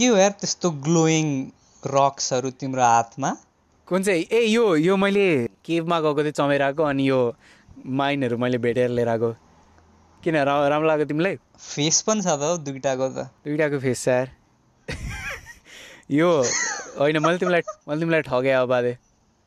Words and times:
के 0.00 0.06
हो 0.06 0.16
यार 0.16 0.30
त्यस्तो 0.40 0.70
ग्लोइङ 0.84 1.26
रक्सहरू 1.82 2.50
तिम्रो 2.56 2.82
हातमा? 2.82 3.30
कुन 3.88 4.02
चाहिँ? 4.02 4.24
ए 4.32 4.40
यो 4.48 4.64
यो 4.76 4.96
मैले 4.96 5.24
केभमा 5.64 6.00
गएको 6.00 6.22
थिएँ 6.24 6.32
चमेराको 6.32 6.82
अनि 6.82 7.08
यो 7.08 7.20
माइनहरू 8.00 8.38
मैले 8.38 8.58
भेटेर 8.58 8.88
लिएर 8.96 9.08
आएको। 9.08 9.30
किन 10.24 10.36
रा 10.40 10.54
राम्रो 10.68 10.88
लाग्यो 10.88 11.06
तिमीलाई? 11.06 11.36
फेस 11.36 12.00
पनि 12.08 12.22
छ 12.22 12.32
त 12.32 12.42
हौ 12.48 12.56
दुइटाको 12.64 13.08
त। 13.12 13.28
दुइटाको 13.44 13.78
फेस 13.78 14.04
छ 14.04 14.08
यार। 14.08 14.28
यो 16.10 16.28
होइन 16.96 17.18
मैले 17.20 17.38
तिमीलाई 17.38 17.62
मैले 17.88 18.00
तिमीलाई 18.00 18.22
ठगेँ 18.24 18.54
अब 18.56 18.68
बाधे 18.68 18.96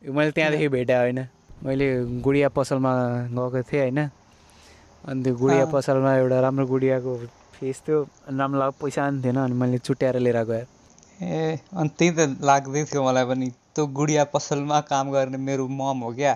मैले 0.02 0.30
त्यहाँदेखि 0.30 0.68
भेटेँ 0.68 0.96
होइन। 0.96 1.26
मैले 1.66 1.88
गुडिया 2.22 2.48
पसलमा 2.54 2.92
गएको 3.34 3.62
थिएँ 3.62 3.82
होइन। 3.82 3.98
अनि 3.98 5.22
त्यो 5.24 5.34
गुडिया। 5.34 5.64
पसलमा 5.74 6.14
एउटा 6.16 6.40
राम्रो 6.40 6.66
गुडियाको 6.66 7.12
अनि 7.64 8.38
राम्रो 8.38 8.70
पैसा 8.80 9.10
पनि 9.10 9.22
थिएन 9.24 9.36
अनि 9.38 9.54
मैले 9.60 9.78
चुट्याएर 9.78 10.16
लिएर 10.18 10.36
यार 10.36 10.66
ए 11.22 11.58
अनि 11.72 11.88
त्यही 11.98 12.10
त 12.10 12.20
लाग्दै 12.42 12.84
थियो 12.84 13.02
मलाई 13.04 13.24
पनि। 13.24 13.48
त्यो 13.74 13.86
गुडिया 13.98 14.24
पसलमा 14.32 14.80
काम 14.88 15.10
गर्ने 15.12 15.38
मेरो 15.38 15.66
मम 15.68 16.00
हो 16.04 16.10
क्या। 16.14 16.34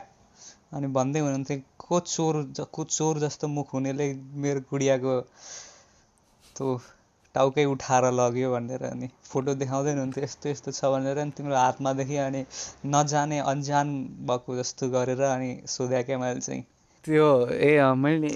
अनि 0.75 0.87
भन्दै 0.95 1.21
हुनुहुन्थ्यो 1.21 1.59
को 1.79 2.01
चोर 2.01 2.35
को 2.73 2.85
चोर 2.85 3.19
जस्तो 3.19 3.49
मुख 3.49 3.75
हुनेले 3.75 4.07
मेरो 4.45 4.61
गुडियाको 4.71 5.15
त्यो 6.57 6.69
टाउकै 7.35 7.65
उठाएर 7.65 8.05
लग्यो 8.13 8.49
भनेर 8.53 8.83
अनि 8.85 9.09
फोटो 9.25 9.55
देखाउँदै 9.55 9.91
हुनुहुन्थ्यो 9.93 10.25
यस्तो 10.25 10.49
यस्तो 10.49 10.71
छ 10.73 10.91
भनेर 10.95 11.19
अनि 11.19 11.31
तिम्रो 11.37 11.57
हातमा 11.57 11.93
देखेँ 12.01 12.19
अनि 12.19 12.45
नजाने 12.87 13.39
अन्जान 13.53 13.87
भएको 14.29 14.57
जस्तो 14.57 14.89
गरेर 14.91 15.23
अनि 15.29 15.51
सोधेँ 15.69 16.03
क्या 16.05 16.19
मैले 16.19 16.41
चाहिँ। 16.41 16.63
त्यो 17.05 17.27
ए 17.53 17.71
मैले 18.05 18.31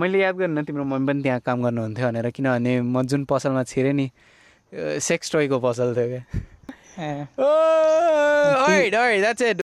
मैले 0.00 0.18
याद 0.22 0.36
गरेन 0.36 0.64
तिम्रो 0.64 0.84
मम्मी 0.84 1.06
पनि 1.06 1.22
त्यहाँ 1.22 1.40
काम 1.46 1.62
गर्नुहुन्थ्यो 1.64 2.06
भनेर 2.08 2.30
किनभने 2.36 2.80
म 2.80 3.02
जुन 3.10 3.24
पसलमा 3.30 3.62
छिरेँ 3.72 3.94
नि 3.94 4.06
सेक्स 5.08 5.32
टोयको 5.32 5.58
पसल 5.66 5.94
थियो 5.96 6.08
क्या 6.12 6.22
ए 6.98 7.10
alright, 8.52 8.94
alright, 8.94 9.22
that's 9.22 9.40
it. 9.40 9.60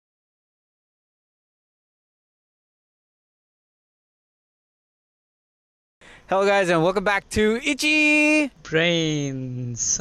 Hello, 6.29 6.45
guys, 6.47 6.69
and 6.69 6.83
welcome 6.83 7.05
back 7.05 7.29
to 7.31 7.61
Itchy. 7.65 8.51
Brains 8.71 10.01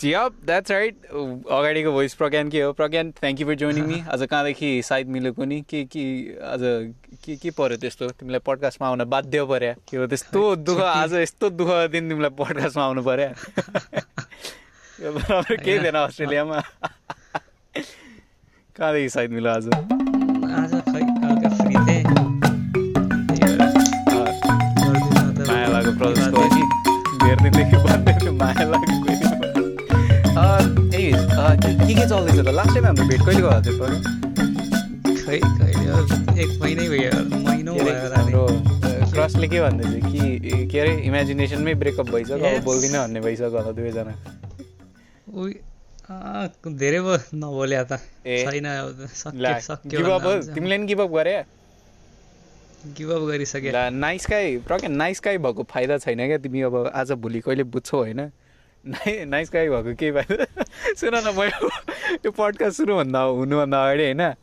Yup, 0.00 0.32
that's 0.46 0.70
right. 0.70 0.96
अगाडिको 1.04 1.90
भोइस 1.92 2.14
प्रज्ञान 2.14 2.48
के 2.50 2.60
हो 2.60 2.72
Pragyan 2.72 3.10
thank 3.12 3.40
you 3.40 3.46
for 3.46 3.54
joining 3.62 3.84
me 3.86 3.98
आज 4.08 4.22
कहाँदेखि 4.22 4.70
सायद 4.82 5.08
मिलेको 5.16 5.44
नि 5.44 5.60
के 5.68 5.84
के 5.92 6.04
आज 6.48 6.60
के 7.24 7.36
के 7.36 7.50
पऱ्यो 7.52 7.76
त्यस्तो 7.76 8.08
तिमीलाई 8.16 8.40
पडकास्टमा 8.46 8.88
आउन 8.88 9.04
बाध्य 9.14 9.44
पर्यो 9.44 9.74
के 9.90 9.96
हो 9.96 10.06
त्यस्तो 10.06 10.40
दुःख 10.64 10.80
आज 10.84 11.14
यस्तो 11.14 11.50
दुःख 11.52 11.70
दिन 11.92 12.08
तिमीलाई 12.08 12.32
पडकास्टमा 12.38 12.84
आउनु 12.84 13.02
पर्यो 13.02 13.28
यो 15.04 15.12
बराबर 15.12 15.54
केही 15.56 15.78
थिएन 15.78 15.96
अस्ट्रेलियामा 15.96 16.58
कहाँदेखि 18.76 19.08
सायद 19.10 19.30
मिल्यो 19.30 19.52
आज 19.52 19.68
आज 20.60 20.72
फ्री 20.88 21.04
माया 25.44 25.92
प्रदेशको 25.92 26.48
थियो 28.16 28.32
माया 28.32 28.64
लागेको 28.64 29.09
ए 30.40 31.12
के 31.62 31.94
के 31.94 32.04
चल्दैछ 32.08 32.38
त? 32.40 32.48
लास्ट 32.48 32.72
टाइम 32.74 32.84
हाम्रो 32.86 33.04
भेट 33.08 33.20
कहिले 33.26 33.42
गएको 33.42 33.60
थियो 33.66 33.74
पर 33.80 33.90
खै 35.20 35.36
कहिले 35.60 35.84
अब 35.90 36.38
एक 36.38 36.50
महिनै 36.62 36.86
भयो 36.88 37.12
महिनौ। 37.44 37.72
हाम्रो 38.16 38.44
क्रसले 39.12 39.46
के 39.52 39.58
भन्दै 39.60 39.84
थियो 39.84 40.00
कि 40.10 40.66
के 40.72 40.76
अरे 40.80 40.92
इमेजिनेसनमै 41.10 41.74
ब्रेकअप 41.82 42.06
भइसक्यो 42.10 42.36
अब. 42.36 42.62
बोल्दिनँ 42.64 42.98
भन्ने 43.04 43.20
भइसक्यो 43.20 43.50
होला 43.50 43.72
दुवैजना। 43.78 44.12
धेरै 46.80 47.00
भयो 47.00 47.16
नबोल्या 47.36 47.82
त 47.84 47.92
ए। 48.26 48.36
छैन 48.48 48.66
तिमीले 50.54 50.76
नि 50.78 50.86
गिभ 50.86 51.00
अप 51.00 51.10
गरे? 51.14 51.34
गिभअप 52.96 53.22
गरिसके 53.28 53.70
ला 53.70 53.82
नाइस 53.92 54.26
गाई 54.30 54.56
प्रज्ञा 54.66 54.88
नाइस 54.88 55.20
गाई 55.24 55.38
भएको 55.38 55.62
फाइदा 55.70 55.98
छैन 56.00 56.20
क्या 56.26 56.38
तिमी 56.40 56.60
अब 56.64 56.74
आज 56.94 57.12
भोलि 57.20 57.40
कहिले 57.44 57.64
बुझ्छौ 57.68 57.96
होइन? 57.98 58.20
नाइ 58.86 59.24
नाइस 59.24 59.50
गाई 59.52 59.68
भएको 59.68 59.94
केही 59.94 60.12
फाइदा 60.12 60.64
सुन 60.96 61.14
न 61.14 61.28
म 61.36 61.42
यो 62.24 62.30
पडकास्ट 62.30 62.76
सुरुभन्दा 62.76 63.20
हुनुभन्दा 63.20 63.78
अगाडि 63.84 64.04
होइन 64.04 64.34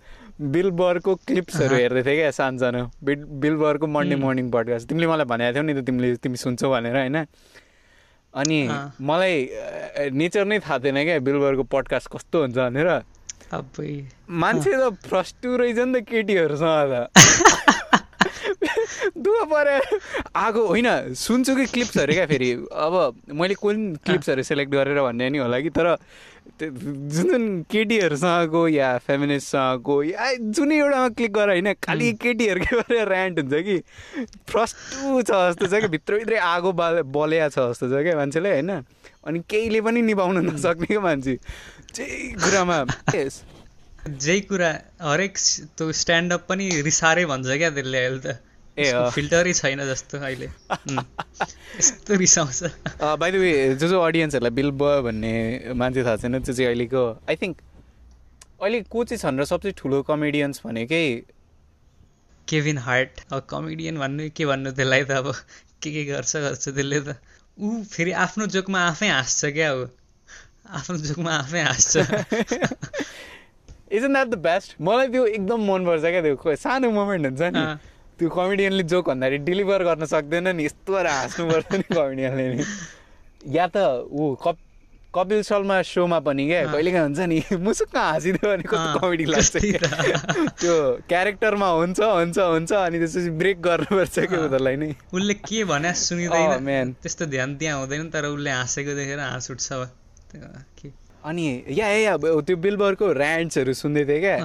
बिलबरको 0.42 1.16
क्लिप्सहरू। 1.16 1.76
हेर्दै 1.76 2.04
थिएँ 2.04 2.16
क्या 2.16 2.32
सानसानो। 2.32 2.92
बिल 3.04 3.24
बिलबरको 3.42 3.88
मन्डे. 3.88 4.16
मर्निङ 4.16 4.52
पडकास्ट 4.52 4.90
तिमीले 4.90 5.08
मलाई 5.08 5.26
भनेको 5.26 5.54
थियौ 5.54 5.64
नि 5.64 5.74
त 5.74 5.86
तिमीले 5.86 6.16
तिमी 6.22 6.38
सुन्छौ 6.38 6.70
भनेर 6.70 6.96
होइन? 6.98 7.18
अनि। 8.34 8.60
मलाई 9.02 9.36
नेचर 10.14 10.46
नै 10.46 10.60
थाहा 10.60 10.80
थिएन 10.80 11.04
क्या 11.04 11.20
बिलबरको 11.20 11.64
पडकास्ट 11.64 12.08
कस्तो 12.14 12.38
हुन्छ 12.42 12.58
भनेर। 12.58 12.90
मान्छे 14.30 14.72
त 14.78 14.94
फ्रस्टु 15.10 15.58
रहेछ 15.58 15.80
नि 15.80 16.02
त 16.02 16.06
केटीहरूसँग 16.06 16.94
त। 16.94 17.10
दुःख 19.18 19.48
पऱ्यो 19.52 20.00
आएको 20.36 20.66
होइन 20.68 20.88
सुन्छु 21.16 21.56
कि 21.56 21.66
क्लिप्सहरू 21.66 22.14
क्या 22.14 22.26
फेरि? 22.26 22.52
अब 22.72 23.22
मैले 23.34 23.54
कुन 23.56 23.96
क्लिप्सहरू 24.06 24.44
सेलेक्ट 24.44 24.72
गरेर 24.74 25.02
भन्ने 25.02 25.30
नि 25.30 25.38
होला 25.38 25.60
कि 25.60 25.70
तर 25.70 25.96
त्यो 26.60 26.70
जुन 26.72 27.28
जुन 27.30 27.44
केटीहरूसँगको 27.72 28.68
या 28.68 28.98
फेमिनिस्टसँगको 29.08 29.96
या 30.04 30.32
जुनै 30.58 30.78
एउटामा 30.78 31.10
क्लिक 31.18 31.32
गर 31.34 31.50
होइन 31.50 31.74
खालि 31.84 32.12
केटीहरूकै 32.22 32.76
गरेर 32.78 33.12
ऱ्यान्ट 33.12 33.40
हुन्छ 33.40 33.54
कि? 33.68 33.78
फ्रस्टु 34.50 35.22
छ 35.22 35.32
जस्तो 35.32 35.68
छ 35.68 35.82
कि 35.82 35.88
भित्रभित्रै 35.88 36.38
आगो 36.38 36.72
बाल 36.72 37.02
बल्या 37.04 37.50
छ 37.50 37.70
जस्तो 37.72 37.90
छ 37.90 38.04
क्या 38.04 38.16
मान्छेले 38.16 38.50
होइन? 38.54 38.72
अनि 39.28 39.40
केहीले 39.50 39.82
पनि 39.82 40.02
निभाउन 40.02 40.38
नसक्ने 40.48 40.86
क्या 40.88 41.00
मान्छे। 41.02 41.36
जे 41.96 42.06
कुरामा 42.40 42.84
जे 44.08 44.40
कुरा 44.42 44.70
हरेक 45.02 45.38
त्यो 45.78 45.92
स्ट्यान्डअप 45.92 46.46
पनि 46.50 46.70
रिसारै 46.82 47.26
भन्छ 47.26 47.48
क्या 47.48 47.70
त्यसले 47.70 47.98
अहिले 47.98 48.20
त। 48.20 48.40
ए। 48.78 49.10
फिल्टरै 49.14 49.54
छैन 49.54 49.80
जस्तो 49.86 50.18
अहिले. 50.18 50.48
यस्तो 51.80 52.16
रिसाउँछ। 52.16 52.60
बाई 53.02 53.32
द 53.32 53.36
वे 53.36 53.52
जो 53.76 53.88
जो 53.88 54.02
अडियन्सहरूलाई 54.02 54.54
बिल 54.54 54.72
बय 54.82 55.02
भन्ने 55.02 55.34
मान्छे 55.74 56.04
थाहा 56.04 56.16
छैन 56.18 56.40
त्यो 56.40 56.54
चाहिँ 56.54 56.68
अहिलेको 56.68 57.04
आई 57.30 57.36
थिङ्क 57.36 57.58
अहिले 58.62 58.82
को 58.90 59.04
चाहिँ 59.04 59.22
छन् 59.22 59.40
र 59.40 59.46
सबसे 59.46 59.72
ठुलो 59.78 60.02
कमेडियन्स 60.04 60.62
भनेकै 60.66 61.04
केभिन 62.48 62.78
हार्ट 62.78 63.22
अब 63.32 63.46
कमेडियन 63.50 63.98
भन्नु 63.98 64.30
के 64.36 64.46
भन्नु 64.46 64.72
त्यसलाई 64.72 65.04
त 65.04 65.12
अब? 65.12 65.34
के 65.84 65.92
के 65.92 66.04
गर्छ 66.06 66.36
गर्छ 66.38 66.64
त्यसले 66.70 67.00
त? 67.02 67.18
ऊ 67.58 67.84
फेरि 67.84 68.12
आफ्नो 68.24 68.46
जोकमा 68.48 68.80
आफै 68.88 69.10
हाँस्छ 69.10 69.46
क्या 69.58 69.72
अब। 69.72 69.90
आफ्नो 70.70 70.98
जोकमा 70.98 71.34
आफै 71.38 71.62
हाँस्छ। 71.62 71.98
इजन 73.92 74.14
द्याट 74.14 74.28
द 74.28 74.38
बेस्ट 74.44 74.76
मलाई 74.82 75.08
त्यो 75.08 75.26
एकदम 75.26 75.60
मनपर्छ 75.72 76.04
क्या 76.04 76.22
त्यो 76.22 76.56
सानो 76.56 76.92
मोमेन्ट 76.92 77.26
हुन्छ 77.26 77.42
नि। 77.56 77.64
त्यो 78.20 78.30
कमेडियनले 78.30 78.84
जोक 78.92 79.10
भन्दाखेरि 79.10 79.44
डेलिभर 79.48 79.84
गर्न 79.84 80.06
सक्दैन 80.14 80.48
नि। 80.56 80.66
यस्तो 80.66 80.94
गरेर 80.94 81.12
हाँस्नुपर्छ 81.12 81.74
नि 81.74 81.84
कमेडियनले 81.96 82.48
नि। 82.54 82.64
या 83.56 83.68
त 83.68 83.78
ऊ 84.12 84.36
कप 84.44 84.58
कपिल 85.16 85.42
शर्मा 85.42 85.82
सोमा 85.82 86.20
पनि 86.20 86.46
क्या। 86.48 86.66
कहिलेकाहीँ 86.72 87.04
हुन्छ 87.06 87.20
नि। 87.32 87.38
मुसुक्क 87.68 87.96
हाँसिदियो 87.98 88.50
भने 88.50 88.64
कस्तो 88.70 89.00
कमेडी 89.00 89.26
लाग्छ। 89.26 89.56
त्यो 90.62 90.76
क्यारेक्टरमा 91.10 91.70
हुन्छ 91.80 92.00
हुन्छ 92.00 92.38
हुन्छ 92.38 92.72
अनि 92.74 92.98
त्यसपछि 93.00 93.30
ब्रेक 93.40 93.62
गर्नुपर्छ 93.62 94.16
क्या 94.20 94.28
अँ। 94.28 94.46
उनीहरूलाई 94.46 94.76
नै। 94.76 94.90
उसले 95.14 95.34
के 95.34 95.64
भने 95.64 95.90
Oh, 95.96 96.00
सुनिँदैन 96.04 96.64
man. 96.68 96.94
त्यस्तो 97.02 97.26
ध्यान 97.34 97.56
त्यहाँ 97.58 97.80
हुँदैन। 97.80 98.10
तर 98.10 98.26
उसले 98.26 98.52
हाँसेको 98.52 98.94
देखेर 98.94 99.20
हाँस 99.20 99.52
उठ्छ। 99.52 99.70
के 100.34 100.90
अनि 101.28 101.46
या 101.78 101.88
या 101.88 102.16
त्यो 102.18 102.56
बिलबरको 102.56 103.06
ऱ्यान्ड्सहरू 103.14 103.74
सुन्दै 103.74 104.04
थिएँ 104.08 104.20
क्या। 104.20 104.38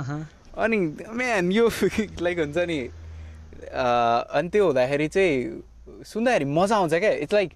अनि 0.58 0.76
म्यान 1.14 1.52
यो 1.52 1.68
लाइक 2.26 2.38
हुन्छ 2.38 2.58
नि 2.58 2.78
अनि 3.72 4.48
त्यो 4.52 4.64
हुँदाखेरि 4.66 5.08
चाहिँ 5.08 6.04
सुन्दाखेरि 6.06 6.44
मजा 6.44 6.76
आउँछ 6.76 6.94
क्या। 6.94 7.10
इट्स 7.24 7.34
लाइक 7.34 7.50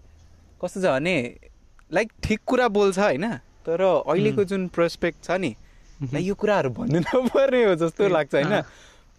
कस्तो 0.63 0.81
छ 0.81 0.87
भने 0.87 1.17
लाइक 1.93 2.09
ठिक 2.23 2.41
कुरा 2.47 2.69
बोल्छ 2.69 2.99
होइन 2.99 3.27
तर 3.67 3.81
अहिलेको 3.83 4.45
जुन 4.45 4.69
प्रोस्पेक्ट 4.75 5.25
छ 5.25 5.31
नि 5.43 5.55
यो 6.23 6.35
कुराहरू 6.35 6.71
भन्नु 6.71 6.99
नपर्ने 7.05 7.65
हो 7.65 7.75
जस्तो 7.83 8.09
लाग्छ 8.09 8.35
होइन। 8.35 8.55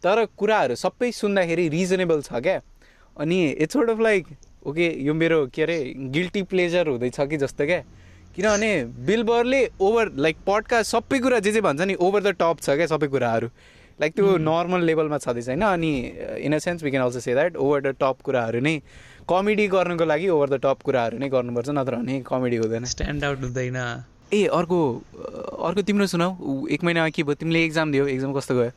तर 0.04 0.26
कुराहरू 0.38 0.76
सबै 0.76 1.12
सुन्दाखेरि 1.12 1.68
रिजनेबल 1.70 2.22
छ 2.22 2.40
क्या। 2.48 2.62
अनि 3.18 3.38
it's 3.50 3.74
sort 3.74 3.90
of 3.90 4.00
like 4.00 4.26
okay 4.68 4.88
यो 5.04 5.14
मेरो 5.14 5.46
के 5.54 5.62
अरे 5.64 5.78
गिल्टी 6.16 6.42
प्लेजर 6.48 6.88
हुँदैछ 6.88 7.20
कि 7.20 7.38
जस्तो 7.38 7.66
क्या। 7.66 7.82
किनभने 8.38 8.72
बिलबरले 9.06 9.60
ओभर 9.82 10.10
लाइक 10.16 10.38
पडकास्ट 10.48 10.92
सबै 10.92 11.20
कुरा 11.20 11.40
जे 11.42 11.52
जे 11.52 11.62
भन्छ 11.62 11.82
नि 11.82 11.94
ओभर 11.98 12.22
द 12.24 12.34
टप 12.40 12.58
छ 12.62 12.78
क्या 12.78 12.88
सबै 12.88 13.08
कुराहरू। 13.10 13.48
लाइक 14.00 14.14
त्यो 14.16 14.38
नर्मल 14.40 14.84
लेभलमा 14.86 15.18
छँदैछ 15.18 15.48
होइन 15.50 15.62
अनि 15.66 15.92
in 16.46 16.54
a 16.54 16.60
sense 16.62 16.84
we 16.84 16.92
can 16.92 17.04
also 17.04 17.20
say 17.20 17.34
that 17.34 17.56
over 17.58 17.82
the 17.82 17.96
top 17.98 18.22
कुराहरू 18.22 18.60
नै 18.62 18.76
कमेडी 19.26 19.68
गर्नुको 19.68 20.06
लागि 20.06 20.30
ओभर 20.30 20.50
द 20.50 20.62
टप 20.64 20.86
कुराहरू 20.86 21.18
नै 21.18 21.30
गर्नुपर्छ 21.30 21.70
नत्र 21.82 21.96
भने 21.98 22.22
कमेडी 22.30 22.58
हुँदैन। 22.58 22.86
स्ट्यान्ड 22.86 23.24
आउट 23.26 23.42
हुँदैन। 23.42 23.78
ए 24.34 24.46
अर्को 24.54 24.80
अर्को 25.66 25.82
तिम्रो 25.82 26.08
सुनाऊ। 26.08 26.68
एक 26.70 26.84
महिनामा 26.84 27.10
के 27.10 27.24
भयो? 27.24 27.36
तिमीले 27.42 27.64
एक्जाम 27.66 27.92
दियो 27.92 28.08
एक्जाम 28.08 28.34
कस्तो 28.38 28.56
गयो? 28.56 28.72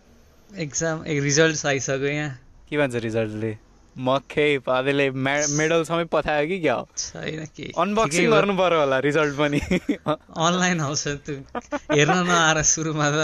एक्जाम 0.50 1.04
रिजल्ट 1.28 1.66
आइसक्यो 1.66 2.08
यहाँ। 2.08 2.30
के 2.70 2.78
भन्छ 2.78 2.94
रिजल्टले 3.04 3.56
मक्खै 3.96 4.58
पादेले 4.66 5.10
मेडल 5.10 5.82
सबै 5.84 6.04
पठायो 6.12 6.46
कि 6.48 6.58
क्या 6.60 6.74
हो? 6.74 6.88
छैन 6.96 7.44
के। 7.56 7.72
अनबक्सिङ 7.76 8.30
गर्नु 8.30 8.54
पर्यो 8.56 8.80
होला 8.80 8.98
रिजल्ट 9.06 9.34
पनि। 9.36 9.60
अनलाइन 10.06 10.80
आउँछ 10.80 11.04
त्यो। 11.26 11.36
हेर्न 11.94 12.16
नआएर 12.26 12.62
सुरुमा 12.62 13.08
त। 13.10 13.18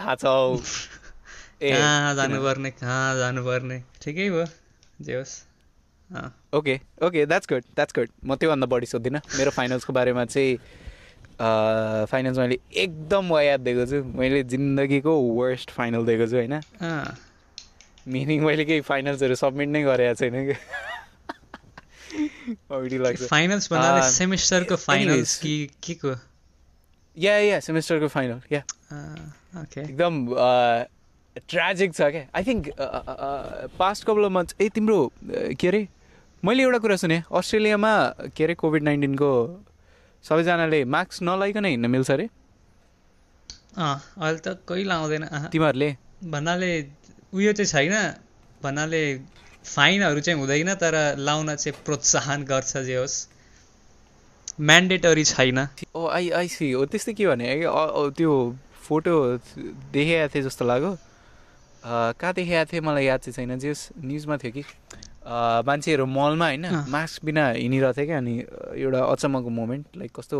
थाहा 0.00 0.14
छ 0.14 0.24
हौ। 0.24 0.60
ए 1.62 1.70
कहाँ 1.72 2.14
जानुपर्ने 2.14 2.70
कहाँ 2.70 3.16
जानुपर्ने। 3.18 3.82
ठिकै 4.02 4.28
भयो 4.30 4.44
जे 5.04 5.14
होस्। 5.16 5.34
Okay 6.54 6.74
okay 7.06 7.24
that's 7.26 7.46
good 7.48 7.64
that's 7.74 7.94
good 7.94 8.08
म 8.24 8.34
त्योभन्दा 8.36 8.66
बढी 8.66 8.86
सोध्दिनँ। 8.86 9.20
मेरो 9.38 9.50
फाइनल्सको 9.56 9.92
बारेमा 9.92 10.24
चाहिँ 10.24 10.56
फाइनल्स 12.10 12.38
मैले 12.38 12.58
एकदम 12.76 13.32
याद 13.40 13.60
दिएको 13.60 13.84
छु। 13.86 14.02
मैले 14.18 14.42
जिन्दगीको 14.52 15.12
वर्स्ट 15.40 15.70
फाइनल 15.70 16.04
दिएको 16.06 16.26
छु 16.26 16.36
होइन? 16.36 16.60
मिनिङ 18.08 18.44
मैले 18.44 18.64
केही 18.64 18.80
फाइनल्सहरू 18.88 19.34
सब्मिट 19.42 19.68
नै 19.68 19.82
गरेको 19.82 20.14
छैन 20.20 20.34
कि? 20.48 20.54
कमेडी 22.70 22.98
लाग्छ। 22.98 23.22
फाइनल्स 23.30 23.70
भन्नाले 23.72 24.00
अँ, 24.00 24.10
सेमिस्टरको 24.10 24.76
फाइनल्स. 24.84 25.36
कि 25.42 25.68
के 25.84 25.94
को 26.04 26.14
या 27.16 27.36
या 27.38 27.60
सेमेस्टरको 27.60 28.08
फाइनल 28.08 28.40
या 28.52 28.62
ओके 29.62 29.80
एकदम 29.80 30.26
ट्रेजिक 31.48 31.94
छ 31.94 32.00
क्या? 32.14 32.24
I 32.34 32.44
think 32.44 32.68
past 33.78 34.04
couple 34.06 34.24
of 34.24 34.30
months 34.32 34.54
ए 34.60 34.68
तिम्रो 34.74 35.04
अ, 35.06 35.52
के 35.60 35.68
अरे? 35.68 35.86
मैले 36.42 36.62
एउटा 36.62 36.78
कुरा 36.84 36.96
सुनेँ 36.96 37.22
अस्ट्रेलियामा 37.38 37.92
के 38.36 38.44
अरे 38.44 38.54
कोभिड 38.62 38.82
नाइन्टिनको 38.82 39.30
सबैजनाले 40.24 40.84
मास्क 40.94 41.22
नलाइकन 41.22 41.64
हिँड्न 41.64 41.90
मिल्छ 41.90 42.10
अरे 42.10 42.28
अहिले 43.78 44.38
त 44.46 44.58
कोही 44.68 44.84
लाउँदैन। 44.84 45.24
तिमीहरूले? 45.52 45.96
भन्नाले 46.24 46.70
उयो 47.32 47.52
चाहिँ 47.52 47.70
छैन। 47.70 47.94
भन्नाले 48.62 49.02
फाइनहरू 49.64 50.20
चाहिँ 50.20 50.38
हुँदैन 50.40 50.74
तर 50.74 50.94
लाउन 51.18 51.54
चाहिँ 51.54 51.82
प्रोत्साहन 51.84 52.44
गर्छ 52.44 52.76
जे 52.88 52.96
होस्। 52.96 53.16
म्यान्डेटरी 54.60 55.24
छैन। 55.24 55.58
ओ 55.94 56.06
आई 56.08 56.30
आई 56.30 56.48
सी 56.48 56.70
हो 56.72 56.84
त्यस्तै 56.90 57.12
के 57.14 57.26
भने 57.26 57.46
त्यो 58.16 58.32
फोटो 58.82 59.14
देखेको 59.94 60.28
थिएँ 60.34 60.44
जस्तो 60.44 60.64
लाग्यो। 60.64 60.92
कहाँ 62.20 62.32
देखेको 62.34 62.64
थिएँ 62.72 62.82
मलाई 62.82 63.04
याद 63.04 63.20
चाहिँ 63.20 63.46
छैन। 63.46 63.58
जे 63.58 63.72
न्युजमा 64.04 64.36
थियो 64.36 64.52
कि। 64.52 64.62
मान्छेहरू 65.64 66.04
मलमा 66.06 66.46
होइन। 66.46 66.66
मास्क 66.90 67.24
बिना 67.24 67.44
हिँडिरहेको 67.56 67.96
थियो 67.96 68.06
क्या 68.06 68.18
अनि 68.18 68.34
एउटा 68.82 69.00
अचम्मको 69.00 69.48
मोमेन्ट 69.48 69.86
लाइक 69.96 70.12
कस्तो 70.18 70.38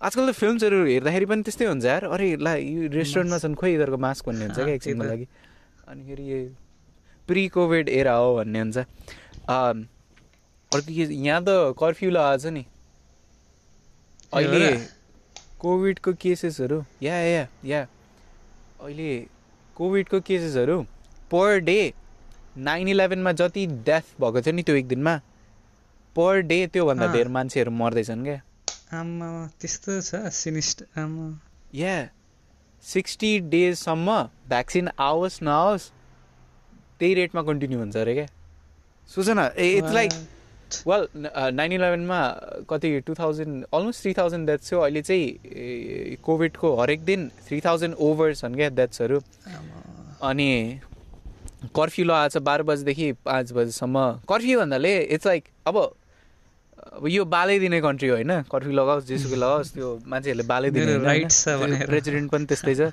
आजकल 0.00 0.24
त 0.26 0.32
फिल्मसहरू 0.34 0.78
हेर्दाखेरि 0.86 1.26
पनि 1.26 1.42
त्यस्तै 1.46 1.66
हुन्छ 1.66 1.84
यार। 1.84 2.02
अरे 2.10 2.26
ला 2.40 2.52
यो 2.56 2.88
रेस्टुरेन्टमा 2.90 3.38
छन् 3.38 3.54
खोइ 3.54 3.70
यिनीहरूको 3.70 3.98
मास्क 4.06 4.22
भन्ने 4.26 4.44
हुन्छ 4.46 4.58
क्या 4.58 4.74
एकछिनको। 4.74 5.04
लागि। 5.04 5.26
अनि 5.86 6.02
फेरि 6.04 6.24
यो 6.32 6.38
प्रि 7.28 7.46
कोभिड 7.48 7.88
एरा 7.88 8.14
हो 8.14 8.34
भन्ने 8.36 8.60
हुन्छ। 8.60 8.76
अर्को 9.46 10.80
के 10.86 10.92
यहाँ 10.92 11.42
त 11.42 11.74
कर्फ्यू 11.78 12.10
लगाएको 12.10 12.42
छ 12.42 12.46
नि? 12.52 12.64
अहिले 14.32 14.70
कोभिडको 15.60 16.12
केसेसहरू 16.22 16.78
या 17.02 17.14
या 17.16 17.46
या। 17.64 17.82
अहिले 18.80 19.10
कोभिडको 19.76 20.20
केसेसहरू 20.20 20.82
पर 21.30 21.58
डे 21.60 21.78
नाइन 22.56 22.88
इलेभेनमा 22.88 23.32
जति 23.32 23.66
डेथ 23.86 24.06
भएको 24.20 24.40
थियो 24.42 24.54
नि 24.54 24.62
त्यो 24.62 24.74
एक 24.76 24.88
दिनमा 24.88 25.14
पर 26.16 26.40
डे 26.50 26.66
त्योभन्दा। 26.72 27.06
धेर 27.12 27.28
मान्छेहरू 27.28 27.70
मर्दैछन् 27.72 28.24
क्या। 28.24 28.40
आमा 28.92 29.28
त्यस्तो 29.60 30.00
छ 30.00 30.10
सिनिस्ट 30.34 30.82
आमा 30.98 31.26
या। 31.74 31.94
सिक्सटी 32.86 33.38
डेजसम्म 33.52 34.22
भ्याक्सिन 34.48 34.88
आओस् 35.00 35.42
नआओस् 35.42 35.90
त्यही 36.98 37.14
रेटमा 37.14 37.42
कन्टिन्यू 37.42 37.78
हुन्छ 37.78 37.96
अरे 37.96 38.14
क्या। 38.14 38.26
सोच 39.10 39.28
न 39.28 39.50
इट्स 39.58 39.92
लाइक 39.94 40.12
वेल 40.86 41.06
नाइन 41.54 41.72
इलेभेनमा 41.72 42.20
कति 42.70 43.00
two 43.06 43.14
thousand 43.14 43.64
almost 43.74 44.02
three 44.02 44.12
thousand 44.14 44.46
deaths 44.50 44.70
थियो। 44.70 44.80
अहिले 44.80 45.02
चाहिँ 45.02 45.26
ए, 45.26 46.16
कोभिडको 46.24 46.74
हरेक 46.80 47.04
दिन 47.04 47.28
थ्री 47.46 47.60
थाउजन्ड 47.66 47.94
ओभर 48.06 48.34
छन् 48.34 48.54
क्या 48.54 48.68
डेथ्सहरू 48.78 49.20
अनि 50.22 50.80
कर्फ्यू 51.74 52.04
लगाएको 52.06 52.38
छ 52.38 52.42
बाह्र 52.42 52.62
बजीदेखि 52.62 53.12
पाँच 53.26 53.52
बजीसम्म। 53.52 54.10
कर्फ्यू 54.28 54.58
भन्नाले 54.60 54.98
इट्स 55.14 55.26
लाइक 55.26 55.44
अब 55.66 55.76
अब 56.92 57.06
यो 57.08 57.24
बालै 57.24 57.58
दिने 57.58 57.80
कन्ट्री 57.80 58.08
हो 58.08 58.14
होइन? 58.16 58.32
कर्फ्यू 58.50 58.72
लगाओस् 58.72 59.06
जेसुकै 59.06 59.36
लगाओस् 59.36 59.72
त्यो 59.74 59.88
मान्छेहरूले 60.06 60.46
बालै 60.46 60.70
दिने। 60.70 60.92
प्रेसिडेन्ट 61.86 62.30
पनि 62.32 62.44
त्यस्तै 62.46 62.74
छ। 62.74 62.92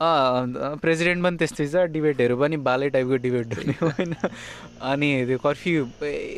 प्रेसिडेन्ट 0.00 1.20
पनि 1.24 1.36
त्यस्तै 1.36 1.66
छ। 1.66 1.84
डिबेटहरू 1.92 2.34
पनि 2.40 2.56
बालै 2.56 2.88
टाइपको 2.96 3.16
डिबेट 3.20 3.46
हुने 3.58 3.74
होइन। 3.80 4.14
अनि 4.80 5.08
त्यो 5.28 5.38
कर्फ्यू 5.44 5.80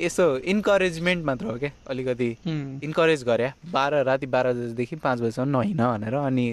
यसो 0.03 0.25
इन्करेजमेन्ट 0.55 1.25
मात्र 1.25 1.47
हो 1.47 1.57
क्या 1.63 1.71
अलिकति। 1.87 2.31
इन्करेज 2.83 3.23
गरे। 3.23 3.49
बाह्र 3.71 4.03
राति 4.03 4.27
बाह्र 4.27 4.53
बजीदेखि 4.53 4.97
पाँच 4.99 5.19
बजीसम्म 5.23 5.49
नहिँड 5.57 5.81
भनेर। 5.81 6.15
अनि 6.27 6.47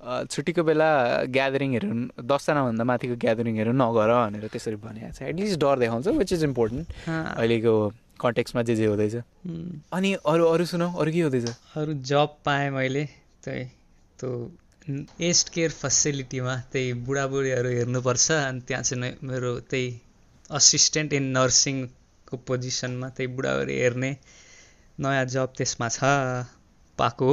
छुट्टीको 0.00 0.62
बेला 0.62 0.88
ग्यादरिङहरू 1.36 1.88
दसजनाभन्दा 2.24 2.84
माथिको 2.84 3.14
ग्यादरिङहरू 3.20 3.72
नगर 3.76 4.10
भनेर 4.14 4.44
त्यसरी 4.48 4.76
भनेको 4.80 5.12
छ। 5.12 5.22
एटलिस्ट 5.30 5.60
डर 5.60 5.76
देखाउँछ 5.84 6.06
विच 6.16 6.32
इज 6.32 6.42
इम्पोर्टेन्ट 6.44 6.86
अहिलेको 7.08 7.74
कन्टेक्समा 8.20 8.62
जे 8.62 8.76
जे 8.76 8.86
हुँदैछ। 8.86 9.14
अनि 9.92 10.12
अरू 10.26 10.44
अरू 10.46 10.64
सुनौ 10.66 10.88
अरू 10.92 11.12
के 11.12 11.20
हुँदैछ? 11.20 11.48
अरू 11.76 11.92
जब 12.10 12.36
पाएँ 12.44 12.70
मैले 12.70 13.04
त्यही 13.44 13.64
त्यो 14.20 14.30
एज 15.20 15.42
केयर 15.54 15.70
फेसिलिटीमा 15.70 16.56
त्यही 16.72 16.92
बुढाबुढीहरू 17.06 17.68
हेर्नुपर्छ 17.68 18.30
अनि 18.32 18.60
त्यहाँ 18.68 18.82
चाहिँ 18.82 19.12
मेरो 19.22 19.58
त्यही 19.70 19.88
असिस्टेन्ट 20.50 21.12
इन 21.12 21.24
नर्सिङको 21.36 22.36
पोजिसनमा 22.46 23.08
त्यही 23.16 23.32
बुढाबुढी 23.36 23.78
हेर्ने 23.80 24.10
नयाँ 24.98 25.24
जब 25.34 25.52
त्यसमा 25.56 25.88
छ 25.88 26.00
पाएको 26.98 27.30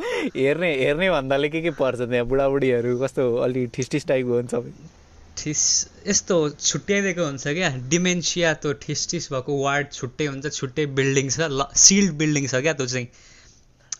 हेर्ने 0.36 0.70
हेर्ने 0.84 1.10
भन्दाले 1.10 1.48
के 1.48 1.60
के 1.62 1.70
पर्छ 1.76 2.00
त्यहाँ 2.00 2.26
बुढाबुढीहरू? 2.26 2.98
कस्तो 2.98 3.34
अलि 3.44 3.66
ठिस 3.74 3.90
ठिस 3.90 4.06
टाइपको 4.06 4.34
हुन्छ 4.34 4.50
सबै। 4.50 4.72
ठिस 5.40 5.60
यस्तो 6.08 6.36
छुट्याइदिएको 6.50 7.24
हुन्छ 7.24 7.44
क्या? 7.58 7.68
डिमेन्सिया 7.88 8.52
त्यो 8.62 8.72
ठिस 8.84 9.08
ठिस 9.10 9.28
भएको 9.32 9.52
वार्ड 9.62 9.86
छुट्टै 9.92 10.26
हुन्छ 10.26 10.52
छुट्टै 10.56 10.86
बिल्डिङ 11.00 11.28
छ 11.30 11.48
ल 11.50 11.66
सिल्ड 11.84 12.12
बिल्डिङ 12.22 12.46
छ 12.46 12.62
क्या 12.66 12.72
त्यो 12.72 12.86
चाहिँ। 12.86 13.08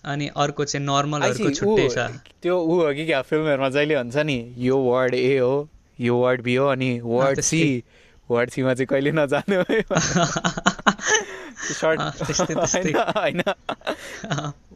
अनि 0.04 0.26
अर्को 0.36 0.64
चाहिँ 0.64 0.84
नर्मलहरूको 0.86 1.48
आइसी, 1.48 1.60
छुट्टै 1.60 1.88
छ। 1.88 1.98
त्यो 2.42 2.54
ऊ 2.60 2.80
हो 2.82 2.92
कि 2.94 3.04
क्या? 3.06 3.22
फिल्महरूमा 3.22 3.68
जहिले 3.68 3.94
हुन्छ 3.94 4.16
नि 4.30 4.38
यो 4.58 4.76
वार्ड 4.84 5.14
ए 5.14 5.38
हो 5.38 5.54
यो 5.98 6.20
वार्ड 6.20 6.42
बी 6.42 6.54
हो 6.54 6.66
अनि 6.66 6.90
वार्ड 7.14 7.40
सी। 7.40 7.62
वार्ड 8.30 8.50
सीमा 8.50 8.74
चाहिँ 8.74 8.86
कहिले 8.86 9.12
नजानु 9.12 9.62
त्यस्तै, 11.70 12.54
त्यस्तै। 12.54 12.92
होइन 12.92 13.42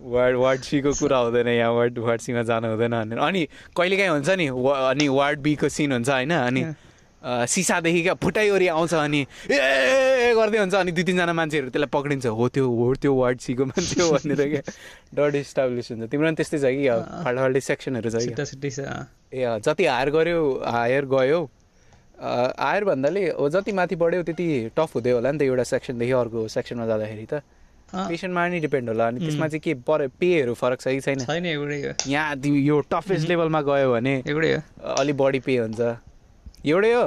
वार्ड 0.05 0.37
वार्ड 0.37 0.61
सीको 0.62 0.93
कुरा 0.93 1.19
हुँदैन 1.19 1.49
यहाँ 1.49 1.73
वार्ड 1.73 1.99
वार्ड 1.99 2.20
सीमा 2.20 2.43
जानु 2.44 2.66
हुँदैन 2.75 2.92
भनेर। 2.92 3.18
अनि 3.18 3.42
कहिलेकाहीँ 3.76 4.11
हुन्छ 4.11 4.30
नि 4.37 4.47
अनि 4.49 5.09
वार्ड 5.09 5.38
बीको 5.40 5.68
सिन 5.68 5.92
हुन्छ 5.92 6.09
होइन 6.11 6.33
अनि 6.33 6.62
सिसादेखि 7.25 8.02
क्या 8.02 8.14
फुटाइवरी 8.21 8.68
आउँछ 8.68 8.95
अनि 8.95 9.21
ए 9.49 10.33
गर्दै 10.37 10.59
हुन्छ 10.59 10.75
अनि 10.76 10.92
दुई 10.92 11.04
तिनजना 11.09 11.33
मान्छेहरू 11.33 11.73
त्यसलाई 11.73 11.88
पक्रिन्छ। 11.88 12.26
हो 12.28 12.49
त्यो 12.52 12.64
हो 12.68 12.95
त्यो 13.00 13.12
वार्ड 13.16 13.38
सीको 13.40 13.64
मान्छे 13.64 13.97
हो 14.02 14.12
भनेर 14.12 14.40
क्या। 14.45 14.62
डर 15.16 15.37
इस्टाब्लिस 15.40 15.90
हुन्छ। 15.90 16.04
तिम्रो 16.12 16.28
पनि 16.28 16.37
त्यस्तै 16.37 16.59
छ 16.61 16.68
कि। 16.68 16.85
फाल्टो 17.25 17.40
फाल्टै 17.40 17.61
सेक्सनहरू 17.64 18.09
छ। 18.12 18.28
ए 19.33 19.40
जति 19.64 19.85
हायर 19.88 20.09
गऱ्यो 20.12 20.40
हायर 20.68 21.04
गयो 21.09 21.40
अँ, 22.25 22.54
हायर 22.59 22.85
भन्दाले 22.85 23.23
जति 23.52 23.73
माथि 23.76 23.97
बढ्यो 24.00 24.23
त्यति 24.25 24.47
टफ 24.76 24.95
हुँदै 24.97 25.11
होला 25.12 25.31
नि 25.33 25.38
त 25.38 25.43
एउटा 25.45 25.64
सेक्सनदेखि 25.76 26.12
अर्को 26.25 26.49
सेक्सनमा 26.49 26.87
जाँदाखेरि 26.87 27.26
त। 27.28 27.43
पेसेन्टमा 27.95 28.43
नि 28.49 28.59
डिपेन्ड 28.64 28.88
होला 28.88 29.07
अनि 29.07 29.19
त्यसमा 29.21 29.47
चाहिँ 29.49 29.61
के 29.61 29.75
पर 29.85 30.07
पेहरू 30.21 30.54
फरक 30.57 30.81
छ 30.81 30.88
कि 30.88 31.00
छैन। 31.04 31.19
छैन 31.28 31.47
एउटै 31.47 31.81
हो। 31.85 31.93
यहाँ 32.11 32.35
यो 32.40 32.81
टफेस्ट 32.90 33.28
लेभलमा 33.28 33.61
गयो 33.69 33.93
भने 33.93 34.14
एउटै 34.26 34.52
हो। 34.54 34.61
अलिक 34.99 35.16
बढी 35.16 35.40
पे 35.45 35.57
हुन्छ। 35.59 35.81
एउटै 36.64 36.93
हो। 36.93 37.04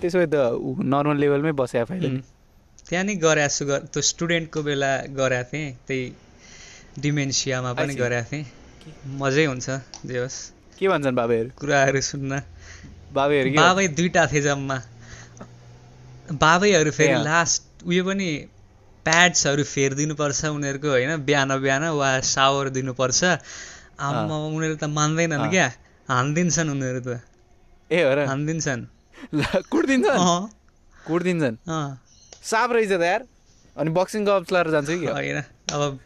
त्यसो 0.00 0.18
भए 0.18 0.26
त 0.32 0.36
नर्मल 0.80 1.16
लेभलमै 1.20 1.52
बस्या 1.52 1.84
फाइदा 1.84 2.08
उम्. 2.08 2.20
त्यहाँ 2.88 3.04
नि 3.04 3.14
गर- 3.20 3.84
त्यो 3.92 4.00
स्टुडेन्टको 4.00 4.62
बेला 4.62 4.90
गरेको 5.12 5.44
थिएँ 5.52 5.68
त्यही 5.86 6.04
डिमेन्सियामा 6.98 7.72
पनि. 7.76 7.94
गरेको 7.94 8.26
थिएँ। 8.32 8.44
मजै 9.20 9.44
हुन्छ 9.44 9.66
जे 10.08 10.18
होस् 10.18 10.38
के 10.78 10.88
भन्छन् 10.88 11.14
बाबैहरू? 11.14 11.50
कुराहरू 11.60 12.00
सुन्न। 12.00 12.32
बाबैहरू 13.14 13.50
के 13.50 13.56
बाबै 13.56 13.86
दुइटा 13.88 14.22
थिए 14.32 14.42
जम्मा। 14.42 14.78
बाबैहरू 16.32 16.90
फेरि। 16.90 17.22
लास्ट 17.22 17.62
उयो 17.86 18.02
पनि 18.04 18.28
प्याड्सहरू 19.06 19.64
फेरिदिनुपर्छ 19.64 20.40
उनीहरूको 20.56 20.88
होइन? 20.88 21.12
बिहान 21.24 21.50
बिहान 21.60 21.84
वा 21.94 22.10
सावर 22.24 22.68
दिनुपर्छ। 22.76 23.20
आम्मा 24.00 24.36
उनीहरू 24.48 24.76
त 24.76 24.84
मान्दैनन्। 24.90 25.50
क्या? 25.50 25.66
हानिदिन्छन् 26.08 26.70
उनीहरू 26.70 27.00
त। 27.00 27.20
ए 27.90 27.98
हो 28.02 28.10
र। 28.14 28.18
हानिदिन्छन्। 28.26 28.82
ल, 29.34 29.40
कुट्दिन्छन्? 29.70 30.20
कुट्दिन्छन्? 31.06 31.56
साप 32.42 32.68
रहेछ 32.72 32.92
त 32.92 33.02
यार। 33.02 33.22
अनि 33.76 33.90
बक्सिङ 33.90 34.20
ग्लोभ्स 34.24 34.52
लगाएर 34.52 34.70
जान्छु 34.70 34.94
कि 35.00 35.06
होइन। 35.06 35.38
अब 35.72 35.98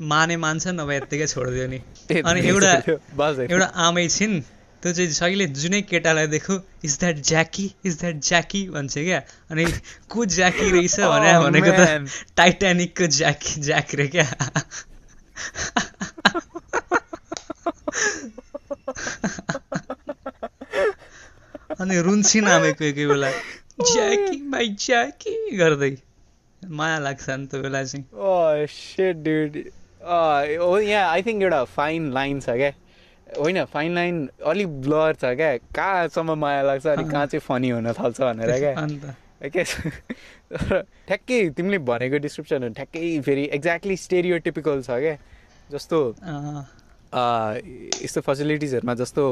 माने 0.00 0.36
मान्छ 0.36 0.64
नभए 0.76 0.96
यत्तिकै 0.96 1.26
छोडिदियो 1.26 1.66
नि। 1.66 1.78
अनि 2.20 2.40
एउटा। 2.48 2.72
एउटा 3.54 3.66
आमै 3.86 4.08
छिन्। 4.08 4.42
त्यो 4.82 4.92
चाहिँ 4.92 5.10
जहिले 5.10 5.46
जुनै 5.60 5.80
केटालाई 5.82 6.26
देखो 6.26 6.54
is 6.84 6.98
that 7.00 7.16
Jackie 7.30 7.66
is 7.86 7.98
that 8.00 8.16
Jackie 8.28 8.68
भन्छ 8.68 8.94
क्या। 8.98 9.20
अनि 9.50 9.64
को 10.10 10.24
ज्याकी 10.24 10.70
रहेछ 10.70 11.00
भने 11.12 11.32
Oh, 11.36 11.42
भनेको. 11.44 11.72
त 11.78 12.36
टाइटानिकको 12.36 13.06
ज्याकी 13.18 13.60
ज्याक 13.60 13.94
रे 13.94 14.06
क्या। 14.16 14.26
अनि 21.80 22.00
रुन्छिन् 22.06 22.48
आमे 22.48 22.72
कोही 22.72 22.92
कोही 22.92 23.06
बेला 23.06 23.30
ज्याकी 23.80 24.36
माइ 24.54 24.68
ज्याकी 24.80 25.34
गर्दै। 25.56 25.92
माया 26.62 26.98
लाग्छ 26.98 27.30
नि 27.30 27.46
त्यो 27.46 27.60
बेला 27.62 27.82
चाहिँ। 27.84 28.04
Yeah, 30.90 31.06
I 31.10 31.20
think 31.22 31.42
एउटा 31.42 31.64
फाइन 31.76 32.10
लाइन 32.12 32.40
छ 32.40 32.56
क्या 32.60 32.70
होइन 33.38 33.64
फाइन 33.72 33.94
लाइन 33.94 34.28
अलिक 34.46 34.68
ब्लर 34.82 35.14
छ 35.14 35.24
क्या। 35.36 35.56
कहाँसम्म 35.70 36.34
माया 36.38 36.62
लाग्छ 36.62 36.86
अनि 36.86 37.04
कहाँ 37.10 37.26
चाहिँ 37.26 37.40
फनी 37.46 37.68
हुन 37.70 37.92
थाल्छ 37.92 38.20
भनेर 38.20 38.50
क्या। 38.58 38.74
के 39.48 39.64
तर 40.52 40.82
ठ्याक्कै 41.08 41.38
तिमीले 41.56 41.78
भनेको 41.86 42.18
डिस्क्रिप्सनहरू 42.18 42.72
ठ्याक्कै 42.74 43.20
फेरि 43.24 43.44
एक्ज्याक्टली 43.54 43.96
स्टेरियोटिपिकल 43.96 44.82
छ 44.82 44.90
क्या। 45.00 45.16
जस्तो 45.70 45.98
यस्तो 48.04 48.20
फेसिलिटिजहरूमा 48.20 48.94
जस्तो 48.94 49.24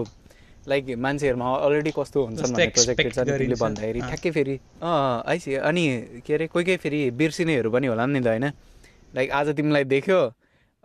लाइक 0.68 0.84
मान्छेहरूमा 0.96 1.48
अलरेडी 1.66 1.90
कस्तो 1.96 2.24
हुन्छ 2.24 2.40
प्रोजेक्टेड 2.40 3.12
छ 3.12 3.18
तिमीले। 3.20 3.56
भन्दाखेरि। 3.56 4.00
ठ्याक्कै 4.00 4.30
फेरि 4.30 4.54
अँ 4.82 5.22
आइसी 5.26 5.54
अनि 5.54 5.84
के 6.26 6.34
अरे 6.34 6.46
कोही 6.46 6.64
कोही 6.64 6.76
फेरि 6.76 7.00
बिर्सिनेहरू 7.20 7.70
पनि 7.70 7.86
होला 7.86 8.06
नि 8.06 8.20
त 8.20 8.26
होइन? 8.28 8.46
लाइक 9.14 9.30
आज 9.32 9.48
तिमीलाई 9.56 9.84
देख्यो 9.84 10.20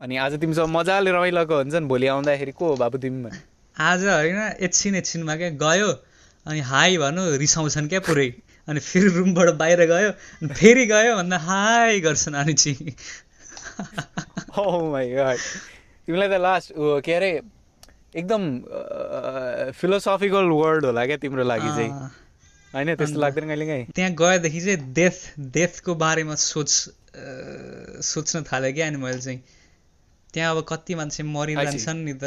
अनि 0.01 0.17
आज 0.17 0.33
तिमीसँग 0.41 0.67
मजाले 0.67 1.11
रमाइलोको 1.11 1.55
हुन्छ 1.55 1.75
नि 1.75 1.87
भोलि 1.87 2.07
आउँदाखेरि 2.07 2.51
को 2.51 2.65
हो 2.67 2.75
बाबु 2.75 2.97
तिमी। 2.97 3.29
आज 3.77 4.05
होइन 4.05 4.39
एकछिन 4.59 4.95
एकछिनमा 4.95 5.35
क्या 5.35 5.49
गयो 5.55 5.89
अनि 6.45 6.59
हाई 6.61 6.97
भन्नु 6.97 7.21
रिसाउँछन् 7.37 7.87
क्या 7.89 7.99
पुरै। 8.01 8.27
अनि 8.67 8.79
फेरि 8.79 9.09
रुमबाट 9.15 9.49
बाहिर 9.55 9.85
गयो 9.85 10.09
अनि 10.09 10.49
फेरि 10.49 10.85
गयो 10.85 11.15
भन्दा 11.15 11.37
हाई 11.37 12.01
गर्छन् 12.01 12.35
अनि 12.35 12.53
चाहिँ. 12.53 12.91
तिमीलाई 16.07 16.27
त 16.27 16.41
लास्ट 16.41 16.73
के 16.75 17.13
अरे 17.13 17.31
एकदम 18.15 18.41
फिलोसफिकल 19.71 20.45
वर्ड 20.51 20.85
होला 20.85 21.05
क्या 21.05 21.17
तिम्रो 21.23 21.43
लागि 21.43 21.69
चाहिँ। 21.69 21.91
होइन 22.73 22.95
त्यस्तो 22.95 23.19
लाग्दैन 23.19 23.47
कहिले 23.47 23.65
काहीँ 23.65 23.85
त्यहाँ 23.95 24.11
गएदेखि 24.11 24.61
चाहिँ 24.61 24.93
डेथ 24.93 25.17
डेथको 25.53 25.95
बारेमा 25.95 26.35
सोच 26.35 26.71
सोच्न 28.03 28.43
थालेँ 28.51 28.73
क्या 28.73 28.87
अनि 28.87 28.97
मैले 28.97 29.21
चाहिँ। 29.21 29.41
त्यहाँ 30.33 30.55
अब 30.55 30.65
कति 30.67 30.95
मान्छे 30.95 31.23
मरिरहन्छन् 31.23 32.05
नि 32.05 32.13
त। 32.13 32.23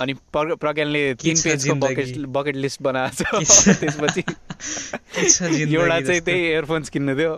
अनि 0.00 0.14
प्रज्ञानले 0.34 1.14
तिन 1.14 1.36
पेजको? 1.42 1.74
बकेट 1.74 2.26
बकेट 2.38 2.56
लिस्ट 2.56 2.82
बनाएको 2.82 3.44
छ? 3.44 3.68
त्यसपछि 3.80 4.20
एउटा 5.74 6.00
चाहिँ। 6.00 6.20
त्यही 6.20 6.50
इयरफोन्स 6.50 6.88
किन्नु 6.88 7.16
थियो। 7.18 7.36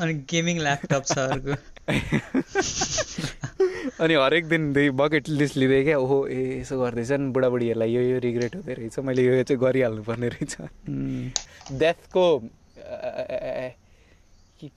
अनि 0.00 0.14
गेमिङ 0.30 0.58
ल्यापटप 0.60 1.04
छ 1.06 1.18
अर्को। 1.18 1.54
अनि 4.00 4.14
हरेक 4.14 4.48
दिन 4.48 4.72
त्यही 4.72 4.90
बकेट 5.00 5.28
लिस्ट 5.28 5.56
लिँदै 5.56 5.82
क्या 5.84 5.98
ओहो 5.98 6.26
ए 6.28 6.60
यसो 6.60 6.78
गर्दैछन् 6.80 7.32
बुढाबुढीहरूलाई 7.32 7.92
यो 7.92 8.02
यो 8.02 8.18
रिग्रेट 8.18 8.54
हुँदै 8.56 8.74
रहेछ 8.74 8.98
मैले 9.08 9.24
यो 9.24 9.42
चाहिँ 9.42 9.60
गरिहाल्नु 9.60 10.02
पर्ने 10.02 10.28
रहेछ 10.28 10.56
डेथको 11.80 12.38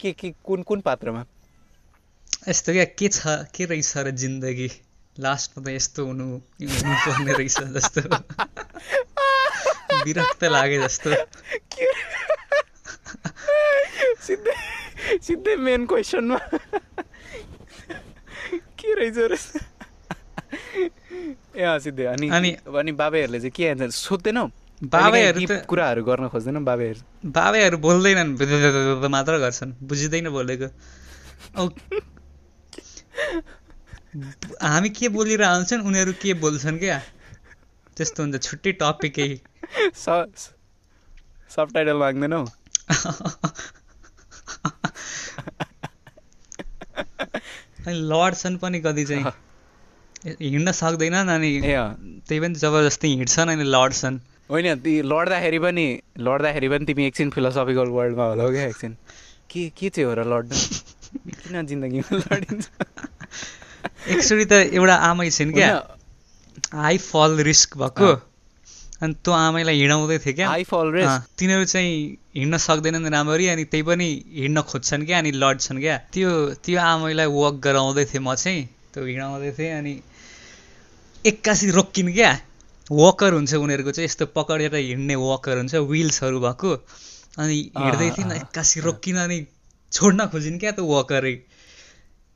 के 0.01 0.12
के 0.12 0.33
कुन 0.43 0.63
कुन 0.63 0.81
पात्रमा? 0.81 1.25
यस्तो 2.50 2.71
क्या? 2.73 2.85
के 3.00 3.07
छ 3.07 3.21
के 3.55 3.65
रहेछ 3.65 3.97
र 3.97 4.12
जिन्दगी? 4.12 4.69
लास्टमा 5.19 5.59
त 5.63 5.67
यस्तो 5.69 6.01
हुनु 6.05 6.25
हुनुपर्ने 6.59 7.33
रहेछ 7.33 7.57
जस्तो। 7.77 8.01
विरक्त 10.05 10.43
लागे 10.43 10.77
जस्तो। 10.83 11.09
सिधै 14.25 14.55
सिधै 15.21 15.55
मेन 15.55 15.85
क्वेसनमा 15.85 16.38
के 18.79 18.89
रहेछ 19.00 19.17
रहेछ 19.31 19.47
ए 21.55 21.79
सिधै 21.83 22.05
अनि 22.13 22.27
अनि- 22.29 22.57
अनि 22.75 22.91
बाबाहरूले 22.91 23.39
चाहिँ 23.39 23.51
के 23.55 23.63
एन्सर 23.63 23.89
सोध्दैनौ 23.91 24.45
बाबाहरू 24.83 25.39
ती 25.39 25.55
कुराहरू 25.69 26.01
गर्न 26.03 26.27
खोज्दैन 26.27 26.57
बाबाहरू। 26.65 27.01
बाबाहरू 27.31 27.77
बोल्दैनन् 27.77 28.31
मात्र 29.07 29.33
गर्छन्। 29.39 29.71
बुझिँदैन 29.83 30.27
बोलेको। 30.29 30.67
औ 31.55 31.69
हामी 34.63 34.89
के 34.89 35.10
बोलिरहेको 35.10 35.55
हुन्छन् 35.55 35.86
उनीहरू 35.88 36.13
के 36.22 36.34
बोल्छन् 36.41 36.77
क्या? 36.79 36.98
त्यस्तो 37.98 38.20
हुन्छ 38.24 38.38
छुट्टै 38.43 38.72
टपिकै 38.82 39.29
सब 41.55 41.67
टाइटल 41.74 41.98
माग्दैनौ? 41.98 42.41
अनि 47.84 47.98
लड्छन् 48.12 48.58
पनि 48.58 48.79
कति 48.82 49.03
चाहिँ। 49.05 49.25
हिँड्न 50.41 50.72
सक्दैनन् 50.72 51.29
अनि। 51.29 51.51
त्यही 51.62 52.39
पनि 52.39 52.55
जबरजस्ती 52.55 53.08
हिँड्छन् 53.15 53.50
अनि 53.50 53.65
लड्छन्। 53.65 54.20
होइन 54.51 54.79
ती 54.79 54.93
लड्दाखेरि 55.01 55.60
पनि 55.60 55.86
लड्दाखेरि 56.20 56.67
पनि 56.70 56.86
तिमी 56.86 57.03
एकछिन 57.05 57.29
फिलोसफिकल 57.36 57.88
वर्ल्डमा 57.98 58.25
होला 58.25 58.46
क्या 58.51 58.65
एकछिन। 58.67 58.93
के 59.51 59.62
के 59.77 59.89
चाहिँ 59.89 60.08
हो 60.08 60.13
र 60.15 60.22
लड्नु? 60.34 60.55
किन 61.13 61.65
जिन्दगीमा 61.67 62.17
लडिन्छ? 62.17 62.65
एकचोटि 64.08 64.46
त 64.46 64.53
एउटा 64.74 64.96
आमै 65.10 65.29
छिन् 65.29 65.53
क्या। 65.53 65.70
हाई 66.74 66.98
फल 66.98 67.32
रिस्क 67.50 67.77
भएको। 67.77 68.10
अनि 69.03 69.13
त्यो 69.20 69.34
आमैलाई 69.34 69.75
हिँडाउँदै 69.79 70.17
थियो 70.24 70.34
क्या। 70.36 70.48
हाई 70.48 70.63
फल 70.63 70.88
रेस 70.96 71.08
अँ, 71.08 71.20
तिनीहरू 71.38 71.65
चाहिँ 71.65 71.93
हिँड्न 72.38 72.58
सक्दैनन् 72.58 73.10
राम्ररी 73.12 73.48
अनि 73.48 73.63
त्यही 73.67 73.84
पनि 73.84 74.08
हिँड्न 74.41 74.62
खोज्छन् 74.63 75.05
क्या 75.05 75.17
अनि 75.20 75.32
लड्छन् 75.32 75.79
क्या। 75.79 75.98
त्यो 76.13 76.29
त्यो 76.63 76.79
आमैलाई 76.79 77.27
वक 77.27 77.55
गराउँदै 77.60 78.05
थिएँ 78.05 78.24
म 78.24 78.36
चाहिँ। 78.36 78.63
त्यो 78.93 79.05
हिँडाउँदै 79.05 79.51
थिएँ 79.60 79.72
अनि 79.77 79.93
एक्कासी 81.25 81.70
रोकिन् 81.72 82.13
क्या। 82.13 82.32
वकर 82.91 83.34
हुन्छ 83.34 83.53
उनीहरूको 83.53 83.91
चाहिँ। 83.91 84.08
यस्तो 84.08 84.25
पकडेर 84.32 84.75
हिँड्ने 84.75 85.15
वकर 85.15 85.58
हुन्छ 85.58 85.75
विल्सहरू 85.75 86.39
भएको। 86.39 86.72
अनि 87.39 87.58
हिँड्दै 87.75 88.10
थिइन् 88.17 88.32
अँ, 88.32 88.38
एक्कासी 88.38 88.79
रोकिन 88.88 89.17
अनि 89.17 89.38
छोड्न 89.93 90.25
खोजिन् 90.25 90.59
क्या 90.59 90.71
त्यो 90.71 90.85
वकरै 90.85 91.33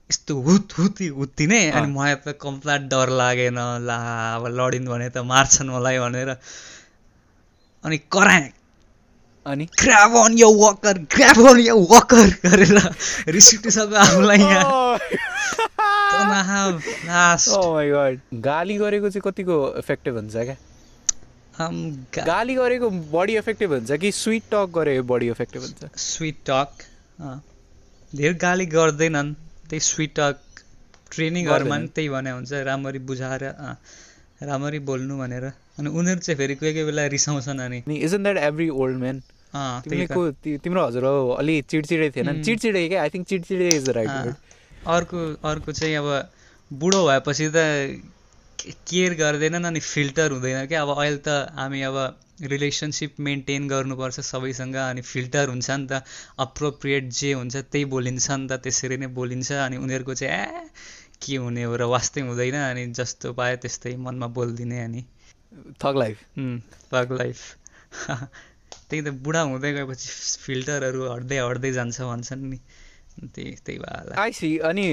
यस्तो 0.09 0.33
हुत 0.41 0.73
हुती 0.77 1.07
हुत्तिने 1.07 1.69
अनि 1.69 1.87
अँ। 1.87 1.95
मलाई 1.97 2.15
त 2.15 2.37
कम्प्लिट 2.41 2.81
डर 2.81 3.09
लागेन। 3.09 3.59
ला 3.81 3.97
अब 4.35 4.47
लडिन् 4.47 4.87
भने 4.87 5.09
त 5.09 5.17
मार्छन् 5.17 5.69
मलाई 5.69 5.99
भनेर। 5.99 6.29
अनि 7.83 7.97
कराएँ। 7.97 8.51
अनि? 9.45 9.65
ग्राब 9.65 10.15
अन 10.15 10.37
यो 10.37 10.49
वकर 10.53 10.97
ग्राब 11.15 11.37
अन 11.47 11.59
यो 11.59 11.75
वकर 11.91 12.29
गरेर 12.45 12.77
रिस 13.27 13.53
उठिसक्यो 13.53 13.95
आफूलाई 13.95 14.37
यहाँ। 14.37 14.63
Oh! 14.63 14.97
god. 17.91 18.19
गाली 18.33 18.77
गरेको 18.77 19.09
चाहिँ 19.09 19.31
कतिको 19.31 19.55
इफेक्टिभ 19.77 20.15
हुन्छ 20.15 20.35
क्या? 20.35 20.55
गाली 22.25 22.55
गरेको 22.55 22.89
बढी 22.89 23.37
इफेक्टिभ 23.37 23.73
हुन्छ 23.73 23.91
कि 23.91 24.11
स्विट 24.11 24.43
टक 24.51 24.71
गरेको 24.75 25.03
बढी 25.03 25.29
इफेक्टिभ 25.29 25.61
हुन्छ? 25.61 25.97
स्विट 25.97 26.37
टक 26.49 26.83
धेरै 27.19 28.33
गाली 28.41 28.65
गर्दैनन् 28.77 29.33
त्यही 29.69 29.79
स्विट 29.91 30.11
टक 30.19 30.35
ट्रेनिङहरूमा 31.11 31.75
पनि। 31.75 31.87
त्यही 31.95 32.09
भने 32.09 32.31
हुन्छ 32.31 32.51
राम्ररी 32.69 32.99
बुझाएर 33.09 33.43
राम्ररी 34.49 34.79
बोल्नु 34.89 35.17
भनेर। 35.17 35.45
अनि 35.79 35.89
उनीहरू 35.89 36.19
चाहिँ 36.21 36.37
फेरि 36.37 36.55
कोही 36.61 36.71
कोही 36.73 36.85
बेला 36.85 37.05
रिसाउँछन् 37.17 37.59
अनि। 37.59 37.79
Isn't 38.05 38.23
that 38.23 38.37
every 38.37 38.69
old 38.69 38.97
man. 39.01 39.17
तिमीको 39.83 40.21
तिम्रो 40.63 40.81
हजुरबाउ 40.87 41.29
अलि 41.41 41.55
चिडचिडे 41.71 42.09
थिएन. 42.15 42.43
चिडचिडे 42.43 42.87
क्या 42.87 43.01
आई 43.01 43.09
थिङ्क 43.09 43.27
चिडचिडे 43.27 43.69
इज 43.75 43.89
राइट 43.97 44.35
अर्को 44.85 45.19
अर्को 45.41 45.71
चाहिँ 45.71 45.95
अब 45.97 46.07
बुढो 46.71 46.99
भएपछि 47.07 47.47
त 47.55 47.57
केयर 48.87 49.13
गर्दैनन् 49.15 49.65
अनि 49.65 49.79
फिल्टर 49.79 50.31
हुँदैन 50.31 50.65
क्या? 50.67 50.81
अब 50.81 50.89
अहिले 50.89 51.17
त 51.17 51.29
हामी 51.55 51.81
अब 51.81 51.97
रिलेसनसिप 52.43 53.19
मेन्टेन 53.19 53.67
गर्नुपर्छ 53.67 54.19
सबैसँग 54.21 54.75
अनि 54.75 55.01
फिल्टर 55.01 55.49
हुन्छ 55.49 55.69
नि 55.71 55.87
त। 55.87 56.03
अप्रोप्रिएट 56.39 57.09
जे 57.11 57.31
हुन्छ 57.33 57.55
त्यही 57.57 57.85
बोलिन्छ 57.93 58.29
नि 58.31 58.47
त 58.47 58.59
त्यसरी 58.63 58.97
नै 58.97 59.07
बोलिन्छ 59.13 59.51
अनि 59.59 59.77
उनीहरूको 59.77 60.13
चाहिँ 60.13 60.33
ए 60.33 60.69
के 61.21 61.35
हुने 61.37 61.63
हो 61.63 61.75
र 61.75 61.83
वास्तै 61.89 62.21
हुँदैन 62.21 62.55
अनि 62.55 62.85
जस्तो 62.93 63.33
पायो 63.33 63.57
त्यस्तै 63.57 63.95
मनमा 63.97 64.27
बोलिदिने 64.37 64.79
अनि। 64.81 65.05
थग 65.81 65.97
लाइफ 65.97 66.17
पग 66.91 67.17
लाइफ 67.17 67.39
त्यही 68.89 69.01
त 69.01 69.09
बुढा 69.23 69.41
हुँदै 69.41 69.71
गएपछि 69.73 70.07
फिल्टरहरू 70.43 71.07
हट्दै 71.11 71.37
हट्दै 71.39 71.71
जान्छ 71.73 72.01
भन्छन् 72.01 72.43
नि। 72.49 72.59
त्यही 73.17 73.51
त्यही 73.65 73.77
भएर 73.79 74.13
आई 74.21 74.31
सी 74.31 74.49
अनि 74.69 74.85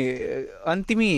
अनि 0.64 0.82
तिमी 0.88 1.10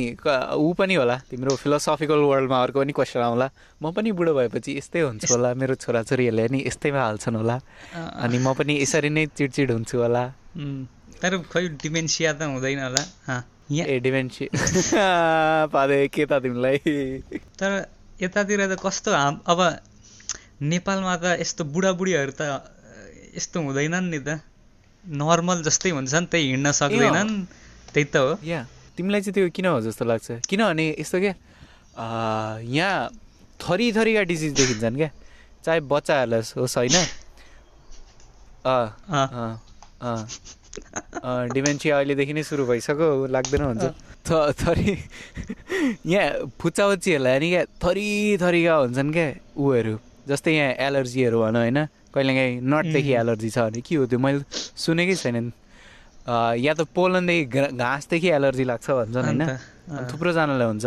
ऊ 0.58 0.72
पनि 0.78 0.94
होला। 0.94 1.16
तिम्रो 1.30 1.54
फिलोसफिकल 1.56 2.20
वर्ल्डमा 2.30 2.58
अर्को 2.62 2.78
पनि 2.82 2.92
क्वेसन 2.92 3.20
आउला। 3.20 3.48
म 3.82 3.92
पनि 3.94 4.10
बुढो 4.18 4.34
भएपछि 4.34 4.76
यस्तै 4.78 5.00
हुन्छ 5.06 5.30
होला। 5.30 5.54
मेरो 5.54 5.74
छोराछोरीहरूले 5.78 6.46
नि 6.50 6.58
यस्तैमा 6.66 7.00
हाल्छन् 7.06 7.36
होला। 7.36 7.56
अनि 7.94 8.38
म 8.38 8.54
पनि 8.58 8.74
यसरी 8.82 9.10
नै 9.14 9.26
चिडचिड 9.38 9.70
हुन्छु 9.70 9.96
होला। 10.02 10.22
तर 11.22 11.32
खै 11.46 11.62
डिमेन्सिया 11.78 12.32
त 12.34 12.42
हुँदैन 12.50 12.80
होला। 12.90 13.02
यहाँ 13.70 13.86
ए 13.86 13.98
डिमेन्सी 14.02 14.44
पादे 15.74 15.98
के 16.10 16.26
त 16.26 16.32
तिमीलाई? 16.42 16.78
तर 17.58 17.70
यतातिर 18.22 18.60
त 18.66 18.74
कस्तो 18.82 19.10
हाम 19.14 19.40
अब 19.46 19.60
नेपालमा 20.62 21.14
त 21.22 21.38
यस्तो 21.38 21.62
बुढाबुढीहरू 21.70 22.32
त 22.34 22.42
यस्तो 23.38 23.62
हुँदैनन् 23.62 24.10
नि 24.10 24.20
त। 24.26 24.42
नर्मल 25.06 25.62
जस्तै 25.62 25.90
हुन्छ 25.90 26.14
नि 26.14 26.26
त्यही 26.26 26.44
हिँड्न 26.50 26.72
सक्दैनन् 26.72 27.32
त्यही 27.94 28.04
त 28.04 28.16
हो। 28.16 28.38
या 28.44 28.60
तिमीलाई 28.96 29.20
चाहिँ 29.20 29.34
त्यो 29.34 29.48
किन 29.54 29.66
हो 29.66 29.80
जस्तो 29.80 30.04
लाग्छ? 30.04 30.26
किनभने 30.48 30.84
यस्तो 30.98 31.18
क्या? 31.20 31.34
यहाँ 32.76 33.08
थरी 33.60 33.86
थरीका 33.92 34.22
डिजिज 34.30 34.52
देखिन्छन् 34.56 34.96
क्या। 34.96 35.10
चाहे 35.64 35.80
बच्चाहरूलाई 35.86 36.42
होस् 36.56 36.76
होइन? 36.78 36.96
अँ 38.66 38.86
अँ, 39.06 39.58
अँ 40.02 41.48
डिमेन्सिया 41.54 41.96
अहिलेदेखि 41.96 42.32
नै 42.32 42.42
सुरु 42.42 42.66
भइसक्यो 42.66 43.26
लाग्दैन 43.32 43.62
हुन्छ। 43.62 43.84
थ 44.26 44.30
थरी 44.60 44.90
यहाँ 46.06 46.50
फुच्चाबच्चीहरूलाई 46.60 47.38
नि 47.38 47.48
क्या 47.50 47.62
थरी 47.78 48.08
थरीका 48.42 48.74
हुन्छन् 48.74 49.12
क्या 49.12 49.26
ऊहरू। 49.56 49.94
जस्तै 50.28 50.52
यहाँ 50.52 50.72
एलर्जीहरू 50.86 51.38
भनौँ 51.40 51.62
होइन? 51.62 51.78
कहिलेकाहीँ 52.16 52.60
नटदेखि. 52.64 53.12
एलर्जी 53.12 53.50
छ 53.52 53.58
भने 53.68 53.80
के 53.84 53.94
हो 54.00 54.06
त्यो 54.08 54.18
मैले 54.18 54.40
सुनेकै 54.48 55.16
छैन 55.20 55.52
या 56.58 56.72
त 56.74 56.88
पोलनदेखि 56.90 57.76
घाँसदेखि 57.76 58.28
एलर्जी 58.40 58.64
लाग्छ 58.64 58.86
भन्छन् 58.90 59.26
होइन। 59.26 59.42
थुप्रोजनालाई 60.10 60.66
हुन्छ। 60.66 60.86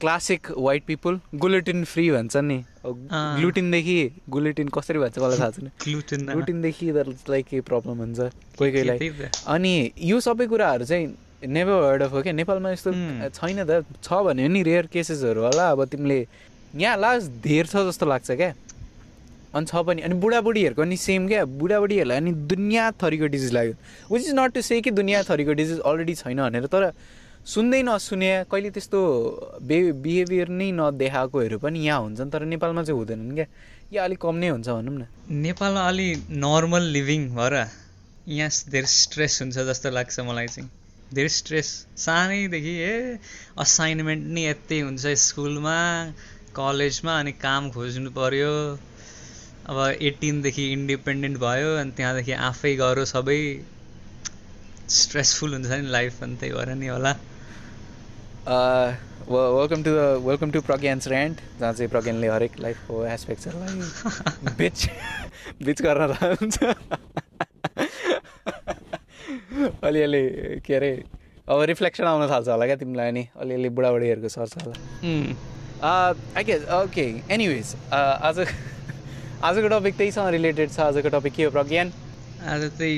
Classic 0.00 0.56
white 0.56 0.82
people 0.86 1.20
gluten 1.36 1.84
free 1.84 2.04
भन्छन् 2.10 2.48
नि। 2.48 2.58
ग्लुटिनदेखि 2.86 3.96
गुलेटिन 4.32 4.68
कसरी 4.72 4.98
भन्छ 4.98 5.18
मलाई 5.18 5.38
थाहा 5.38 5.50
छैन। 5.52 5.68
ग्लुटिनदेखि 5.76 6.86
लाइक 7.28 7.46
केही 7.46 7.60
प्रब्लम 7.68 7.96
हुन्छ। 8.00 8.20
कोही 8.56 8.70
कोहीलाई। 8.72 9.28
अनि 9.44 9.72
यो 10.00 10.20
सबै 10.24 10.46
कुराहरू 10.48 10.84
चाहिँ 10.88 11.04
नेभर 11.44 11.76
वर्ड 11.84 12.02
अफ 12.02 12.12
हो 12.12 12.22
क्या? 12.22 12.32
नेपालमा 12.32 12.70
यस्तो. 12.72 12.90
छैन 13.36 13.58
त। 13.68 13.84
छ 14.00 14.08
भने 14.24 14.48
नि 14.48 14.62
रेयर 14.64 14.86
केसेसहरू 14.88 15.40
होला। 15.44 15.70
अब 15.76 15.84
तिमीले 15.92 16.18
यहाँ 16.80 16.96
लास्ट 16.96 17.28
धेर 17.44 17.66
छ 17.68 17.84
जस्तो 17.88 18.06
लाग्छ 18.08 18.30
क्या? 18.40 18.52
अनि 19.54 19.66
छ 19.66 19.82
पनि 19.86 20.02
अनि 20.02 20.14
बुढाबुढीहरूको 20.22 20.84
नि 20.84 20.96
सेम 20.96 21.28
क्या 21.28 21.44
बुढाबुढीहरूलाई 21.60 22.16
अनि 22.16 22.32
दुनियाँ 22.52 22.90
थरीको 23.02 23.26
डिजिज 23.34 23.52
लाग्यो। 23.52 23.74
Which 24.12 24.22
is 24.22 24.34
not 24.34 24.54
to 24.54 24.60
say 24.62 24.80
कि 24.80 24.90
दुनियाँ 24.90 25.22
थरीको 25.30 25.52
डिजिज 25.60 25.78
अलरेडी 25.80 26.14
छैन 26.14 26.38
भनेर 26.40 26.66
तर 26.66 26.92
सुन्दै 27.40 27.82
नसुने 27.82 28.30
कहिले 28.52 28.70
त्यस्तो 28.70 29.00
बे 29.64 29.76
बिहेभियर 30.04 30.48
नै 30.54 30.70
नदेखाएकोहरू 30.78 31.58
पनि 31.58 31.78
यहाँ 31.86 32.00
हुन्छन् 32.00 32.30
तर 32.30 32.44
नेपालमा 32.44 32.82
चाहिँ 32.84 32.98
हुँदैनन् 32.98 33.34
क्या। 33.34 33.46
या 33.92 34.04
अलिक 34.04 34.18
कम 34.22 34.36
नै 34.36 34.48
हुन्छ 34.48 34.68
भनौँ 34.68 34.94
न। 34.94 35.06
नेपालमा 35.40 35.82
अलि 35.88 36.08
नर्मल 36.30 36.84
लिभिङ 36.96 37.28
भएर 37.34 37.54
यहाँ 38.28 38.50
धेरै 38.70 38.86
स्ट्रेस 38.86 39.40
हुन्छ 39.42 39.56
जस्तो 39.66 39.90
लाग्छ 39.90 40.20
मलाई 40.20 40.46
चाहिँ। 40.46 40.68
धेरै 41.14 41.28
स्ट्रेस 41.28 41.68
सानैदेखि 41.98 42.74
ए 42.78 43.18
असाइनमेन्ट 43.58 44.22
नि 44.30 44.46
यति 44.46 44.78
हुन्छ 44.80 45.06
स्कुलमा 45.24 45.78
कलेजमा 46.54 47.18
अनि 47.18 47.32
काम 47.40 47.70
खोज्नु 47.70 48.10
पर्यो। 48.14 48.54
अब 49.66 49.78
एटिनदेखि 50.00 50.64
इन्डिपेन्डेन्ट 50.72 51.36
भयो 51.38 51.76
अनि 51.80 51.90
त्यहाँदेखि 51.96 52.32
आफै 52.48 52.74
गऱ्यो 52.76 53.04
सबै 53.04 53.40
स्ट्रेसफुल 54.90 55.52
हुन्छ 55.54 55.70
नि 55.70 55.90
लाइफ 55.90 56.22
अनि 56.22 56.36
त्यही 56.40 56.52
भएर 56.52 56.74
नि 56.74 56.86
होला। 56.86 57.12
Welcome 59.30 59.82
to 59.82 59.90
welcome 60.26 60.50
to 60.50 60.60
Pragyan's 60.68 61.08
rant 61.08 61.36
जहाँ 61.60 61.72
चाहिँ 61.72 61.90
प्रज्ञानले 61.90 62.28
हरेक 62.28 62.52
लाइफको 62.60 63.04
एस्पेक्ट्सहरूलाई 63.06 64.54
बिच 64.58 64.78
बिच 65.66 65.82
गर्न 65.82 66.02
हुन्छ 66.22 66.56
अलिअलि 69.84 70.24
के 70.66 70.74
अरे 70.74 70.92
अब 71.48 71.62
रिफ्लेक्सन 71.70 72.04
आउन 72.04 72.28
थाल्छ 72.30 72.48
होला 72.48 72.66
क्या 72.66 72.76
तिमीलाई 72.82 73.08
अनि 73.08 73.24
अलिअलि 73.40 73.68
बुढाबुढीहरूको 73.76 74.28
सर्छ 74.28 74.54
होला। 74.64 74.76
आई 76.36 76.44
गेस 76.44 76.62
ओके 76.80 77.06
एनिवेज 77.34 77.74
आज 77.92 78.38
आजको 79.40 79.68
टपिक 79.68 79.96
त्यहीसँग 79.96 80.28
रिलेटेड 80.30 80.70
छ 80.70 80.80
आजको 80.84 81.08
टपिक 81.08 81.32
के 81.32 81.44
हो 81.44 81.50
प्रज्ञान? 81.50 81.92
आज 82.44 82.62
चाहिँ 82.76 82.96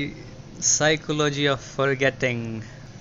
साइकोलोजी 0.59 1.45
अफ 1.47 1.63
फर्गेटिङ 1.77 2.37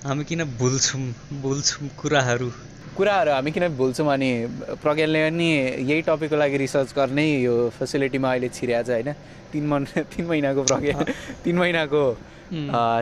हामी 0.06 0.24
किन 0.24 0.42
भुल्छौँ 0.58 1.02
भुल्छौँ 1.42 1.88
कुराहरू? 1.98 2.48
कुराहरू 2.96 3.30
हामी 3.32 3.50
किन 3.50 3.66
भुल्छौँ 3.74 4.06
अनि 4.12 4.30
प्रज्ञानले 4.78 5.20
पनि 5.26 5.48
यही 5.90 6.02
टपिकको 6.06 6.36
लागि 6.38 6.56
रिसर्च 6.62 6.94
गर्नै 6.96 7.26
यो 7.42 7.54
फेसिलिटीमा 7.78 8.30
अहिले 8.30 8.48
छिरिएको 8.48 8.86
छ 8.86 8.90
होइन? 8.94 9.10
तिन 9.52 9.66
मन 9.66 9.84
तिन 10.14 10.24
महिनाको 10.26 10.62
प्रज्ञा 10.70 10.94
तिन 11.42 11.58
महिनाको 11.58 12.02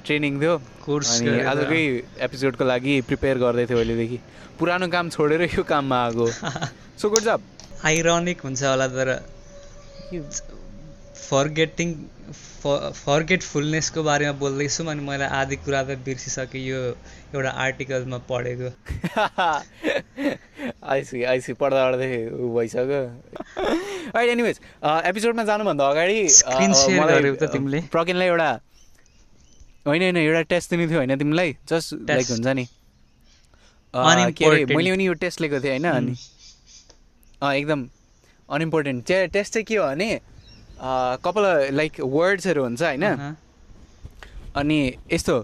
ट्रेनिङ 0.08 0.40
थियो। 0.40 0.54
कोर्स 0.86 1.10
अनि। 1.20 1.42
आजकै 1.52 1.82
एपिसोडको 2.24 2.64
लागि 2.64 2.94
प्रिपेयर 3.08 3.36
गर्दै 3.44 3.66
थियो 3.68 3.78
अहिलेदेखि। 3.78 4.18
पुरानो 4.56 4.88
काम 4.88 5.10
छोडेर 5.12 5.42
यो 5.52 5.62
काममा 5.68 6.00
आएको 6.06 6.26
सो 6.96 7.10
गुड 7.12 7.28
जब 7.28 7.40
आइरोनिक 7.92 8.40
हुन्छ 8.40 8.62
होला 8.64 8.88
तर 8.96 9.12
फर्गेटिङ 11.20 11.92
फर्गेटफुलनेसको 12.62 14.02
बारेमा 14.02 14.32
बोल्दैछौँ 14.40 14.86
अनि 14.90 15.00
मैले 15.06 15.24
आधी 15.40 15.56
कुरा 15.66 15.82
त 15.82 15.96
बिर्सिसकेँ 16.06 16.60
यो 16.66 16.78
एउटा 17.34 17.50
आर्टिकलमा 17.64 18.18
पढेको। 18.30 18.70
आइसी 20.94 21.22
आइसी 21.32 21.52
पढ्दा 21.62 21.90
पढ्दै 21.90 22.08
ऊ 22.30 22.32
भइसक्यो। 22.56 23.00
अहिले 24.14 24.32
एनिवेज 24.32 24.60
एपिसोडमा 25.10 25.44
जानुभन्दा 25.44 25.88
अगाडि 25.88 26.18
त 27.36 27.42
अ, 27.42 27.46
तिमीले? 27.52 27.80
प्रज्ञानलाई 27.94 28.28
एउटा 28.28 28.50
होइन 29.86 30.02
होइन 30.02 30.16
एउटा 30.16 30.42
टेस्ट 30.54 30.70
दिनु 30.70 30.88
थियो 30.90 30.98
होइन 30.98 31.18
तिमीलाई? 31.18 31.56
Just 31.68 31.94
like. 32.10 32.26
हुन्छ 32.30 32.46
नि। 32.58 32.66
अ, 33.94 34.30
के 34.38 34.44
अरे. 34.44 34.64
मैले 34.76 34.90
पनि 34.96 35.06
यो 35.06 35.12
टेस्ट 35.24 35.40
लिएको 35.40 35.60
थिएँ 35.60 35.70
होइन 35.78 35.86
अनि। 35.92 36.14
अँ 37.42 37.54
एकदम 37.54 37.88
अनइम्पोर्टेन्ट 38.50 39.04
त्यो 39.06 39.26
टेस्ट 39.32 39.52
चाहिँ 39.54 39.64
के 39.64 39.76
हो 39.76 39.86
भने 39.86 40.10
कपाल 41.24 41.44
लाइक 41.74 42.00
वर्ड्सहरू 42.00 42.62
हुन्छ 42.62 42.82
होइन? 42.82 43.04
अनि 44.56 44.78
यस्तो 45.12 45.36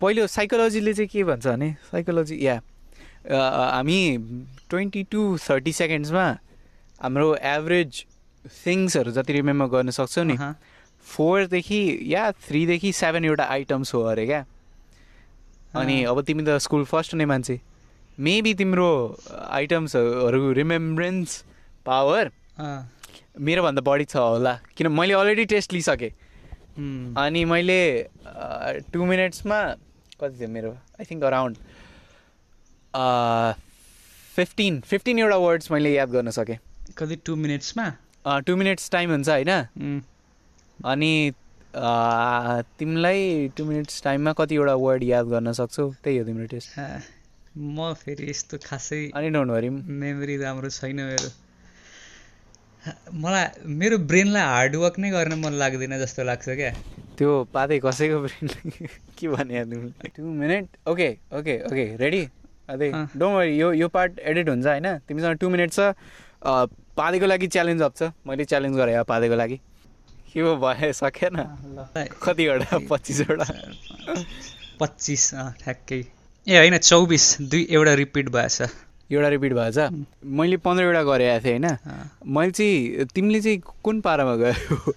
पहिलो 0.00 0.26
साइकोलोजीले 0.26 0.92
चाहिँ 0.94 1.08
के 1.08 1.24
भन्छ 1.24 1.46
भने 1.46 1.70
साइकोलोजी 1.90 2.36
या 2.46 2.60
हामी 3.30 4.00
ट्वेन्टी 4.70 5.02
टु 5.12 5.22
थर्टी 5.48 5.72
सेकेन्ड्समा 5.72 6.26
हाम्रो 7.00 7.34
एभरेज 7.36 8.04
थिङ्सहरू 8.66 9.10
जति 9.12 9.32
रिमेम्बर 9.32 9.66
गर्न 9.74 9.90
सक्छौँ 9.98 10.24
नि 10.24 10.36
फोरदेखि 11.06 11.82
या 12.14 12.30
थ्रीदेखि 12.48 12.92
सेभेनवटा 12.92 13.44
आइटम्स 13.44 13.94
हो 13.94 14.00
अरे 14.12 14.26
क्या? 14.26 14.44
अनि। 15.76 16.02
अब 16.04 16.20
तिमी 16.22 16.42
त 16.44 16.56
स्कुल 16.64 16.84
फर्स्ट 16.84 17.14
हुने 17.14 17.26
मान्छे। 17.26 17.60
मेबी 18.18 18.54
तिम्रो 18.54 18.88
आइटम्सहरू 19.28 20.52
रिमेम्ब्रेन्स 20.52 21.42
पावर 21.86 22.30
मेरोभन्दा 22.58 23.82
बढी 23.82 24.04
छ 24.04 24.16
होला 24.16 24.52
किन 24.76 24.86
मैले 24.92 25.14
अलरेडी 25.14 25.44
टेस्ट 25.52 25.72
लिइसकेँ। 25.72 26.10
अनि 27.18 27.44
मैले 27.44 27.80
टु 28.92 29.04
मिनट्समा 29.04 29.58
कति 30.20 30.34
थियो 30.38 30.48
मेरो? 30.48 30.70
आई 30.70 31.04
थिङ्क 31.10 31.24
अराउन्ड 31.24 31.56
फिफ्टिन 34.36 34.80
फिफ्टिनवटा 34.86 35.36
वर्ड्स 35.36 35.70
मैले 35.72 35.94
याद 35.94 36.10
गर्न 36.10 36.30
सकेँ। 36.30 36.58
कति 36.98 37.16
टु 37.26 37.36
मिनट्समा 37.36 37.86
टु 38.46 38.56
मिनट्स 38.56 38.90
टाइम 38.90 39.10
हुन्छ 39.10 39.28
होइन? 39.28 39.50
अनि 40.84 41.12
तिमीलाई 41.74 43.48
टु 43.56 43.64
मिनट्स 43.64 44.02
टाइममा 44.02 44.32
कतिवटा 44.38 44.74
वर्ड 44.82 45.02
याद 45.04 45.26
गर्न 45.26 45.52
सक्छौ? 45.52 45.90
त्यही 46.02 46.18
हो 46.18 46.24
तिम्रो 46.24 46.46
टेस्ट 46.46 46.68
म 47.56 47.92
फेरि 47.94 48.30
यस्तो 48.30 48.58
खासै 48.66 49.10
अनि 49.14 49.30
डोन्ट 49.30 49.50
वरी 49.50 49.68
मेमोरी 49.70 50.36
राम्रो 50.38 50.70
छैन 50.70 50.96
मेरो। 51.10 51.28
मलाई 53.14 53.46
मेरो 53.74 53.98
ब्रेनलाई 54.10 54.42
हार्डवर्क 54.44 54.98
नै 54.98 55.10
गर्न 55.10 55.38
मन 55.40 55.52
लाग्दैन 55.54 55.98
जस्तो 55.98 56.24
लाग्छ 56.24 56.48
क्या। 56.50 56.70
त्यो 57.18 57.30
पातै 57.54 57.78
कसैको 57.84 58.18
ब्रेन 58.20 58.48
के 59.18 59.28
भने 59.28 59.64
तिमीलाई 59.64 60.08
two 60.16 60.22
minute 60.22 60.66
okay 60.88 61.08
okay 61.38 61.54
okay 61.66 61.84
ready 61.96 62.22
अझै 62.68 62.90
अँ। 62.90 63.06
डोन्ट 63.16 63.36
वरी 63.36 63.56
यो 63.58 63.72
यो 63.72 63.88
पार्ट 63.88 64.18
एडिट 64.20 64.48
हुन्छ 64.48 64.66
होइन? 64.66 64.88
तिमीसँग 65.08 65.36
टु 65.38 65.48
मिनट 65.50 65.72
छ। 65.72 65.80
अ, 65.80 66.52
पादेको 66.96 67.26
लागि 67.26 67.46
च्यालेन्ज 67.46 67.82
अप 67.82 67.94
छ। 67.96 68.10
मैले 68.26 68.44
च्यालेन्ज 68.44 68.76
गरेँ 68.76 69.02
पादेको 69.04 69.34
लागि। 69.34 69.60
के 70.32 70.40
हो 70.40 70.56
भयो 70.56 70.92
सकेन। 70.92 71.36
ल। 71.78 72.06
कतिवटा? 72.22 72.78
पच्चिसवटा। 72.90 73.46
पच्चिस 74.80 75.30
ठ्याक्कै। 75.62 76.00
ए 76.46 76.56
होइन 76.58 76.76
चौबिस 76.78 77.26
दुई 77.40 77.66
एउटा 77.70 77.94
रिपिट 77.94 78.28
भएछ। 78.28 78.62
एउटा 79.10 79.28
रिपिट 79.28 79.52
भएछ 79.52 79.78
मैले 80.24 80.56
पन्ध्रवटा 80.64 81.02
गरेको 81.02 81.40
थिएँ 81.44 81.58
होइन। 81.58 81.66
मैले 82.26 82.50
चाहिँ 82.50 83.04
तिमीले 83.14 83.40
चाहिँ 83.40 83.58
कुन 83.84 84.00
पारामा 84.00 84.34
गयो? 84.36 84.92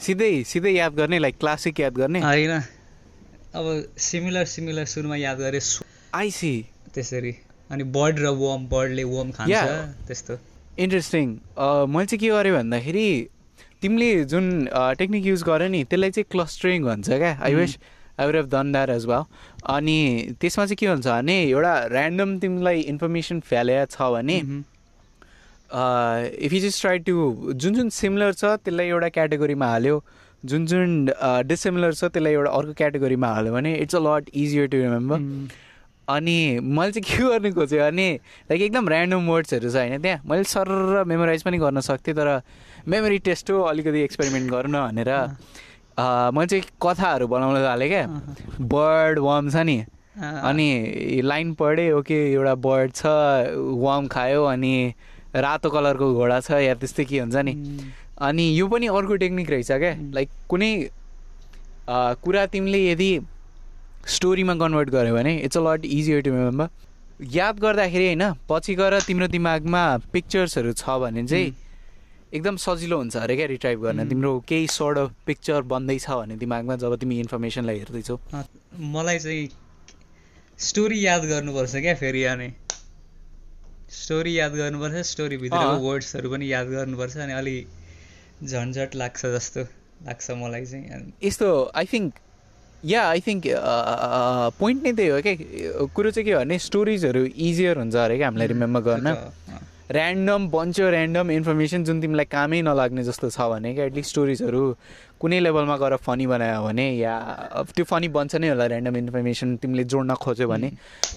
सिधै 0.00 0.32
सिधै 0.44 0.72
याद 0.72 0.94
गर्ने 0.94 1.18
लाइक 1.18 1.36
क्लासिक 1.38 1.80
याद 1.80 1.94
गर्ने? 1.94 2.20
होइन। 2.20 2.54
अब 3.54 3.64
सिमिलर 3.98 4.44
सिमिलर 4.46 4.84
सुरुमा 4.86 5.16
याद 5.16 5.38
गरेँ। 5.38 5.60
आइसी 6.14 6.54
त्यसरी। 6.94 7.32
अनि 7.70 7.84
बर्ड 7.90 8.18
र 8.18 8.26
वम 8.34 8.66
बर्डले 8.68 9.04
वम 9.04 9.30
खान्छ. 9.30 9.54
त्यस्तो। 10.06 10.38
इन्ट्रेस्टिङ 10.78 11.26
मैले 11.88 12.06
चाहिँ 12.06 12.18
के 12.18 12.28
गरेँ 12.28 12.52
भन्दाखेरि 12.52 13.08
तिमीले 13.82 14.24
जुन 14.24 14.44
टेक्निक 14.98 15.26
युज 15.26 15.42
गर्यो 15.42 15.68
नि 15.68 15.82
त्यसलाई 15.84 16.10
चाहिँ 16.10 16.26
क्लस्टरिङ 16.30 16.82
भन्छ 16.84 17.08
क्या 17.10 17.32
I 17.42 17.54
wish 17.54 17.76
I 18.18 18.26
would 18.26 18.36
have 18.36 18.48
done 18.50 18.72
that 18.72 18.90
as 18.90 19.06
well 19.06 19.24
अनि 19.76 19.96
त्यसमा 20.40 20.64
चाहिँ 20.66 20.76
के 20.76 20.86
हुन्छ 20.86 21.06
भने 21.06 21.36
एउटा 21.42 21.74
ऱ्यान्डम 21.86 22.38
तिमीलाई 22.38 22.80
इन्फर्मेसन 22.94 23.40
फ्यालेको 23.48 23.86
छ 23.96 24.10
भने 24.16 24.38
if 26.46 26.52
you 26.52 26.60
just 26.60 26.80
try 26.80 26.98
to 27.08 27.14
जुन 27.54 27.74
जुन 27.74 27.88
सिमिलर 27.98 28.32
छ 28.32 28.44
त्यसलाई 28.44 28.86
एउटा 28.86 29.08
क्याटेगोरीमा 29.18 29.66
हाल्यो 29.70 30.02
जुन 30.44 30.66
जुन 30.66 31.04
डिसिमिलर 31.50 31.92
छ 31.92 32.04
त्यसलाई 32.04 32.32
एउटा 32.32 32.50
अर्को 32.56 32.72
क्याटेगोरीमा 32.80 33.28
हाल्यो 33.34 33.52
भने 33.52 33.74
it's 33.84 33.94
a 33.96 34.00
lot 34.06 34.30
easier 34.34 34.66
to 34.74 34.76
remember 34.78 35.18
अनि 36.08 36.36
मैले 36.60 36.92
चाहिँ 36.92 37.04
के 37.08 37.22
गर्ने 37.24 37.50
खोजेँ 37.52 37.78
भने 37.80 38.08
लाइक 38.50 38.62
एकदम 38.62 38.88
ऱ्यान्डम 38.88 39.28
वर्ड्सहरू 39.30 39.70
छ 39.70 39.76
होइन 39.76 40.02
त्यहाँ। 40.02 40.20
मैले 40.30 40.44
सर 40.44 40.68
मेमोराइज 41.08 41.42
पनि 41.42 41.58
गर्न 41.58 41.80
सक्थेँ 41.80 42.14
तर 42.14 42.28
मेमोरी 42.92 43.18
टेस्ट 43.28 43.50
हो 43.50 43.60
अलिकति 43.70 44.00
एक्सपेरिमेन्ट 44.02 44.50
गर्नु 44.50 44.78
भनेर। 44.78 45.10
मैले 45.98 46.46
चाहिँ 46.46 46.64
कथाहरू 46.82 47.26
बनाउन 47.28 47.56
थालेँ 47.64 47.88
क्या। 47.88 48.06
बर्ड 48.60 49.18
वर्म 49.18 49.50
छ 49.50 49.56
नि। 49.66 49.78
अनि 50.20 51.20
लाइन 51.24 51.54
पढेँ 51.54 51.90
ओके 51.92 52.18
एउटा 52.32 52.54
बर्ड 52.54 52.92
छ 52.94 53.06
वर्म 53.84 54.06
खायो 54.06 54.44
अनि 54.44 54.72
रातो 55.36 55.70
कलरको 55.70 56.14
घोडा 56.14 56.40
छ 56.40 56.62
या 56.62 56.74
त्यस्तै 56.74 57.04
के 57.04 57.18
हुन्छ 57.18 57.36
नि। 57.36 57.54
अनि 58.18 58.44
यो 58.58 58.66
पनि 58.68 58.86
अर्को 58.86 59.16
टेक्निक 59.22 59.50
रहेछ 59.50 59.72
क्या। 59.72 59.94
लाइक 60.14 60.28
कुनै 60.48 60.72
कुरा 61.88 62.46
तिमीले 62.46 62.80
यदि 62.90 63.10
स्टोरीमा 64.06 64.54
कन्भर्ट 64.54 64.90
गऱ्यो 64.90 65.14
भने 65.14 65.36
it's 65.38 65.56
a 65.56 65.60
lot 65.60 65.84
easier 65.84 66.20
to 66.22 66.30
remember 66.30 66.68
याद 67.32 67.58
गर्दाखेरि 67.60 68.06
होइन 68.06 68.24
पछि 68.50 68.74
गएर 68.74 69.00
तिम्रो 69.00 69.26
दिमागमा 69.34 69.82
पिक्चर्सहरू 70.12 70.72
छ 70.72 70.98
भने 71.02 71.26
चाहिँ 71.26 71.52
एकदम 72.34 72.56
सजिलो 72.58 72.96
हुन्छ 72.98 73.16
अरे 73.16 73.36
क्या 73.36 73.46
रिट्राइभ 73.46 73.82
गर्न। 73.82 74.08
तिम्रो 74.08 74.32
केही 74.48 74.66
सर्ट 74.68 74.98
अफ 74.98 75.10
पिक्चर 75.26 75.62
बन्दैछ 75.72 76.06
भने 76.10 76.36
दिमागमा 76.36 76.76
जब 76.82 76.96
तिमी 77.00 77.18
इन्फर्मेसनलाई 77.20 77.78
हेर्दैछौ। 77.78 78.16
मलाई 78.94 79.18
चाहिँ 79.18 79.48
स्टोरी 80.58 80.98
याद 81.06 81.24
गर्नुपर्छ 81.30 81.74
क्या 81.76 81.94
फेरि 82.02 82.24
अनि। 82.32 82.48
स्टोरी 83.92 84.38
याद 84.38 84.52
गर्नुपर्छ 84.56 85.06
स्टोरीभित्रको 85.06 85.76
वर्ड्सहरू 85.86 86.30
पनि 86.30 86.52
याद 86.52 86.66
गर्नुपर्छ 86.68 87.16
अनि 87.16 87.32
अलि 87.32 87.56
झन्झट 88.42 88.94
लाग्छ 88.94 89.26
जस्तो 89.34 89.60
लाग्छ 90.06 90.30
मलाई 90.42 90.64
चाहिँ 90.66 91.12
यस्तो 91.22 91.48
I 91.74 91.86
think 91.92 92.14
yeah 92.84 93.02
I 93.08 93.20
think 93.26 93.42
point 94.58 94.82
नै 94.84 94.92
त्यही 94.92 95.08
हो 95.08 95.20
क्या। 95.22 95.34
कुरो 95.94 96.10
चाहिँ 96.10 96.26
के 96.26 96.34
भने 96.34 96.58
स्टोरिजहरू 96.58 97.24
इजियर 97.24 97.78
हुन्छ 97.78 97.94
अरे 97.96 98.16
क्या 98.16 98.26
हामीलाई 98.26 98.48
रिमेम्बर 98.48 98.80
गर्न। 98.88 99.14
ऱ्यान्डम 99.92 100.48
बन्छ 100.48 100.80
ऱ्यान्डम 100.80 101.30
इन्फर्मेसन 101.30 101.84
जुन 101.84 102.00
तिमीलाई 102.00 102.24
कामै 102.24 102.60
नलाग्ने 102.62 103.02
जस्तो 103.04 103.28
छ 103.30 103.40
भने 103.52 103.74
क्या 103.74 103.84
एटलिस्ट 103.84 104.10
स्टोरिजहरू 104.10 104.62
कुनै 105.20 105.40
लेभलमा 105.40 105.76
गएर 105.76 105.96
फनी 106.00 106.26
बनायो 106.26 106.62
भने 106.64 106.86
या 106.96 107.14
त्यो 107.76 107.84
फनी 107.84 108.08
बन्छ 108.16 108.36
नै 108.40 108.48
होला 108.48 108.64
ऱ्यान्डम 108.64 108.96
इन्फर्मेसन 108.96 109.56
तिमीले 109.60 109.84
जोड्न 109.84 110.14
खोज्यो 110.24 110.48
भने 110.48 110.70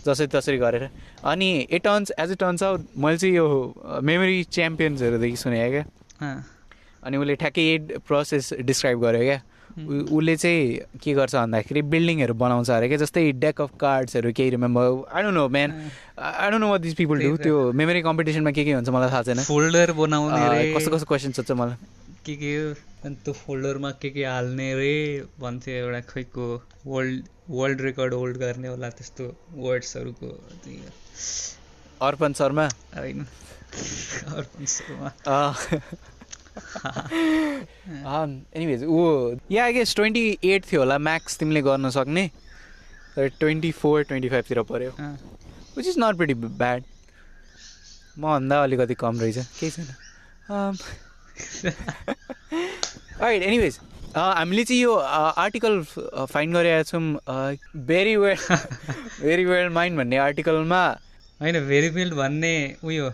जसरी 0.06 0.28
तसरी 0.36 0.58
गरेर। 0.58 0.90
अनि 1.24 1.50
ए 1.72 1.80
टर्न्स 1.80 2.12
एज 2.20 2.32
ए 2.32 2.36
टर्न्स 2.36 2.64
आउट 2.64 2.82
मैले 3.00 3.18
चाहिँ 3.18 3.36
यो 3.36 3.48
मेमोरी 4.04 4.44
च्याम्पियन्सहरूदेखि 4.52 5.38
सुने 5.38 5.70
क्या। 5.72 5.84
अनि 7.04 7.18
उसले 7.18 7.36
ठ्याक्कै 7.36 8.02
प्रोसेस 8.08 8.54
डिस्क्राइब 8.68 9.00
गर्यो 9.02 9.24
क्या। 9.24 9.40
उसले 9.78 10.36
चाहिँ 10.36 11.00
के 11.04 11.14
गर्छ 11.14 11.36
भन्दाखेरि 11.36 11.82
बिल्डिङहरू 11.94 12.34
बनाउँछ 12.34 12.70
अरे 12.72 12.88
क्या 12.88 12.98
जस्तै 12.98 13.32
डेक 13.44 13.62
अफ 13.62 13.72
कार्ड्सहरू 13.80 14.32
केही 14.34 14.50
remember 14.50 14.86
I 15.14 15.24
don't 15.24 15.38
know 15.38 15.48
man 15.54 15.70
I 16.18 16.50
don't 16.50 16.62
know 16.62 16.70
what 16.72 16.82
this 16.82 16.94
people 16.98 17.22
do 17.22 17.38
त्यो 17.44 17.72
मेमोरी 17.78 18.02
कम्पिटिसनमा 18.02 18.52
के 18.52 18.64
के 18.66 18.74
हुन्छ 18.74 18.90
मलाई 18.90 19.10
थाहा 19.12 19.24
छैन। 19.24 19.44
फोल्डर 19.44 19.92
बनाउने 20.02 20.74
कस्तो 20.74 20.92
कस्तो 20.92 21.06
क्वेसन 21.06 21.32
सोध्छ 21.38 21.52
मलाई। 21.52 21.78
के 22.26 22.36
के 22.36 22.54
अनि 23.06 23.16
त्यो 23.24 23.34
फोल्डरमा 23.34 23.92
के 24.02 24.10
के 24.10 24.24
हाल्ने 24.26 24.74
रे? 24.76 24.96
भन्थ्यो 25.40 25.76
एउटा 25.76 26.00
खैको 26.10 26.48
वर्ल्ड 26.88 27.24
वर्ल्ड 27.50 27.82
रेकर्ड 27.82 28.14
होल्ड 28.14 28.38
गर्ने 28.38 28.68
होला 28.68 28.90
त्यस्तो 28.90 29.26
वर्ड्सहरूको 29.56 30.28
अर्पण 32.02 32.34
शर्मा? 32.34 32.66
होइन। 32.98 33.26
अर्पण 34.36 34.66
शर्मा। 34.66 35.10
एनिवेज 38.56 38.84
ऊ 38.84 39.36
yeah 39.52 39.64
I 39.64 39.74
guess 39.74 39.96
twenty 39.96 40.38
eight 40.44 40.62
थियो 40.72 40.82
होला 40.82 40.98
म्याक्स 40.98 41.40
तिमीले 41.40 41.62
गर्न 41.62 41.90
सक्ने। 41.90 42.28
तर 43.16 43.28
ट्वेन्टी 43.40 43.72
फोर 43.82 44.04
ट्वेन्टी 44.04 44.30
फाइभतिर 44.30 44.62
पऱ्यो 44.72 44.92
which 45.78 45.88
is 45.88 45.96
not 46.00 46.16
pretty 46.18 46.34
bad 46.34 46.84
मभन्दा 48.20 48.64
अलिकति 48.64 48.96
कम 49.00 49.20
रहेछ 49.20 49.38
केही 49.60 49.72
छैन। 49.72 49.88
राइट 53.22 53.42
एनिवेज 53.44 53.80
हामीले 54.16 54.64
चाहिँ 54.64 54.82
यो 54.82 54.94
आर्टिकल 54.96 55.82
फाइन्ड 55.84 56.56
गरेका 56.56 56.84
छौँ 56.84 57.02
very 57.88 58.16
well 58.16 58.38
very 59.22 59.46
well 59.46 59.70
mind 59.74 59.98
भन्ने 59.98 60.18
आर्टिकलमा 60.18 60.82
होइन 61.42 61.60
भेरी 61.68 61.90
वेल 61.98 62.12
भन्ने 62.18 62.54
उयो 62.84 63.10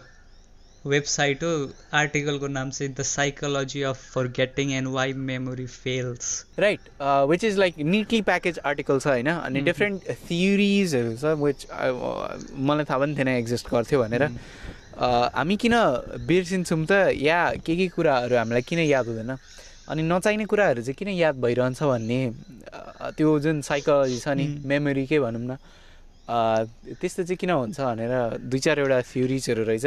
वेबसाइट 0.85 1.43
हो 1.43 1.51
आर्टिकलको 1.97 2.47
नाम 2.47 2.69
चाहिँ 2.69 2.93
the 2.93 3.01
psychology 3.09 3.81
of 3.89 3.97
forgetting 4.37 4.71
and 4.73 4.87
why 4.93 5.13
memory 5.29 5.65
fails 5.67 6.45
right 6.59 6.89
which 7.29 7.43
is 7.43 7.57
like 7.59 7.77
neatly 7.95 8.21
package 8.29 8.59
article 8.65 8.99
छ 8.99 9.07
होइन 9.07 9.29
अनि 9.31 9.61
डिफ्रेन्ट 9.69 10.09
थियोरिजहरू 10.29 11.15
छ 11.17 11.35
विच 11.43 11.67
मलाई 11.71 12.85
थाहा 12.89 12.99
पनि 12.99 13.17
थिएन 13.17 13.27
एक्जिस्ट 13.27 13.69
गर्थ्यो 13.71 13.99
भनेर। 14.03 14.29
हामी 14.93 15.55
किन 15.57 15.73
बिर्सिन्छौँ 16.27 16.85
त? 16.85 16.91
या 17.17 17.39
के 17.65 17.75
के 17.75 17.87
कुराहरू 17.89 18.35
हामीलाई 18.37 18.61
किन 18.61 18.79
याद 18.79 19.07
हुँदैन? 19.07 19.35
अनि 19.89 20.01
नचाहिने 20.03 20.45
कुराहरू 20.45 20.81
चाहिँ 20.81 20.95
किन 20.95 21.09
याद 21.09 21.35
भइरहन्छ 21.41 21.83
भन्ने 21.83 22.19
त्यो 23.17 23.39
जुन 23.39 23.61
साइकोलोजी 23.61 24.19
छ 24.19 24.27
नि 24.37 24.45
मेमोरीकै 24.63 25.19
भनौँ 25.19 25.41
न 25.41 25.57
त्यस्तो 27.01 27.23
चाहिँ 27.23 27.37
किन 27.37 27.51
हुन्छ 27.51 27.79
भनेर 27.79 28.13
दुई 28.51 28.59
चारवटा 28.59 29.01
थ्योरिजहरू 29.01 29.63
रहेछ। 29.63 29.85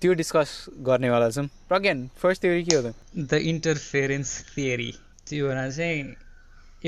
त्यो 0.00 0.12
डिस्कस 0.20 0.50
गर्नेवाला 0.86 1.28
छौँ। 1.30 1.46
प्रज्ञान 1.68 1.98
फर्स्ट 2.20 2.42
थ्योरी 2.42 2.62
के 2.64 2.76
हो 2.76 2.82
त? 2.82 2.94
द 3.30 3.32
इन्टरफेरेन्स 3.52 4.30
थियोरी 4.56 4.92
त्यो 5.28 5.48
भन्दा 5.48 5.70
चाहिँ 5.70 5.98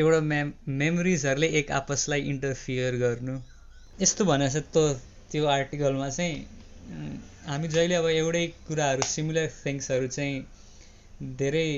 एउटा 0.00 0.20
मेम 0.32 0.52
मेमोरिजहरूले 0.80 1.48
एक 1.60 1.70
आपसलाई 1.78 2.20
इन्टरफियर 2.32 2.96
गर्नु। 3.02 3.34
यस्तो 4.00 4.24
भने 4.24 4.48
त 4.48 4.76
त्यो 5.32 5.46
आर्टिकलमा 5.56 6.08
चाहिँ 6.08 6.34
हामी 7.48 7.68
जहिले 7.68 7.94
अब 7.94 8.06
एउटै 8.06 8.46
कुराहरू 8.68 9.02
सिमिलर 9.10 9.46
थिङ्सहरू 9.60 10.06
चाहिँ 10.16 10.40
धेरै 11.36 11.68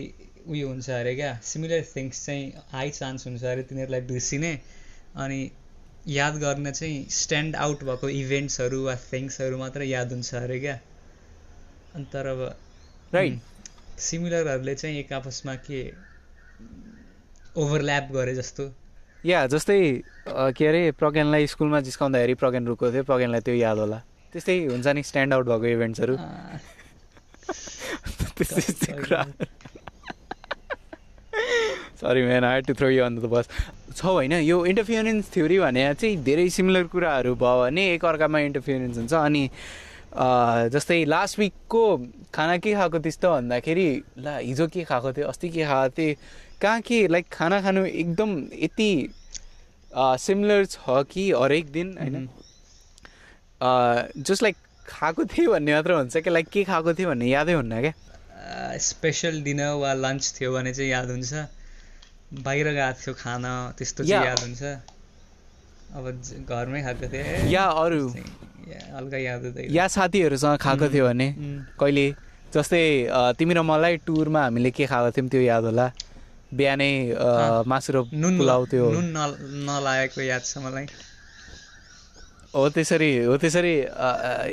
उयो 0.47 0.69
हुन्छ 0.69 0.91
अरे 0.91 1.15
क्या। 1.15 1.33
सिमिलर 1.51 1.85
थिङ्स 1.91 2.25
चाहिँ 2.27 2.47
हाई 2.73 2.91
चान्स 3.01 3.27
हुन्छ 3.27 3.45
अरे 3.45 3.63
तिनीहरूलाई 3.69 4.01
बिर्सिने। 4.09 4.53
अनि 5.19 5.41
याद 6.15 6.35
गर्ने 6.39 6.73
चाहिँ 6.73 7.07
स्ट्यान्ड 7.11 7.57
आउट 7.67 7.85
भएको 7.91 8.09
इभेन्ट्सहरू 8.23 8.83
वा 8.85 8.95
थिङ्सहरू 9.13 9.59
मात्रै 9.59 9.87
याद 9.89 10.13
हुन्छ 10.13 10.35
अरे 10.35 10.59
क्या। 10.61 10.81
अनि 11.95 12.07
तर 12.13 12.27
अब 12.27 12.41
राइट 13.15 13.39
सिमिलरहरूले 13.99 14.75
चाहिँ 14.75 14.99
एक 14.99 15.13
आपसमा 15.13 15.55
के 15.67 15.81
ओभरल्याप 17.57 18.09
गरे 18.13 18.35
जस्तो? 18.35 18.65
या 19.25 19.47
जस्तै 19.47 20.03
के 20.29 20.67
अरे 20.67 20.91
प्रज्ञानलाई 20.99 21.47
स्कुलमा 21.47 21.81
जिस्काउँदाखेरि 21.81 22.35
प्रज्ञान 22.43 22.67
रुको 22.67 22.91
थियो 22.93 23.03
प्रज्ञानलाई 23.07 23.41
त्यो 23.41 23.55
याद 23.55 23.79
होला। 23.79 23.99
त्यस्तै 24.33 24.57
हुन्छ 24.67 24.87
नि 24.87 25.03
स्ट्यान्ड 25.03 25.35
आउट 25.35 25.47
भएको 25.47 25.67
इभेन्ट्सहरू। 25.67 26.15
Sorry. 31.95 32.23
Man 32.27 32.45
I 32.45 32.61
to 32.67 32.75
throw 32.75 32.89
you 32.91 33.05
on 33.05 33.17
the 33.17 33.31
bus 33.31 33.49
छ 33.95 34.05
होइन 34.05 34.33
यो 34.43 34.57
इन्टरफियरेन्स 34.67 35.31
थ्योरी 35.35 35.59
भने 35.59 35.83
चाहिँ 35.95 36.17
धेरै 36.27 36.49
सिमिलर 36.51 36.85
कुराहरू 36.91 37.35
भयो 37.39 37.63
भने 37.63 37.83
एकअर्कामा 37.95 38.39
इन्टरफियरेन्स 38.51 38.97
हुन्छ 38.99 39.15
अनि 39.15 39.43
जस्तै 40.15 41.05
लास्ट 41.05 41.39
विकको 41.39 41.85
खाना 42.35 42.57
के 42.59 42.75
खाएको 42.75 42.99
त्यस्तो 42.99 43.31
भन्दाखेरि 43.31 43.89
ला 44.19 44.37
हिजो 44.39 44.67
के 44.69 44.85
खाएको 44.85 45.13
थियो 45.13 45.27
अस्ति 45.29 45.49
के 45.49 45.65
खाएको 45.65 45.95
थिएँ 45.99 46.15
कहाँ 46.61 46.81
के 46.81 47.07
लाइक 47.09 47.27
खाना 47.33 47.61
खानु 47.63 47.85
एकदम 47.85 48.31
यति 48.63 48.91
सिमिलर 49.91 50.65
छ 50.67 51.03
कि 51.11 51.31
हरेक 51.33 51.71
दिन 51.73 51.97
होइन 51.99 52.29
जस्ट 54.23 54.43
लाइक 54.43 54.57
खाएको 54.87 55.25
थिएँ 55.27 55.49
भन्ने 55.49 55.73
मात्र 55.73 55.93
हुन्छ 55.95 56.17
क्या 56.17 56.33
लाइक 56.33 56.49
के 56.49 56.65
खाएको 56.65 56.95
थिएँ 56.95 57.09
भन्ने 57.09 57.27
यादै 57.27 57.53
हुन्न 57.55 57.81
क्या 57.81 58.79
स्पेसल 58.81 59.43
डिनर 59.43 59.75
वा 59.83 59.93
लन्च 59.97 60.33
थियो 60.39 60.53
भने 60.53 60.75
चाहिँ 60.75 60.91
याद 60.91 61.11
हुन्छ 61.11 61.47
बाहिर 62.41 62.73
गएको 62.73 63.01
थियो 63.03 63.15
खाना 63.19 63.53
त्यस्तो 63.79 64.05
चाहिँ 64.05 64.27
याद 64.27 64.41
हुन्छ 64.41 64.63
अब 65.95 66.05
घरमै 66.49 66.83
खाएको 66.83 67.09
थिएँ 67.09 67.51
या 67.51 67.65
अरू 67.79 68.03
हल्का 68.97 69.19
याद 69.19 69.43
या 69.71 69.87
साथीहरूसँग 69.89 70.57
खाएको 70.59 70.87
थियो 70.89 71.05
भने 71.09 71.29
कहिले 71.81 72.07
जस्तै 72.55 72.83
तिमी 73.39 73.55
र 73.55 73.63
मलाई 73.63 73.97
टुरमा 74.07 74.43
हामीले 74.43 74.71
के 74.71 74.85
खाएको 74.87 75.11
थियौँ 75.15 75.29
त्यो 75.29 75.43
याद 75.43 75.65
होला। 75.65 75.87
बिहानै 76.55 76.93
मासु 77.67 77.91
र 77.93 77.97
नुन 78.15 78.35
लाउँथ्यो 78.47 78.85
नुन 78.95 79.07
नलागेको 79.67 80.21
याद 80.23 80.43
छ 80.45 80.59
मलाई। 80.63 80.87
हो 82.55 82.69
त्यसरी 82.71 83.11
हो 83.27 83.37
त्यसरी 83.43 83.75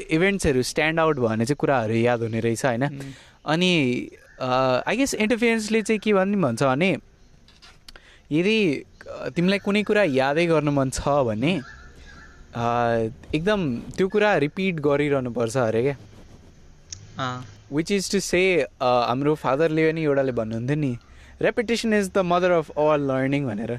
इभेन्ट्सहरू 0.09 0.61
स्ट्यान्ड 0.65 0.99
आउट 0.99 1.15
भयो 1.15 1.29
भने 1.29 1.45
चाहिँ 1.45 1.59
कुराहरू 1.61 1.93
याद 1.93 2.19
हुने 2.25 2.39
रहेछ 2.41 2.65
होइन? 2.65 2.83
अनि 3.45 3.71
आई 4.41 4.95
गेस 4.97 5.13
इन्टरफियरेन्सले 5.13 5.81
चाहिँ 5.81 5.99
के 6.01 6.13
भन्ने 6.13 6.37
भन्छ 6.41 6.63
भने 6.63 6.91
यदि 8.31 8.57
तिमीलाई 9.35 9.59
कुनै 9.61 9.83
कुरा 9.85 10.03
यादै 10.09 10.45
गर्नु 10.49 10.71
मन 10.71 10.89
छ 10.89 11.05
भने 11.29 11.53
एकदम 12.53 13.61
त्यो 13.97 14.07
कुरा 14.07 14.35
रिपिट 14.43 14.79
गरिरहनुपर्छ 14.85 15.57
अरे 15.57 15.81
क्या 15.83 15.95
विच 17.73 17.91
इज 17.91 18.11
टु 18.11 18.19
से 18.21 18.41
हाम्रो 18.81 19.35
फादरले 19.43 19.91
पनि 19.91 20.01
एउटाले 20.03 20.31
भन्नुहुन्थ्यो 20.39 20.75
नि 20.77 20.93
repetition 21.41 21.93
is 21.93 22.09
the 22.09 22.17
mother 22.25 22.51
of 22.51 22.71
all 22.77 23.07
learning 23.11 23.45
भनेर। 23.47 23.71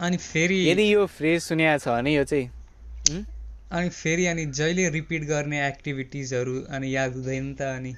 अनि 0.00 0.16
फेरि 0.18 0.58
यदि 0.70 0.84
यो 0.92 1.06
फ्रेज 1.08 1.42
सुनेको 1.42 1.78
छ 1.78 1.88
भने 1.88 2.14
यो 2.14 2.24
चाहिँ? 2.24 2.48
अनि 3.72 3.88
फेरि 3.90 4.26
अनि 4.26 4.44
जहिले 4.52 4.88
रिपिट 4.90 5.22
गर्ने 5.26 5.66
एक्टिभिटिजहरू 5.66 6.54
अनि 6.70 6.94
याद 6.94 7.10
हुँदैन 7.16 7.54
त 7.54 7.62
अनि। 7.62 7.92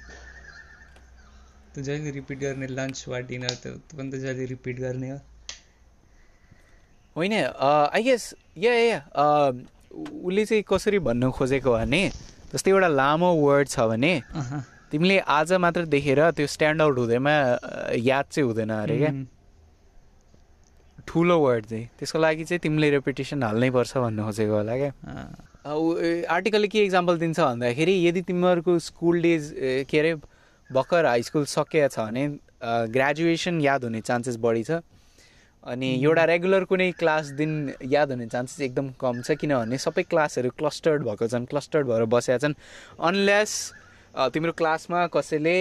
त्यो 1.73 1.83
जहिले 1.83 2.11
रिपिट 2.17 2.39
गर्ने 2.39 2.67
लन्च 2.73 3.05
वा 3.07 3.19
डिनर 3.29 3.55
त्यो 3.63 3.73
पनि 3.93 4.09
त 4.11 4.15
जहिले 4.25 4.45
रिपिट 4.47 4.79
गर्ने 4.79 5.09
हो। 5.09 5.19
होइन 7.15 7.33
आई 7.33 8.03
गेस 8.03 8.33
या 8.57 8.73
या 8.73 8.99
उसले 9.95 10.45
चाहिँ 10.45 10.63
कसरी 10.67 10.99
भन्नु 10.99 11.31
खोजेको 11.31 11.71
भने 11.71 12.01
जस्तै 12.53 12.71
एउटा 12.71 12.87
लामो 12.87 13.29
वर्ड 13.35 13.67
छ 13.67 13.79
भने 13.91 14.13
तिमीले 14.91 15.19
आज 15.19 15.53
मात्र 15.59 15.85
देखेर 15.87 16.19
त्यो 16.31 16.47
स्ट्यान्ड 16.47 16.81
आउट 16.81 16.97
हुँदैमा 16.97 17.31
याद 17.95 18.25
चाहिँ 18.31 18.47
हुँदैन 18.47 18.69
अरे 18.75 18.97
क्या। 18.97 19.11
ठुलो 21.07 21.37
वर्ड 21.39 21.65
चाहिँ। 21.65 21.85
त्यसको 21.99 22.19
लागि 22.19 22.43
चाहिँ 22.43 22.59
तिमीले 22.59 22.89
रेपिटेसन 22.89 23.43
हाल्नै 23.43 23.69
पर्छ 23.71 23.97
भन्नु 23.97 24.23
खोजेको 24.23 24.53
होला 24.55 24.75
क्या। 24.77 24.91
आर्टिकलले 26.29 26.67
के 26.67 26.83
इक्जाम्पल 26.85 27.17
दिन्छ 27.19 27.39
भन्दाखेरि 27.39 27.93
यदि 28.07 28.21
तिमीहरूको 28.29 28.77
स्कुल 28.79 29.21
डेज 29.21 29.53
के 29.89 29.99
अरे 29.99 30.13
भर्खर 30.69 31.05
हाई 31.05 31.23
स्कुल 31.23 31.45
सकिएको 31.45 31.87
छ 31.87 31.99
भने 31.99 32.27
ग्रेजुएसन 32.91 33.61
याद 33.61 33.83
हुने 33.83 34.01
चान्सेस 34.01 34.37
बढी 34.41 34.63
छ। 34.63 34.81
अनि 35.65 35.87
एउटा 36.03 36.23
रेगुलर 36.25 36.63
कुनै 36.69 36.91
क्लास 36.99 37.29
दिन 37.37 37.53
याद 37.91 38.11
हुने 38.11 38.25
चान्सेस 38.27 38.61
एकदम 38.61 38.89
कम 39.01 39.21
छ 39.21 39.37
किनभने 39.41 39.77
सबै 39.77 40.03
क्लासहरू 40.09 40.49
क्लस्टर्ड 40.57 41.03
भएको 41.03 41.27
छन् 41.27 41.45
क्लस्टर्ड 41.45 41.87
भएर 41.87 42.05
बसेका 42.13 42.37
छन्। 42.37 42.53
अनलेस 43.01 43.51
तिम्रो 44.33 44.51
क्लासमा 44.59 45.05
कसैले 45.13 45.57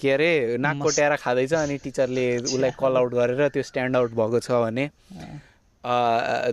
के 0.00 0.10
अरे 0.12 0.30
नाक 0.58 0.76
कोट्याएर 0.82 1.16
खाँदैछ 1.16 1.52
अनि 1.54 1.76
टिचरले 1.84 2.26
उसलाई 2.38 2.70
कल 2.80 2.96
आउट 2.96 3.12
गरेर 3.14 3.48
त्यो 3.48 3.62
स्ट्यान्ड 3.62 3.96
आउट 3.96 4.10
भएको 4.16 4.40
छ 4.40 4.62
भने 4.64 4.88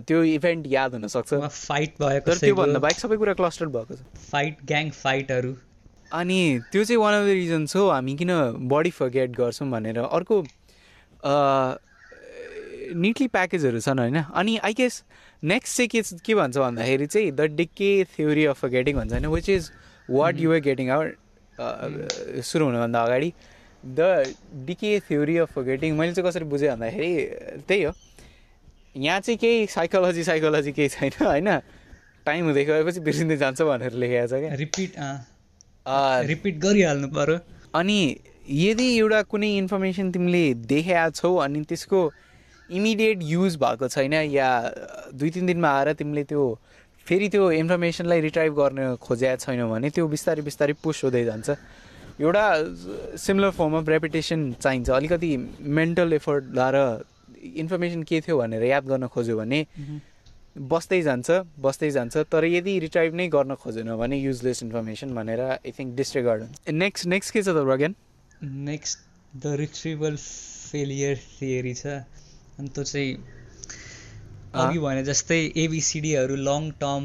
त्यो 0.06 0.22
इभेन्ट 0.34 0.66
याद 0.68 0.92
हुनसक्छ 0.94 1.32
फाइट 1.32 1.94
भयो 2.00 2.20
तर 2.28 2.38
त्यो 2.38 2.54
भन्दा 2.54 2.68
कसैको 2.68 2.82
बाहेक 2.82 2.98
सबै 3.00 3.16
कुरा 3.16 3.34
क्लस्टर्ड 3.40 3.70
भएको 3.72 3.94
छ। 3.94 4.28
फाइट 4.28 4.62
ग्याङ 4.66 4.90
फाइटहरू 5.00 5.56
अनि 6.12 6.38
त्यो 6.72 6.84
चाहिँ 6.84 7.00
वान 7.00 7.14
अफ 7.14 7.26
द 7.26 7.40
रिजन्स 7.40 7.76
हो 7.76 7.88
हामी 7.90 8.14
किन 8.16 8.32
बडी 8.70 8.90
फर्गेट 9.00 9.30
गर्छौँ 9.40 9.70
भनेर। 9.70 9.98
अर्को 9.98 10.36
निटली 12.94 13.26
प्याकेजहरू 13.28 13.80
छन् 13.80 13.98
होइन? 13.98 14.16
अनि 14.22 14.56
आई 14.64 14.74
गेस 14.74 15.02
नेक्स्ट 15.42 15.76
चाहिँ 15.76 15.88
के 15.88 16.02
के 16.24 16.34
भन्छ 16.34 16.56
भन्दाखेरि 16.58 17.06
चाहिँ 17.06 17.30
the 17.32 17.40
decay 17.56 17.92
theory 18.16 18.44
of 18.46 18.60
forgetting 18.60 18.96
भन्छ 18.96 19.12
होइन? 19.12 19.26
Which 19.26 19.48
is 19.48 19.70
what 20.10 20.40
you're 20.40 20.60
getting 20.60 20.90
out 20.90 22.40
सुरु 22.44 22.64
हुनुभन्दा 22.64 23.02
अगाडि। 23.02 23.32
The 23.84 24.34
decay 24.66 24.98
theory 25.00 25.36
of 25.38 25.52
forgetting 25.54 25.96
मैले 25.96 26.12
चाहिँ 26.12 26.30
कसरी 26.30 26.44
बुझेँ 26.44 26.68
भन्दाखेरि 26.70 27.62
त्यही 27.68 27.82
हो। 27.82 27.92
यहाँ 28.96 29.20
चाहिँ 29.20 29.38
केही 29.38 29.66
साइकोलोजी 29.66 30.24
साइकोलोजी 30.24 30.72
केही 30.72 30.88
छैन 30.88 31.12
होइन? 31.20 31.48
टाइम 32.26 32.44
हुँदै 32.44 32.64
गएपछि 32.64 33.00
बिर्सिँदै 33.00 33.36
जान्छ 33.36 33.62
भनेर 33.62 33.92
लेखेको 33.92 34.26
छ 34.26 34.40
क्या। 34.40 34.54
रिपिट 34.54 34.96
अ, 34.96 36.22
रिपिट 36.26 36.58
गरिहाल्नु 36.58 37.08
पर्यो। 37.08 37.38
अनि 37.74 37.98
यदि 38.48 38.86
एउटा 38.98 39.22
कुनै 39.22 39.50
इन्फर्मेसन 39.58 40.10
तिमीले 40.12 40.42
देखेका 40.66 41.08
छौ 41.10 41.34
अनि 41.36 41.62
त्यसको 41.62 42.00
इमिडिएट 42.70 43.18
युज 43.22 43.56
भएको 43.56 43.88
छैन 43.88 44.12
या 44.12 44.50
दुई 45.14 45.30
तिन 45.30 45.46
दिनमा 45.46 45.70
आएर 45.78 45.92
तिमीले 45.94 46.24
त्यो 46.30 46.42
फेरि 47.06 47.28
त्यो 47.28 47.50
इन्फर्मेसनलाई 47.62 48.20
रिट्राइभ 48.20 48.52
गर्न 48.54 48.96
खोजेका 49.02 49.36
छैनौ 49.44 49.68
भने 49.70 49.90
त्यो 49.90 50.06
बिस्तारै 50.14 50.42
बिस्तारै 50.42 50.74
पुस 50.82 51.04
हुँदै 51.04 51.24
जान्छ। 51.24 51.48
एउटा 52.20 52.44
सिमिलर 53.20 53.50
फर्म 53.54 53.76
अफ 53.78 53.88
रेपिटेसन 53.88 54.40
चाहिन्छ। 54.58 54.90
अलिकति 54.90 55.30
मेन्टल 55.78 56.12
एफर्ट 56.12 56.44
लाएर 56.58 56.76
इन्फर्मेसन 57.62 58.02
के 58.02 58.20
थियो 58.26 58.38
भनेर 58.38 58.62
याद 58.64 58.84
गर्न 58.90 59.06
खोज्यो 59.14 59.36
भने 59.36 59.60
बस्दै 60.56 61.00
जान्छ 61.02 61.28
बस्दै 61.60 61.90
जान्छ। 61.90 62.16
तर 62.32 62.44
यदि 62.44 62.78
रिट्राइभ 62.80 63.14
नै 63.14 63.28
गर्न 63.28 63.54
खोजेन 63.62 63.94
भने 63.96 64.16
युजलेस 64.18 64.62
इन्फर्मेसन 64.62 65.14
भनेर 65.14 65.40
आई 65.40 65.70
थिङ्क 65.78 65.96
डिस्ट्रिगार्ड 65.96 66.42
हुन्छ। 66.42 66.72
नेक्स्ट 66.72 67.06
नेक्स्ट 67.14 67.32
के 67.32 67.42
छ 67.42 67.48
त 67.48 67.62
again 67.70 67.94
next 68.42 68.98
the 69.36 69.54
retrieval 69.62 70.16
failure 70.16 71.16
theory 71.40 71.74
छ। 71.74 71.86
अनि 72.58 72.68
त्यो 72.74 72.84
चाहिँ 72.84 73.10
अघि 74.60 74.78
भने 74.84 75.02
जस्तै 75.04 75.40
एबिसिडीहरू 75.64 76.36
लङ 76.48 76.70
टर्म 76.82 77.04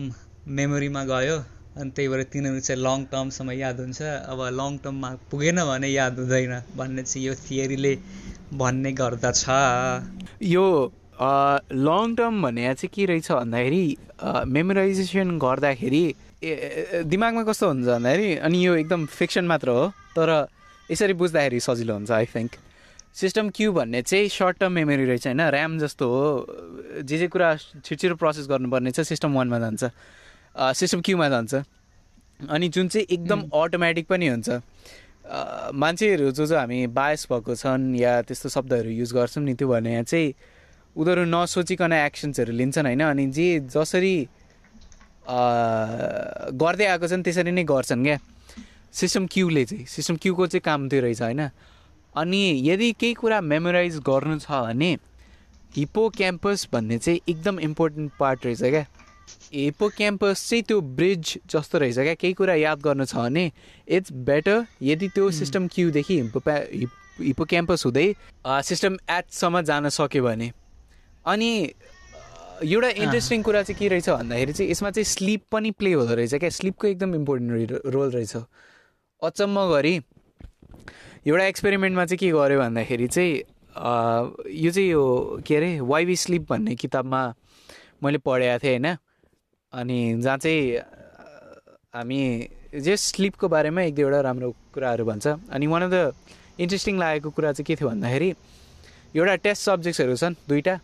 मेमोरीमा 0.58 1.04
गयो 1.06 1.38
अनि 1.80 1.90
त्यही 1.96 2.08
भएर 2.12 2.24
तिनीहरू 2.32 2.60
चाहिँ 2.68 2.82
लङ 2.84 3.04
टर्मसम्म 3.12 3.52
याद 3.52 3.80
हुन्छ। 3.80 4.02
अब 4.32 4.40
लङ 4.60 4.78
टर्ममा 4.84 5.10
पुगेन 5.32 5.60
भने 5.72 5.90
याद 5.92 6.20
हुँदैन 6.20 6.54
भन्ने 6.78 7.04
चाहिँ 7.04 7.26
यो 7.28 7.34
थियरीले 7.44 7.94
भन्ने 8.62 8.92
गर्दछ। 9.02 9.44
यो 10.56 10.66
लङ 11.88 12.16
टर्म 12.16 12.42
भन्ने 12.44 12.74
चाहिँ 12.74 12.92
के 12.96 13.06
रहेछ 13.12 13.32
भन्दाखेरि 13.32 13.86
मेमोराइजेसन 14.56 15.38
गर्दाखेरि 15.46 16.04
दिमागमा 17.12 17.44
कस्तो 17.50 17.68
हुन्छ 17.68 17.88
भन्दाखेरि 17.88 18.30
अनि 18.48 18.66
यो 18.66 18.76
एकदम 18.82 19.06
फिक्सन 19.20 19.46
मात्र 19.52 19.70
हो 19.70 19.88
तर 20.16 20.30
यसरी 20.90 21.14
बुझ्दाखेरि 21.22 21.60
सजिलो 21.68 21.94
हुन्छ 21.94 22.12
आई 22.12 22.26
थिङ्क 22.36 22.52
सिस्टम 23.16 23.50
क्यु 23.56 23.72
भन्ने 23.74 24.02
चाहिँ 24.02 24.28
सर्ट 24.30 24.58
टर्म 24.60 24.72
मेमोरी 24.72 25.06
रहेछ 25.06 25.28
होइन? 25.28 25.42
ऱ्याम 25.42 25.80
जस्तो 25.80 26.06
हो। 26.08 27.04
जे 27.04 27.18
जे 27.18 27.28
कुरा 27.28 27.50
छिटो 27.84 28.16
प्रोसेस 28.16 28.48
गर्नुपर्ने 28.48 28.92
छ 28.92 29.00
सिस्टम 29.04 29.34
वानमा 29.36 29.60
जान्छ। 29.60 29.84
सिस्टम 30.80 31.02
क्युमा 31.02 31.28
जान्छ। 31.30 31.54
अनि 32.50 32.68
जुन 32.70 32.88
चाहिँ 32.88 33.06
एकदम 33.12 33.40
अटोमेटिक 33.54 34.08
पनि 34.08 34.28
हुन्छ। 34.28 34.50
मान्छेहरू 35.76 36.32
जो 36.32 36.46
जो 36.46 36.56
हामी 36.58 36.88
बायस 36.88 37.28
भएको 37.32 37.56
छन् 37.56 37.96
या 37.96 38.22
त्यस्तो 38.28 38.50
शब्दहरू 38.50 38.90
युज 38.90 39.12
गर्छौँ 39.14 39.44
नि 39.44 39.54
त्यो 39.54 39.68
भने 39.68 40.04
चाहिँ 40.04 40.34
उनीहरू 40.96 41.24
नसोचिकन 41.28 41.94
एक्सन्सहरू 41.94 42.52
लिन्छन् 42.52 42.86
होइन? 42.86 43.02
अनि 43.02 43.26
जे 43.32 43.48
जसरी 43.70 44.16
गर्दै 45.28 46.86
आएको 46.86 47.08
छन् 47.08 47.24
त्यसरी 47.24 47.52
नै 47.52 47.64
गर्छन् 47.64 48.04
क्या। 48.04 48.18
सिस्टम 48.92 49.28
क्युले 49.32 49.64
चाहिँ 49.66 49.86
सिस्टम 49.88 50.16
क्युको 50.20 50.48
चाहिँ 50.48 50.64
काम 50.64 50.90
त्यो 50.90 51.00
रहेछ 51.02 51.22
होइन? 51.22 51.42
अनि 52.16 52.44
यदि 52.66 52.92
केही 53.00 53.14
कुरा 53.14 53.42
मेमोराइज 53.42 53.98
गर्नु 54.08 54.38
छ 54.40 54.52
भने 54.52 54.92
हिपो 55.76 56.08
क्याम्पस 56.18 56.68
भन्ने 56.74 56.98
चाहिँ 56.98 57.20
एकदम 57.30 57.60
इम्पोर्टेन्ट 57.60 58.12
पार्ट 58.20 58.46
रहेछ 58.46 58.62
क्या। 58.62 58.86
हिपो 59.54 59.90
क्याम्पस 59.98 60.50
चाहिँ 60.50 60.64
त्यो 60.64 60.80
ब्रिज 60.98 61.38
जस्तो 61.50 61.78
रहेछ 61.78 61.96
क्या। 61.96 62.14
केही 62.14 62.34
कुरा 62.34 62.56
याद 62.56 62.82
गर्नु 62.82 63.06
छ 63.06 63.16
भने 63.16 63.52
इट्स 63.88 64.12
बेटर 64.28 64.66
यदि 64.82 65.08
त्यो 65.16 65.30
सिस्टम 65.32 65.68
क्युदेखि 65.74 66.20
हिपो 66.22 66.40
प्या 66.40 66.56
हिप 67.22 67.42
क्याम्पस 67.50 67.86
हुँदै 67.86 68.08
सिस्टम 68.48 68.98
एचसम्म 69.10 69.62
जान 69.62 69.90
सक्यो 69.90 70.24
भने। 70.24 70.52
अनि 71.26 71.50
एउटा 72.62 72.90
इन्ट्रेस्टिङ 72.90 73.42
कुरा 73.44 73.62
चाहिँ 73.64 73.80
के 73.80 73.88
रहेछ 73.88 74.10
भन्दाखेरि 74.10 74.54
चाहिँ 74.54 74.72
यसमा 74.72 74.90
चाहिँ 74.92 75.06
स्लिप 75.06 75.42
पनि 75.52 75.72
प्ले 75.80 75.94
हुँदो 75.94 76.14
रहेछ 76.16 76.34
क्या। 76.36 76.50
स्लिपको 76.50 76.88
एकदम 76.88 77.16
इम्पोर्टेन्ट 77.16 77.72
रोल 77.86 78.10
रहेछ। 78.12 78.36
अचम्म 79.22 79.70
गरी 79.70 80.00
एउटा 81.28 81.46
एक्सपेरिमेन्टमा 81.46 82.06
चाहिँ 82.06 82.18
के 82.18 82.30
गर्यो 82.34 82.60
भन्दाखेरि 82.60 83.08
चाहिँ 83.08 83.34
यो 84.58 84.72
चाहिँ 84.74 84.90
यो 84.90 85.04
के 85.46 85.56
अरे 85.56 85.80
वाइबी 85.80 86.16
स्लिप 86.18 86.50
भन्ने 86.50 86.76
किताबमा 86.76 87.22
मैले 88.04 88.18
पढेको 88.26 88.58
थिएँ 88.58 88.78
होइन। 88.82 88.98
अनि 89.74 90.00
जहाँ 90.18 90.38
चाहिँ 90.38 90.78
हामी 91.94 92.22
जे 92.74 92.98
स्लिपको 92.98 93.48
बारेमा 93.54 93.82
एक 93.82 93.96
दुईवटा 93.96 94.22
राम्रो 94.22 94.50
कुराहरू 94.74 95.06
भन्छ। 95.06 95.28
अनि 95.54 95.68
वान 95.68 95.82
अफ 95.86 95.92
द 95.94 96.14
इन्ट्रेस्टिङ 96.58 96.98
लागेको 97.00 97.30
कुरा 97.30 97.52
चाहिँ 97.54 97.66
के 97.70 97.76
थियो 97.78 97.90
भन्दाखेरि 97.90 98.30
एउटा 99.14 99.36
टेस्ट 99.46 99.62
सब्जेक्ट्सहरू 99.62 100.16
छन् 100.18 100.36
दुईवटा। 100.50 100.80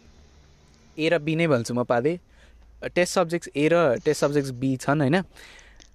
ए 0.98 1.10
र 1.10 1.18
बी 1.18 1.34
नै 1.36 1.48
भन्छु 1.50 1.74
म 1.74 1.82
पाँदै। 1.82 2.14
टेस्ट 2.94 3.14
सब्जेक्ट्स 3.14 3.50
ए 3.58 3.66
र 3.74 3.98
टेस्ट 4.06 4.22
सब्जेक्ट्स 4.22 4.52
बी 4.62 4.76
छन् 4.86 5.02
होइन। 5.02 5.18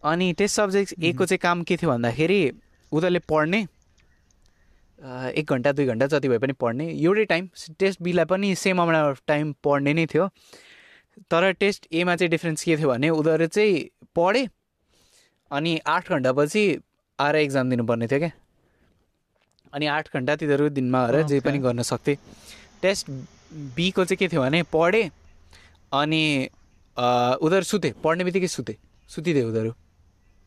अनि 0.02 0.32
टेस्ट 0.34 0.54
सब्जेक्ट्स 0.56 0.94
ए 0.98 1.12
को 1.14 1.26
चाहिँ 1.30 1.38
काम 1.38 1.62
के 1.62 1.76
थियो 1.78 1.90
भन्दाखेरि 1.90 2.40
उनीहरूले 2.92 3.22
पढ्ने 3.30 3.60
एक 5.02 5.50
घन्टा 5.50 5.72
दुई 5.72 5.86
घन्टा 5.86 6.06
जति 6.06 6.28
भए 6.28 6.38
पनि 6.38 6.52
पढ्ने। 6.60 6.86
एउटै 6.92 7.24
टाइम 7.24 7.48
टेस्ट 7.78 8.02
बीलाई 8.02 8.24
पनि 8.24 8.54
सेम 8.54 8.82
अमाउन्ट 8.82 9.10
अफ 9.10 9.22
टाइम 9.26 9.52
पढ्ने 9.64 9.94
नै 9.94 10.06
थियो। 10.06 10.28
तर 11.30 11.50
टेस्ट 11.52 11.86
एमा 11.92 12.16
चाहिँ 12.16 12.30
डिफ्रेन्स 12.30 12.62
के 12.64 12.76
थियो 12.76 12.88
भने 12.88 13.10
उनीहरू 13.10 13.46
चाहिँ 13.46 13.88
पढे 14.16 14.48
अनि 15.50 15.78
आठ 15.86 16.10
घन्टापछि 16.10 16.62
आएर 17.18 17.36
एक्जाम 17.36 17.70
दिनुपर्ने 17.70 18.06
थियो 18.08 18.18
क्या। 18.18 18.30
अनि 19.72 19.86
आठ 19.86 20.08
घन्टा 20.14 20.36
तिनीहरू 20.36 20.68
दिनमा 20.70 21.06
गएर 21.08 21.22
जे 21.26 21.40
पनि. 21.40 21.58
गर्न 21.58 21.82
सक्थे। 21.82 22.16
टेस्ट 22.82 23.10
बीको 23.76 24.04
चाहिँ 24.04 24.16
के 24.16 24.28
थियो 24.28 24.40
भने 24.42 24.62
पढे 24.72 25.02
अनि 25.92 26.48
उनीहरू 26.96 27.64
सुते। 27.64 27.92
पढ्ने 28.04 28.24
बित्तिकै 28.24 28.48
सुते। 28.48 28.76
सुतिदिए 29.10 29.42
उनीहरू। 29.44 29.70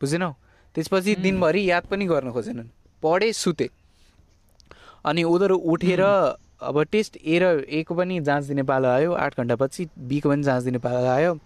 बुझेनौ 0.02 0.32
त्यसपछि 0.76 1.16
दिनभरि 1.16 1.70
याद 1.70 1.86
पनि 1.92 2.06
गर्न 2.06 2.32
खोजेनन्। 2.32 2.70
पढे 3.04 3.34
सुते। 3.36 3.70
अनि 5.06 5.24
उनीहरू 5.24 5.56
उठेर 5.74 6.02
अब 6.02 6.82
टेस्ट 6.92 7.18
ए 7.18 7.40
र 7.40 7.46
ए 7.70 7.84
को 7.84 7.96
पनि 7.96 8.20
जाँच 8.22 8.44
दिने 8.46 8.64
पालो 8.64 8.88
आयो 8.90 9.12
आठ 9.14 9.40
घन्टापछि 9.40 9.88
बीको 10.10 10.30
पनि 10.30 10.44
जाँच 10.44 10.64
दिने 10.64 10.80
पालो 10.82 11.06
आयो। 11.08 11.38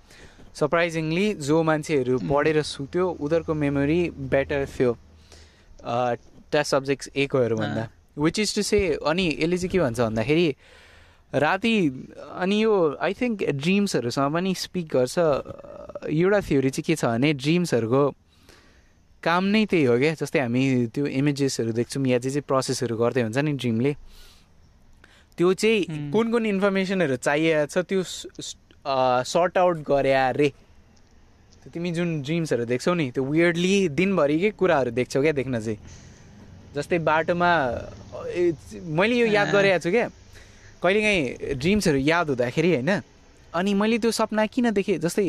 सरप्राइजिङली 0.56 1.34
जो 1.48 1.62
मान्छेहरू 1.64 2.18
पढेर 2.30 2.62
सुत्यो 2.64 3.08
उनीहरूको 3.20 3.54
मेमोरी 3.54 4.00
बेटर 4.32 4.66
थियो 4.66 4.92
टेस्ट 5.84 6.72
सब्जेक्ट्स 6.72 7.10
एकहरूभन्दा 7.16 7.88
विच 8.18 8.40
इज 8.40 8.56
टु 8.56 8.62
से 8.64 8.80
अनि 9.06 9.28
यसले 9.40 9.58
चाहिँ 9.58 9.72
के 9.72 9.80
भन्छ 9.80 10.00
भन्दाखेरि 10.00 10.48
राति 11.34 11.76
अनि 12.36 12.64
यो 12.64 12.74
आई 13.02 13.14
थिङ्क 13.22 13.44
ड्रिम्सहरूसँग 13.44 14.34
पनि 14.34 14.54
स्पिक 14.56 14.88
गर्छ। 14.94 15.18
एउटा 16.10 16.40
थ्योरी 16.42 16.70
चाहिँ 16.70 16.84
के 16.88 16.96
छ 16.96 17.06
भने 17.06 17.34
ड्रिम्सहरूको 17.34 18.04
काम 19.24 19.44
नै 19.54 19.66
त्यही 19.66 19.86
हो 19.86 19.98
क्या 20.00 20.14
जस्तै 20.22 20.40
हामी 20.40 20.62
त्यो 20.96 21.06
इमेजेसहरू 21.20 21.72
देख्छौँ 21.80 22.06
या 22.08 22.18
जे 22.24 22.30
चाहिँ 22.30 22.46
प्रोसेसहरू 22.48 22.96
गर्दै 22.98 23.22
हुन्छ 23.28 23.38
नि 23.38 23.54
ड्रिमले 23.60 23.92
त्यो 25.38 25.54
चाहिँ 25.54 26.12
कुन 26.12 26.26
कुन 26.32 26.46
इन्फर्मेसनहरू 26.46 27.16
चाहिएको 27.28 27.66
छ 27.68 27.84
त्यो 27.90 28.02
सर्ट 29.28 29.58
आउट 29.58 29.78
गरे 29.88 30.14
रे। 30.40 30.50
तिमी 31.70 31.92
जुन 31.92 32.22
ड्रिम्सहरू 32.24 32.66
देख्छौ 32.66 32.94
नि 32.96 33.06
त्यो 33.12 33.24
वियर्डली 33.24 33.76
दिनभरिकै 33.94 34.50
कुराहरू 34.58 34.92
देख्छौ 35.00 35.22
क्या 35.22 35.32
देख्न 35.36 35.60
चाहिँ। 35.60 35.78
जस्तै 36.76 36.98
बाटोमा 37.04 37.52
मैले 38.98 39.16
यो 39.20 39.28
याद 39.28 39.48
गरिरहेको 39.54 39.84
छु 39.84 39.92
क्या। 39.92 40.08
कहिलेकाहीँ 40.82 41.60
ड्रिम्सहरू 41.60 42.00
याद 42.00 42.26
हुँदाखेरि 42.30 42.70
होइन 42.74 42.92
अनि 43.56 43.74
मैले 43.74 43.98
त्यो 44.00 44.12
सपना 44.12 44.46
किन 44.46 44.72
देखेँ? 44.72 44.98
जस्तै 45.00 45.24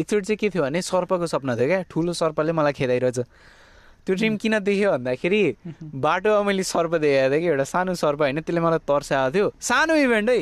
एकचोटि 0.00 0.24
चाहिँ 0.26 0.36
के 0.36 0.48
थियो 0.50 0.62
भने 0.62 0.82
सर्पको 0.82 1.26
सपना 1.26 1.56
थियो 1.56 1.66
क्या। 1.66 1.82
ठुलो 1.90 2.12
सर्पले 2.12 2.52
मलाई 2.52 2.72
खेदाइरहेछ। 2.72 3.18
त्यो 4.06 4.14
ड्रिम 4.16 4.36
किन 4.36 4.58
देख्यो 4.60 4.90
भन्दाखेरि 4.92 5.42
बाटोमा 6.04 6.42
मैले 6.42 6.62
सर्प 6.62 6.94
देखेको 7.00 7.30
थिएँ 7.30 7.40
कि 7.40 7.46
एउटा 7.46 7.64
सानो 7.64 7.94
सर्प 7.94 8.20
होइन 8.20 8.40
त्यसले 8.40 8.60
मलाई 8.60 8.78
तर्साएको 8.84 9.30
थियो। 9.34 9.46
सानो 9.60 9.94
इभेन्ट 9.94 10.30
है! 10.30 10.38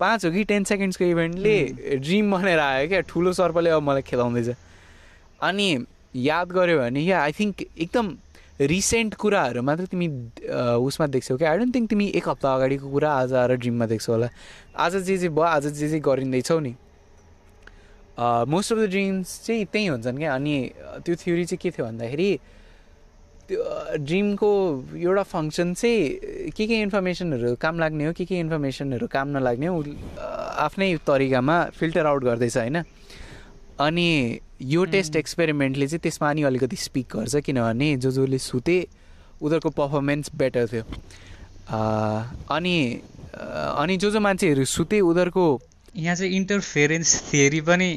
पाँच 0.00 0.24
हो 0.24 0.30
कि 0.32 0.44
टेन 0.44 0.64
सेकेन्ड्सको 0.64 1.04
इभेन्टले 1.04 1.56
ड्रिम 2.00 2.30
बनाएर 2.32 2.58
आयो 2.58 2.88
क्या। 2.88 3.00
ठुलो 3.08 3.32
सर्पले 3.32 3.70
अब 3.70 3.82
मलाई 3.82 4.02
खेलाउँदैछ 4.02 4.48
अनि 5.40 5.68
याद 6.16 6.52
गऱ्यो 6.52 6.78
भने 6.78 7.00
या 7.00 7.20
आई 7.22 7.32
थिङ्क 7.32 7.62
एकदम 7.78 8.06
रिसेन्ट 8.60 9.14
कुराहरू 9.16 9.62
मात्र 9.62 9.84
तिमी 9.88 10.08
उसमा 10.84 11.06
देख्छौ 11.06 11.36
क्या? 11.36 11.50
आई 11.50 11.58
डोन्ट 11.58 11.74
थिङ्क 11.74 11.88
तिमी 11.90 12.06
एक 12.18 12.28
हप्ता 12.28 12.54
अगाडिको 12.54 12.88
कुरा 12.92 13.10
आज 13.10 13.32
आएर 13.32 13.56
ड्रिममा 13.56 13.86
देख्छौ 13.86 14.12
होला। 14.12 14.28
आज 14.76 14.96
जे 15.08 15.16
जे 15.16 15.28
भयो 15.28 15.44
आज 15.44 15.66
जे 15.80 15.88
जे 15.88 15.98
गरिँदैछौ 16.04 16.58
नि। 16.60 16.74
मोस्ट 18.20 18.72
अफ 18.72 18.78
द 18.78 18.84
ड्रिम्स 18.90 19.28
चाहिँ 19.46 19.64
त्यही 19.72 19.86
हुन्छन् 19.86 20.18
क्या। 20.18 20.34
अनि 20.34 20.54
त्यो 21.04 21.14
थ्योरी 21.16 21.44
चाहिँ 21.44 21.58
के 21.62 21.70
थियो 21.70 21.86
भन्दाखेरि 21.86 22.30
त्यो 23.48 23.60
ड्रिमको 24.04 24.50
एउटा 24.94 25.22
फङ्सन 25.24 25.74
चाहिँ 25.74 26.52
के 26.52 26.66
के 26.66 26.76
इन्फर्मेसनहरू 26.84 27.54
काम 27.56 27.78
लाग्ने 27.80 28.04
हो 28.06 28.12
के 28.12 28.24
के 28.28 28.38
इन्फर्मेसनहरू 28.44 29.06
काम 29.08 29.28
नलाग्ने 29.36 29.66
हो 29.66 29.82
आफ्नै 30.68 30.96
तरिकामा 31.08 31.56
फिल्टर 31.80 32.06
आउट 32.06 32.22
गर्दैछ 32.24 32.56
होइन? 32.56 32.76
अनि 33.80 34.10
यो 34.60 34.84
टेस्ट 34.92 35.16
एक्सपेरिमेन्टले 35.16 35.86
चाहिँ 35.86 36.00
त्यसमा 36.02 36.32
नि 36.32 36.42
अलिकति 36.44 36.76
स्पिक 36.76 37.06
गर्छ 37.14 37.36
किनभने 37.44 37.96
जो 37.96 38.10
जसले 38.10 38.38
सुते 38.38 38.76
उनीहरूको 39.42 39.70
पर्फर्मेन्स 39.78 40.30
बेटर 40.36 40.66
थियो। 40.72 40.84
अनि 42.50 42.76
अनि 43.32 43.96
जो 43.96 44.10
जो 44.10 44.20
मान्छेहरू 44.20 44.64
सुते 44.64 45.00
उनीहरूको 45.00 45.44
यहाँ 45.96 46.16
चाहिँ 46.16 46.32
इन्टरफेरेन्स 46.36 47.32
थियरी 47.32 47.60
पनि 47.68 47.88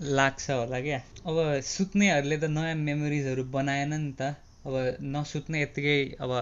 लाग्छ 0.00 0.50
होला 0.50 0.80
क्या। 0.80 0.98
अब 1.26 1.36
सुत्नेहरूले 1.64 2.36
त 2.36 2.44
नयाँ 2.50 2.74
मेमोरिजहरू 2.76 3.44
बनाएन 3.48 3.94
नि 3.94 4.12
त। 4.20 4.36
अब 4.62 4.74
नसुत्ने 5.02 5.62
यत्तिकै 5.62 5.98
अब 6.22 6.32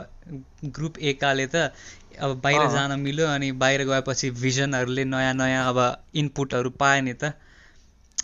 ग्रुप 0.76 0.98
एकाले 1.10 1.46
त 1.46 1.72
अब 2.20 2.40
बाहिर 2.44 2.66
जान 2.70 2.98
मिल्यो 3.00 3.26
अनि 3.26 3.52
बाहिर 3.62 3.84
गएपछि 3.86 4.30
भिजनहरूले 4.42 5.04
नयाँ 5.04 5.34
नयाँ 5.34 5.62
अब 5.68 5.78
इनपुटहरू 6.14 6.70
पायो 6.74 7.02
नि 7.02 7.14
त। 7.14 7.32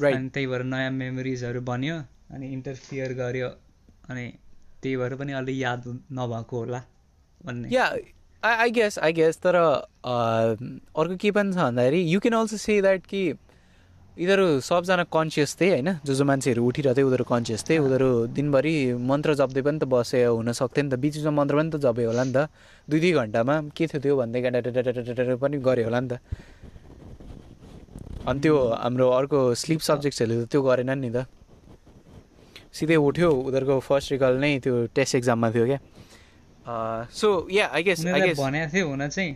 अनि 0.02 0.28
त्यही 0.34 0.46
भएर 0.46 0.62
नयाँ 0.72 0.90
मेमोरिजहरू 0.92 1.60
बन्यो 1.70 1.96
अनि 2.34 2.46
इन्टरफियर 2.52 3.12
गर्यो 3.22 3.48
अनि 4.10 4.24
त्यही 4.82 4.96
भएर 4.96 5.14
पनि 5.16 5.32
अलि 5.40 5.54
याद 5.62 5.82
नभएको 6.12 6.56
होला 6.58 6.80
भन्ने। 7.46 7.68
Yeah 7.74 7.84
I 8.42 8.70
guess 8.70 8.98
I 8.98 9.12
guess 9.12 9.38
तर 9.40 9.56
अर्को 9.56 11.16
के 11.16 11.30
पनि 11.30 11.52
छ 11.52 11.56
भन्दाखेरि 11.56 12.00
you 12.12 12.20
can 12.20 12.34
also 12.40 12.56
say 12.56 12.80
that 12.82 13.06
कि 13.06 13.22
यिनीहरू 14.16 14.60
सबजना 14.60 15.04
कन्सियस 15.12 15.56
थिए 15.60 15.70
होइन? 15.70 15.88
जो 16.04 16.14
जो 16.14 16.24
मान्छेहरू 16.24 16.60
उठिरहेको 16.66 16.96
थियो 16.96 17.06
उनीहरू 17.06 17.24
कन्सियस 17.28 17.64
थिए 17.68 17.78
उनीहरू 17.78 18.10
दिनभरि 18.36 18.74
मन्त्र 19.08 19.34
जप्दै 19.40 19.62
पनि 19.62 19.78
त 19.78 19.84
बसे 19.84 20.24
हुन 20.24 20.52
सक्थ्यो 20.52 20.82
नि 20.84 20.90
त। 20.90 20.94
बिच 20.96 21.14
बिचमा 21.16 21.32
मन्त्र 21.40 21.54
पनि 21.56 21.70
त 21.70 21.76
जपे 21.84 22.04
होला 22.04 22.24
नि 22.24 22.32
त। 22.32 22.48
दुई 22.88 23.00
दुई 23.00 23.12
घन्टामा 23.12 23.54
के 23.76 23.84
थियो 23.92 24.00
त्यो 24.00 24.16
भन्दै 24.16 24.40
पनि 25.36 25.56
गऱ्यो 25.60 25.84
होला 25.84 26.00
नि 26.00 26.08
त 26.08 26.20
अनि 28.26 28.40
त्यो 28.40 28.54
हाम्रो 28.82 29.06
अर्को 29.18 29.38
स्लिप 29.54 29.80
सब्जेक्ट्सहरूले 29.88 30.44
त 30.44 30.48
त्यो 30.50 30.60
गरेनन् 30.62 31.00
नि 31.00 31.10
त। 31.14 31.18
सिधै 32.74 32.96
उठ्यो 32.98 33.28
उनीहरूको 33.30 33.74
फर्स्ट 33.80 34.12
रिकल 34.12 34.32
नै 34.42 34.52
त्यो 34.64 34.74
टेस्ट 34.94 35.14
एक्जाममा 35.14 35.48
थियो 35.54 35.66
क्या। 35.66 35.80
So 37.12 37.28
yeah 37.50 37.66
I 37.72 37.82
guess 37.82 38.06
I 38.06 38.20
guess 38.20 38.38
भनेको 38.38 38.68
थियो 38.74 38.86
हुन 38.88 39.08
चाहिँ 39.08 39.32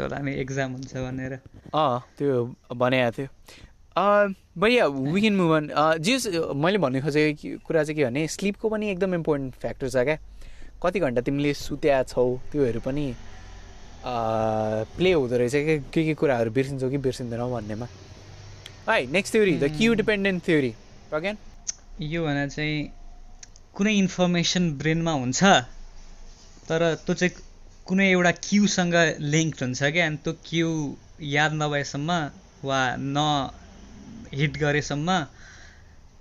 होला 0.00 0.18
नि 0.24 0.32
एक्जाम 0.40 0.68
हुन्छ 0.72 0.92
भनेर। 0.96 1.32
अँ 1.74 1.98
त्यो 2.18 2.32
भनेको 2.74 3.10
थियो। 3.16 3.28
भैया 4.58 4.86
वी 4.86 5.20
क्यान 5.20 5.36
मुभ 5.36 5.52
अन 5.52 5.64
जे 6.00 6.14
मैले 6.56 6.78
भन्नु 6.78 7.00
खोजेको 7.04 7.60
कुरा 7.66 7.82
चाहिँ 7.84 7.96
के 7.96 8.04
भने 8.04 8.26
स्लिपको 8.26 8.66
पनि 8.68 8.90
एकदम 8.90 9.14
इम्पोर्टेन्ट 9.14 9.54
फ्याक्टर 9.60 9.88
छ 9.88 9.96
क्या। 10.08 10.16
कति 10.82 10.98
घन्टा 11.00 11.20
तिमीले 11.26 11.52
सुत्या 11.54 12.02
छौ 12.08 12.24
त्योहरू 12.50 12.80
पनि 12.80 13.04
प्ले 14.04 15.12
हुँदो 15.12 15.36
रहेछ 15.36 15.52
कि 15.52 15.78
के 15.92 16.04
के 16.04 16.14
कुराहरू 16.14 16.50
बिर्सिन्छौ 16.50 16.90
कि 16.90 16.98
बिर्सिँदैनौ 16.98 17.48
भन्नेमा 17.50 17.88
है 18.88 19.06
next 19.12 19.34
theory 19.34 19.56
the 19.58 19.70
cue 19.78 19.94
dependent 19.94 20.44
theory 20.44 20.70
Pragyan 21.10 21.36
यो 22.04 22.24
भने 22.24 22.48
चाहिँ 22.48 22.78
कुनै 23.74 23.92
इन्फर्मेसन 23.96 24.70
ब्रेनमा 24.78 25.12
हुन्छ 25.14 25.42
तर 26.68 26.82
त्यो 26.96 27.14
चाहिँ 27.14 27.34
कुनै 27.86 28.08
एउटा 28.10 28.30
क्युसँग 28.42 28.94
लिङ्क 29.26 29.62
हुन्छ 29.62 29.90
क्या 29.92 30.06
अनि 30.06 30.16
त्यो 30.24 30.32
क्यु 30.44 30.70
याद 31.28 31.52
नभएसम्म 31.54 32.18
वा 32.64 32.80
न 32.98 33.26
हिट 34.34 34.56
गरेसम्म 34.58 35.18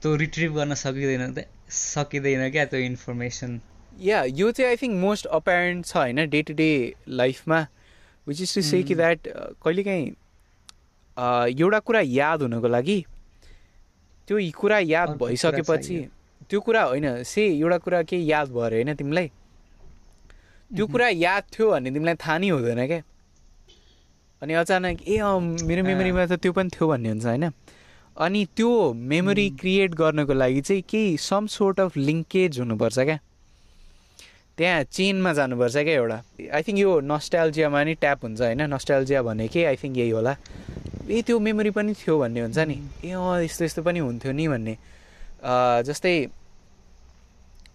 त्यो 0.02 0.16
रिट्रिभ 0.18 0.54
गर्न 0.56 0.74
सकिँदैन 0.78 1.44
सकिँदैन 1.78 2.50
क्या 2.52 2.66
त्यो 2.66 2.80
इन्फर्मेसन 2.82 3.60
या 3.98 4.24
यो 4.24 4.52
चाहिँ 4.52 4.70
आई 4.70 4.76
थिङ्क 4.76 4.96
मोस्ट 5.02 5.26
अपेरेन्ट 5.26 5.86
छ 5.86 5.98
होइन 5.98 6.30
डे 6.30 6.42
टु 6.42 6.54
डे 6.54 6.70
लाइफमा 7.08 7.66
which 8.28 8.42
is 8.42 8.56
to 8.56 8.62
say 8.62 8.82
that 8.84 8.96
that 8.96 9.28
कहिलेकाहीँ 9.28 10.08
एउटा 11.62 11.80
कुरा 11.80 12.02
याद 12.02 12.42
हुनको 12.42 12.68
लागि 12.68 13.04
त्यो 14.28 14.40
कुरा 14.58 14.80
याद 14.80 15.10
भइसकेपछि 15.18 15.98
त्यो 16.50 16.60
कुरा 16.62 16.84
होइन 16.84 17.24
से 17.24 17.48
एउटा 17.48 17.78
कुरा 17.78 18.02
केही 18.04 18.32
याद 18.32 18.50
भयो 18.50 18.62
अरे 18.62 18.76
होइन 18.76 18.96
तिमीलाई? 18.96 19.28
त्यो 20.72 20.88
कुरा 20.88 21.08
याद 21.10 21.44
थियो 21.54 21.72
भने 21.72 21.92
तिमीलाई 21.92 22.16
थाहा 22.16 22.38
नै 22.38 22.50
हुँदैन 22.50 22.88
क्या 22.88 23.02
अनि 24.42 24.54
अचानक 24.54 25.02
ए 25.08 25.18
अँ 25.18 25.40
मेरो 25.42 25.84
मेमोरीमा 25.84 26.26
त 26.26 26.40
त्यो 26.42 26.52
पनि 26.54 26.70
थियो 26.70 26.88
भन्ने 26.88 27.10
हुन्छ 27.10 27.26
होइन? 27.26 27.50
अनि 28.18 28.46
त्यो 28.56 28.94
मेमोरी 28.94 29.50
क्रिएट 29.60 29.96
गर्नको 29.96 30.34
लागि 30.34 30.62
चाहिँ 30.62 30.82
केही 30.90 31.18
सम 31.18 31.48
सोर्ट 31.48 31.80
अफ 31.80 31.98
लिङ्केज 31.98 32.60
हुनुपर्छ 32.60 33.00
क्या? 33.00 33.20
त्यहाँ 34.58 34.84
चेनमा 34.90 35.32
जानुपर्छ 35.38 35.78
क्या 35.78 35.94
एउटा। 35.94 36.18
आई 36.50 36.62
थिङ्क 36.66 36.80
यो 36.80 36.92
नस्टाइल्जियामा 37.06 37.84
नि 37.84 37.94
ट्याप 38.02 38.20
हुन्छ 38.26 38.42
होइन। 38.42 38.62
नस्टाइल्जिया 38.74 39.22
भने 39.22 39.48
के? 39.54 39.66
आई 39.70 39.76
थिङ्क 39.78 39.98
यही 39.98 40.10
होला। 40.18 40.34
ए 41.10 41.22
त्यो 41.22 41.40
मेमोरी 41.40 41.72
पनि 41.78 41.94
थियो 41.94 42.18
भन्ने 42.20 42.42
हुन्छ 42.42 42.58
नि। 42.66 42.78
ए 43.06 43.12
अँ 43.14 43.44
यस्तो 43.46 43.66
यस्तो 43.66 43.82
पनि 43.86 44.00
हुन्थ्यो 44.02 44.32
नि 44.34 44.48
भन्ने। 44.48 44.74
जस्तै 45.86 46.16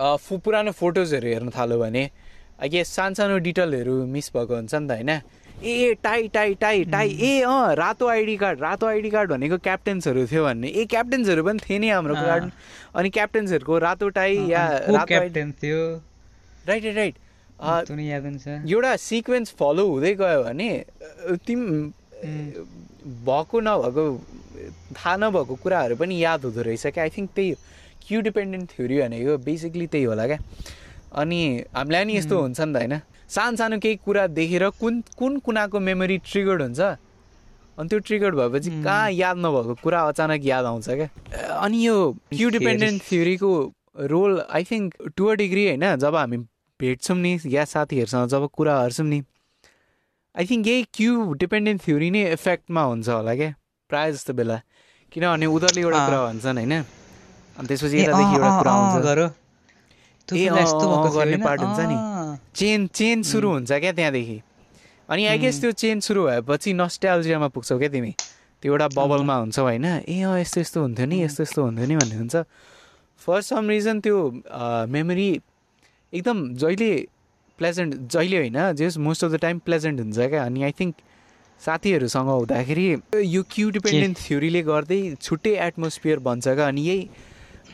फु 0.02 0.32
पुरानो 0.42 0.72
फोटोजहरू 0.74 1.28
हेर्न 1.28 1.50
थाल्यो 1.54 1.78
भने 1.78 2.04
के 2.58 2.82
सानो 2.84 3.14
सानो 3.14 3.38
डिटेलहरू 3.46 3.94
मिस 4.10 4.34
भएको 4.34 4.54
हुन्छ 4.54 4.74
नि 4.74 4.86
त 4.86 4.90
होइन। 4.98 5.10
ए 5.62 5.94
टाई 6.02 6.28
टाई 6.34 6.54
टाई 6.58 6.84
टाई 6.90 7.08
ए 7.14 7.32
अँ 7.46 7.74
रातो 7.78 8.06
आइडी 8.10 8.36
कार्ड 8.36 8.60
रातो 8.60 8.86
आइडी 8.86 9.10
कार्ड 9.10 9.30
भनेको 9.30 9.58
क्याप्टेन्सहरू 9.62 10.26
थियो 10.26 10.42
भन्ने। 10.44 10.68
ए 10.68 10.84
क्याप्टेन्सहरू 10.90 11.42
पनि 11.46 11.58
थिए 11.62 11.78
नि 11.78 11.88
हाम्रो 11.94 12.14
कार्ड 12.14 12.50
अनि 12.98 13.10
क्याप्टेन्सहरूको 13.10 13.78
रातो 13.78 14.08
टाई 14.18 14.32
या 14.50 14.62
रातो 14.90 15.06
क्याप्टेन 15.06 15.52
थियो? 15.62 15.82
राइट 16.68 16.84
राइट 16.84 16.96
राइट 16.96 17.16
एउटा 18.70 18.96
सिक्वेन्स 18.96 19.54
फलो 19.58 19.86
हुँदै 19.88 20.14
गयो 20.14 20.42
भने 20.42 20.70
तिम 21.46 21.60
भएको 23.26 23.60
नभएको 23.60 24.04
थाहा 24.96 25.16
नभएको 25.16 25.54
कुराहरू 25.62 25.96
पनि 25.96 26.14
याद 26.22 26.44
हुँदो 26.44 26.62
रहेछ 26.62 26.86
क्या। 26.86 27.04
आई 27.04 27.10
थिङ्क 27.16 27.30
त्यही 27.34 27.54
क्यु 28.06 28.20
डिपेन्डेन्ट 28.20 28.70
थ्योरी 28.70 28.98
भनेको 29.00 29.36
बेसिकली 29.46 29.86
त्यही 29.86 30.04
होला 30.04 30.26
क्या। 30.26 30.38
अनि 31.20 31.40
हामीलाई 31.74 32.04
नि 32.04 32.16
यस्तो 32.16 32.40
हुन्छ 32.40 32.60
नि 32.60 32.72
त 32.72 32.76
होइन। 32.76 32.94
सानो 33.28 33.56
सानो 33.56 33.78
केही 33.78 33.96
कुरा 34.04 34.26
देखेर 34.38 34.68
कुन 34.80 35.00
कुन 35.18 35.38
कुनाको 35.46 35.80
मेमोरी 35.80 36.18
ट्रिगर्ड 36.30 36.62
हुन्छ? 36.62 36.80
अनि 37.78 37.88
त्यो 37.88 37.98
ट्रिगर्ड 37.98 38.34
भएपछि 38.36 38.70
कहाँ 38.82 39.10
याद 39.12 39.36
नभएको 39.38 39.74
कुरा 39.82 40.00
अचानक 40.08 40.40
याद 40.44 40.64
आउँछ 40.64 40.88
क्या? 40.88 41.08
अनि 41.58 41.86
यो 41.86 41.96
cue 42.30 42.48
dependent 42.50 43.02
थ्योरीको 43.08 43.50
role 44.12 44.32
I 44.50 44.64
think 44.70 44.94
to 45.16 45.26
a 45.26 45.34
degree 45.42 45.66
होइन 45.66 45.96
जब 45.96 46.14
हामी 46.16 46.38
भेट्छौँ 46.82 47.16
नि 47.16 47.32
या 47.46 47.64
साथीहरूसँग 47.64 48.26
जब 48.28 48.42
कुरा 48.50 48.74
हेर्छौँ 48.80 49.06
नि। 49.06 49.22
आई 50.34 50.44
थिङ्क 50.50 50.66
यही 50.66 50.82
क्यु 50.96 51.12
डिपेन्डेन्ट 51.38 51.78
थ्योरी 51.86 52.08
नै 52.10 52.22
इफेक्टमा 52.34 52.82
हुन्छ 52.82 53.08
होला 53.08 53.34
क्या 53.38 53.50
प्रायः 53.90 54.10
जस्तो 54.12 54.32
बेला। 54.34 54.56
किनभने 55.12 55.46
उनीहरूले 55.46 55.80
एउटा 55.80 56.00
कुरा 56.06 56.20
भन्छन् 56.26 56.58
होइन? 56.58 56.74
अनि 57.58 57.66
त्यसपछि 57.68 57.96
यतादेखि 58.00 58.34
एउटा 58.34 58.50
कुरा 58.58 58.72
आउँछ। 58.72 58.96
ए 60.32 60.48
गर्ने 61.14 61.38
part 61.44 61.60
हुन्छ 61.62 61.80
नि। 61.92 61.96
चेन 62.56 62.86
चेन 62.96 63.22
सुरु 63.30 63.48
हुन्छ 63.52 63.70
क्या 63.72 63.92
त्यहाँदेखि। 63.92 64.38
अनि 65.08 65.22
आई 65.26 65.38
गेस 65.38 65.60
त्यो 65.60 65.70
चेन 65.82 66.00
सुरु 66.00 66.20
भएपछि 66.26 66.72
नस्ट्याल्जियामा 66.72 67.48
पुग्छौ 67.52 67.78
क्या 67.78 67.88
तिमी। 67.92 68.12
त्यो 68.62 68.72
एउटा 68.72 68.88
बबलमा 68.96 69.36
हुन्छौ 69.36 69.62
होइन? 69.62 69.86
ए 70.08 70.16
अँ 70.24 70.40
यस्तो 70.40 70.60
यस्तो 70.60 70.78
हुन्थ्यो 70.80 71.06
नि 71.06 71.16
यस्तो 71.22 71.42
यस्तो 71.42 71.60
हुन्थ्यो 71.62 71.86
नि 71.86 71.96
भन्ने 72.00 72.16
हुन्छ। 72.16 72.34
फर 73.22 73.40
सम 73.44 73.68
रिजन 73.68 74.00
त्यो 74.00 74.16
मेमोरी 74.88 75.28
एकदम 76.12 76.38
जहिले 76.54 76.90
प्लेजेन्ट 77.58 77.94
जहिले 78.12 78.36
होइन 78.38 78.58
just 78.76 78.96
most 78.98 79.24
of 79.24 79.30
the 79.32 79.40
time 79.40 79.58
pleasant 79.66 80.00
हुन्छ 80.00 80.18
क्या। 80.32 80.44
अनि 80.44 80.62
आई 80.62 80.72
थिङ्क 80.80 80.94
साथीहरूसँग 81.60 82.28
हुँदाखेरि 82.28 82.86
यो 83.34 83.42
क्यु 83.50 83.70
डिपेन्डेन्ट 83.70 84.18
थ्योरीले 84.18 84.62
गर्दै 84.62 85.00
छुट्टै 85.22 85.54
एटमोस्फियर 85.66 86.18
बन्छ 86.28 86.48
क्या। 86.48 86.68
अनि 86.68 86.82
यही 86.88 87.08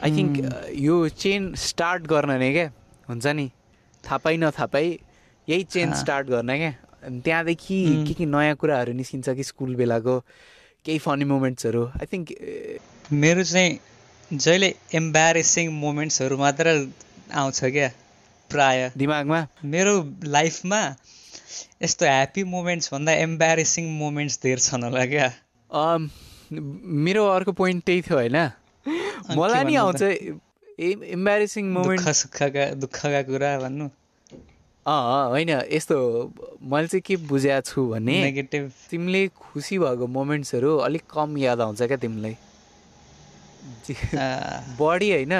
आई 0.04 0.10
थिङ्क 0.16 0.32
यो 0.78 0.96
चेन 1.22 1.54
स्टार्ट 1.58 2.02
गर्न 2.06 2.30
नै 2.38 2.52
क्या। 2.52 2.66
हुन्छ 3.08 3.26
नि? 3.26 3.46
थाहा 4.04 4.18
पाइ 4.24 4.36
नथाहा 4.36 4.66
पाइ 4.74 4.98
यही 5.48 5.62
चेन। 5.64 5.92
स्टार्ट 6.02 6.26
गर्न 6.28 6.56
क्या। 6.56 6.72
त्यहाँदेखि 7.24 7.78
उम्. 7.86 8.04
के 8.06 8.14
के 8.14 8.24
नयाँ 8.26 8.54
कुराहरू 8.60 8.92
निस्किन्छ 8.92 9.28
कि 9.38 9.44
स्कुल 9.44 9.74
बेलाको 9.76 10.18
केही 10.84 10.98
फनी 10.98 11.24
मोमेन्ट्सहरू 11.24 11.82
आई 11.96 12.06
थिङ्क 12.12 12.26
मेरो 13.12 13.42
चाहिँ 13.44 13.78
जहिले 14.30 14.68
एम्बारेसिङ 14.94 15.72
मोमेन्ट्सहरू 15.72 16.36
मात्र 16.36 16.66
आउँछ 17.32 17.60
क्या। 17.64 17.90
प्राय 18.50 18.90
दिमागमा? 18.96 19.40
मेरो 19.64 19.94
लाइफमा 20.24 20.80
यस्तो 21.82 22.06
ह्याप्पी 22.06 22.44
मोमेन्ट्स 22.44 22.92
भन्दा 22.92 23.12
एम्बारेसिङ 23.26 23.84
मोमेन्ट्स 23.98 24.38
धेरै 24.42 24.62
छन् 24.62 24.84
होला 24.84 25.04
क्या 25.06 25.28
मेरो 26.52 27.26
अर्को 27.28 27.52
पोइन्ट 27.52 27.84
त्यही 27.84 28.02
थियो 28.02 28.16
होइन। 28.18 28.36
मलाई 29.36 29.64
नि 29.64 29.74
आउँछ 29.76 30.02
इम्बेरेसिङ 31.12 31.72
मोमेन्ट। 31.72 32.08
सुखका 32.14 32.64
दुःखका 32.74 33.22
कुरा 33.22 33.58
भन्नु। 33.58 33.88
अँ 34.86 35.28
होइन 35.28 35.50
यस्तो 35.72 35.96
मैले 36.64 36.88
चाहिँ 36.88 37.02
के 37.06 37.16
बुझेको 37.28 37.60
छु 37.60 37.86
भने 37.88 38.16
नेगेटिभ 38.24 38.70
तिमीले 38.90 39.22
खुसी 39.36 39.78
भएको 39.78 40.06
मोमेन्ट्सहरू 40.16 40.76
अलिक 40.88 41.02
कम 41.10 41.36
याद 41.38 41.60
आउँछ 41.60 41.82
क्या 41.82 41.96
तिमीलाई। 41.96 42.36
बडी 44.80 45.10
होइन 45.14 45.34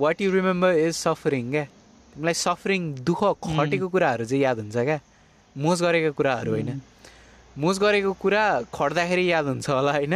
what 0.00 0.20
you 0.20 0.30
remember 0.32 0.78
is 0.78 0.94
suffering 0.96 1.50
क्या? 1.50 1.66
तिमीलाई 2.14 2.34
सफरिङ 2.34 2.82
दुःख 3.02 3.22
खटेको 3.42 3.88
कुराहरू 3.88 4.24
चाहिँ 4.24 4.42
याद 4.42 4.58
हुन्छ 4.58 4.76
क्या? 4.76 4.98
मोज 5.56 5.82
गरेको 5.82 6.12
कुराहरू 6.14 6.50
होइन। 6.50 6.80
मोज 7.58 7.78
गरेको 7.78 8.12
कुरा 8.22 8.44
खट्दाखेरि 8.74 9.24
याद 9.30 9.46
हुन्छ 9.46 9.70
होला 9.70 9.92
होइन? 9.92 10.14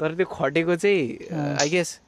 तर 0.00 0.14
त्यो 0.16 0.26
खटेको 0.28 0.76
चाहिँ। 0.76 1.56
आई 1.60 1.68
गेस 1.70 2.00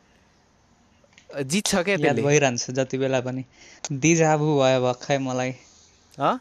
जित्छ 1.44 1.76
क्या 1.76 1.96
याद 2.00 2.20
भइरहन्छ 2.20 2.70
जति 2.70 2.98
बेला 2.98 3.20
पनि। 3.20 3.44
दिजाबु 3.92 4.46
भयो 4.61 4.80
भर्खै 4.82 5.18
मलाई। 5.18 5.52
हँ? 6.18 6.40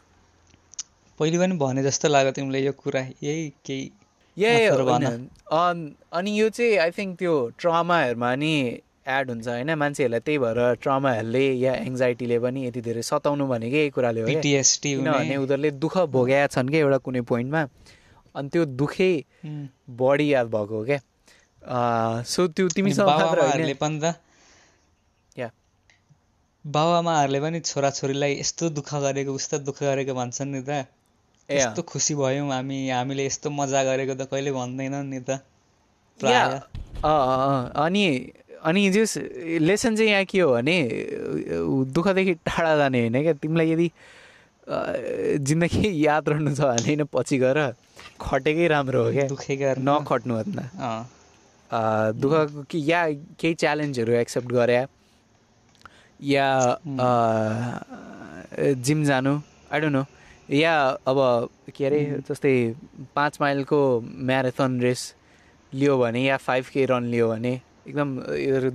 पहिले 1.18 1.38
पनि 1.38 1.54
भने 1.56 1.82
जस्तो 1.82 2.08
लाग्यो 2.08 2.32
तिमीले 2.32 2.60
यो 2.64 2.72
कुरा। 2.72 3.00
यही 3.22 3.48
केही 3.66 3.84
अनि 4.38 6.30
यो 6.40 6.48
चाहिँ 6.48 6.76
आई 6.78 6.90
थिङ्क 6.90 7.18
त्यो 7.18 7.34
ट्रमाहरूमा 7.58 8.34
नि 8.34 8.54
एड 9.08 9.30
हुन्छ 9.30 9.46
होइन? 9.48 9.70
मान्छेहरूलाई 9.74 10.20
त्यही 10.26 10.38
भएर 10.38 10.58
ट्रमाहरूले 10.82 11.44
या 11.58 11.72
एङ्जाइटीले 11.88 12.38
पनि 12.44 12.60
यति 12.66 12.80
धेरै 12.88 13.02
सताउनु 13.10 13.44
भनेको 13.48 13.82
कुराले 13.94 14.20
हो 14.20 14.26
किनभने 14.28 15.36
उनीहरूले 15.36 15.70
दुःख 15.84 15.94
भोगेका 16.14 16.46
छन् 16.54 16.68
क्या 16.68 16.80
एउटा 16.80 16.98
कुनै 17.06 17.20
पोइन्टमा। 17.30 17.62
अनि 18.36 18.48
त्यो 18.52 18.62
दुःखै 18.80 19.12
बढी 20.00 20.26
याद 20.32 20.46
भएको 20.54 20.74
हो 20.78 20.84
क्या। 20.84 21.00
सो 22.24 22.40
त्यो 22.48 22.68
तिमीसँग 22.76 23.08
होइन 23.08 23.74
पनि 27.40 27.58
छोराछोरीलाई 27.60 28.32
यस्तो 28.38 28.64
दुःख 28.76 28.90
गरेको 29.02 29.32
उस्तो 29.32 29.56
दुःख 29.64 29.78
गरेको 29.82 30.12
भन्छन् 30.14 30.50
नि 30.52 30.60
त। 30.62 30.70
यस्तो 31.48 31.82
खुसी 31.82 32.14
भयौँ 32.14 32.48
हामी 32.52 32.78
हामीले 32.90 33.24
यस्तो 33.26 33.48
मजा 33.50 33.80
गरेको 33.84 34.14
त 34.14 34.22
कहिले 34.28 34.52
भन्दैनन् 34.52 35.08
नि 35.10 35.20
त। 35.24 35.30
अनि 37.78 38.04
अनि 38.68 38.88
जस 38.90 39.16
लेसन 39.64 39.96
चाहिँ 39.96 40.10
यहाँ 40.10 40.24
के 40.30 40.40
हो 40.40 40.52
भने 40.52 40.76
दुःखदेखि 41.94 42.34
टाढा 42.46 42.76
जाने 42.76 43.00
होइन 43.00 43.22
क्या? 43.22 43.32
तिमीलाई 43.42 43.70
यदि 43.72 43.90
जिन्दगी 45.48 45.90
याद 46.06 46.28
रहनु 46.28 46.54
छ 46.54 46.60
भने 46.60 46.82
होइन 46.86 47.04
पछि 47.12 47.38
गएर 47.38 47.58
खटेकै 48.20 48.66
राम्रो 48.68 49.04
हो 49.04 49.10
क्या? 49.12 49.26
दुःखै 49.28 49.56
अँ, 50.78 51.02
अँ, 51.70 52.12
दुःखको 52.20 52.62
कि 52.70 52.78
या 52.92 53.00
केही 53.40 53.54
च्यालेन्जहरू 53.54 54.12
एक्सेप्ट 54.12 54.48
गरे 54.52 54.84
या 56.20 56.46
जिम 58.84 59.04
जानु 59.04 59.34
आई 59.72 59.80
डोन्ट 59.80 59.94
नो 59.96 60.04
या 60.56 60.74
अब 61.06 61.18
के 61.76 61.84
अरे 61.86 62.00
जस्तै 62.28 62.52
पाँच 63.14 63.38
माइलको 63.40 63.80
म्याराथन 64.28 64.80
रेस 64.80 65.14
लियो 65.72 65.98
भने 65.98 66.22
या 66.24 66.36
फाइभ 66.36 66.64
के 66.72 66.84
रन 66.86 67.04
लियो 67.04 67.28
भने 67.28 67.60
एकदम 67.88 68.08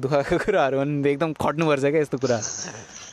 दुःखको 0.01 0.37
कुराहरू 0.45 0.77
भने 0.79 1.11
एकदम 1.11 1.33
खट्नुपर्छ 1.41 1.83
क्या 1.85 2.01
यस्तो 2.01 2.17
कुरा। 2.17 2.39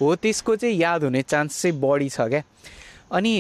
हो 0.01 0.15
त्यसको 0.17 0.57
चाहिँ 0.57 0.77
याद 0.77 1.05
हुने 1.05 1.23
चान्स 1.23 1.63
चाहिँ 1.63 1.81
बढी 1.81 2.09
छ 2.09 2.29
क्या। 2.33 2.43
अनि 3.13 3.35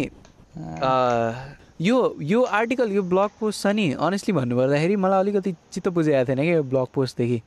यो 1.80 1.96
यो 2.20 2.42
आर्टिकल 2.56 2.90
यो 2.92 3.02
ब्लग 3.02 3.30
पोस्ट 3.40 3.62
छ 3.62 3.66
नि 3.72 3.86
अनेस्टली 3.96 4.32
भन्नुपर्दाखेरि 4.36 4.96
मलाई 4.96 5.20
अलिकति 5.20 5.52
चित्त 5.72 5.88
बुझाएको 5.88 6.28
थिएन 6.28 6.42
क्या 6.44 6.54
यो 6.54 6.62
ब्लग 6.72 6.86
पोस्टदेखि। 6.94 7.38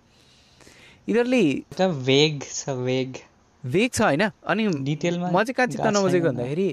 यिनीहरूले 1.10 1.44
वेग 2.10 2.44
छ 2.44 2.70
वेग 2.70 3.18
वेग 3.64 3.92
छ 3.92 4.02
होइन? 4.02 4.24
अनि 4.48 4.68
डिटेलमा 4.90 5.30
म 5.30 5.44
चाहिँ 5.44 5.54
कहाँ 5.54 5.68
चित्त 5.68 5.88
नबुझेको। 5.94 6.28
भन्दाखेरि 6.28 6.68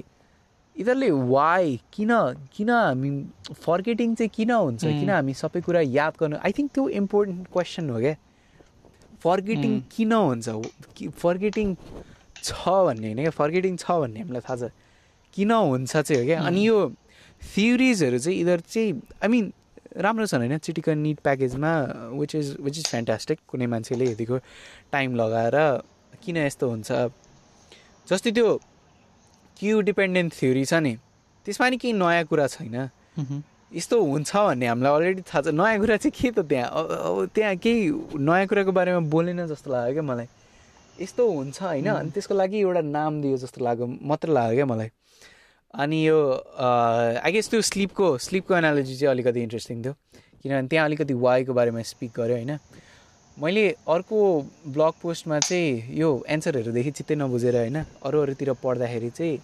यिनीहरूले 0.75 1.09
वाइ 1.29 1.79
किन 1.93 2.11
किन 2.57 2.69
हामी 2.69 3.09
फर्गेटिङ 3.53 4.15
चाहिँ 4.15 4.29
किन 4.35 4.51
हुन्छ. 4.51 4.83
किन 4.83 5.09
हामी 5.09 5.33
सबै 5.33 5.61
कुरा 5.61 5.81
याद 5.85 6.13
गर्नु? 6.19 6.37
आई 6.41 6.51
थिङ्क 6.57 6.71
त्यो 6.73 6.87
इम्पोर्टेन्ट 6.89 7.47
क्वेसन 7.53 7.89
हो 7.89 7.99
क्या। 7.99 8.15
फर्गेटिङ. 9.23 9.71
किन 9.93 10.13
हुन्छ? 10.13 10.49
फर्गेटिङ 11.23 11.75
छ 12.43 12.51
भन्ने 12.87 13.07
होइन 13.07 13.19
क्या? 13.21 13.33
फर्गेटिङ 13.39 13.73
छ 13.77 13.85
भन्ने 14.01 14.19
हामीलाई 14.19 14.41
थाहा 14.41 14.57
छ। 14.57 14.71
किन 15.33 15.51
हुन्छ 15.51 15.91
चाहिँ 15.97 16.19
हो 16.21 16.25
क्या? 16.25 16.39
अनि 16.41 16.61
यो 16.67 16.77
थ्योरिजहरू 17.41 18.17
चाहिँ 18.17 18.37
यिनीहरू 18.39 18.63
चाहिँ 18.67 18.89
आई 19.23 19.27
मिन 19.29 19.53
राम्रो 19.97 20.25
छन् 20.25 20.41
होइन? 20.41 20.57
चिटिकन 20.57 20.97
निट 20.97 21.19
प्याकेजमा 21.19 21.71
which 22.19 22.35
is 22.35 22.47
which 22.61 22.77
is 22.79 22.85
fantastic 22.87 23.39
कुनै 23.47 23.67
मान्छेले 23.67 24.05
यतिको 24.11 24.37
टाइम 24.91 25.15
लगाएर 25.15 25.57
किन 26.23 26.37
यस्तो 26.37 26.69
हुन्छ? 26.69 26.89
जस्तै 28.07 28.31
त्यो 28.31 28.47
क्यु 29.59 29.81
डिपेन्डेन्ट 29.81 30.33
थ्योरी 30.33 30.65
छ 30.65 30.73
नि। 30.81 30.93
त्यसमा 31.45 31.69
नि 31.69 31.77
केही 31.77 31.93
नयाँ 31.93 32.25
कुरा 32.25 32.47
छैन। 32.47 32.75
यस्तो 33.71 33.95
हुन्छ 34.03 34.35
भन्ने 34.35 34.67
हामीलाई 34.67 34.91
अलरेडी 34.91 35.21
थाहा 35.23 35.41
छ। 35.41 35.47
नयाँ 35.55 35.79
कुरा 35.79 35.97
चाहिँ 35.97 36.11
के 36.11 36.31
त 36.35 36.39
त्यहाँ? 36.43 36.67
अब 36.67 37.31
त्यहाँ 37.35 37.55
केही 37.55 38.19
नयाँ 38.19 38.47
कुराको 38.47 38.71
बारेमा 38.71 38.99
बोलेन 39.07 39.47
जस्तो 39.47 39.71
लाग्यो 39.71 39.93
क्या 39.95 40.03
मलाई। 40.03 40.27
यस्तो 40.99 41.23
हुन्छ 41.23 41.61
होइन। 41.61 41.87
अनि 41.87 42.09
त्यसको 42.11 42.33
लागि 42.35 42.57
एउटा 42.59 42.81
नाम 42.91 43.21
दियो 43.21 43.37
जस्तो 43.39 43.63
लाग्यो 43.63 43.85
मात्र 43.87 44.27
लाग्यो 44.27 44.55
क्या 44.55 44.65
मलाई। 44.67 44.89
अनि 45.73 45.97
यो 46.07 46.19
आई 47.23 47.31
गेस 47.31 47.49
त्यो 47.49 47.61
स्लिपको 47.63 48.17
स्लिपको 48.27 48.55
एनालोजी 48.55 48.95
चाहिँ 48.99 49.11
अलिकति 49.11 49.39
इन्ट्रेस्टिङ 49.39 49.83
थियो। 49.83 49.93
किनभने 50.43 50.67
त्यहाँ 50.67 50.85
अलिकति 50.85 51.13
वाइको 51.15 51.53
बारेमा 51.53 51.81
स्पिक 51.87 52.11
गर्यो 52.17 52.35
होइन। 52.35 52.59
मैले 53.37 53.63
अर्को 53.87 54.19
ब्लग 54.67 54.93
पोस्टमा 55.01 55.39
चाहिँ 55.39 55.95
यो 55.95 56.09
एन्सरहरूदेखि 56.27 56.91
चित्तै 56.91 57.15
नबुझेर 57.15 57.55
होइन 57.55 57.77
अरू 58.03 58.21
अरूतिर 58.21 58.51
पढ्दाखेरि 58.59 59.09
चाहिँ 59.09 59.39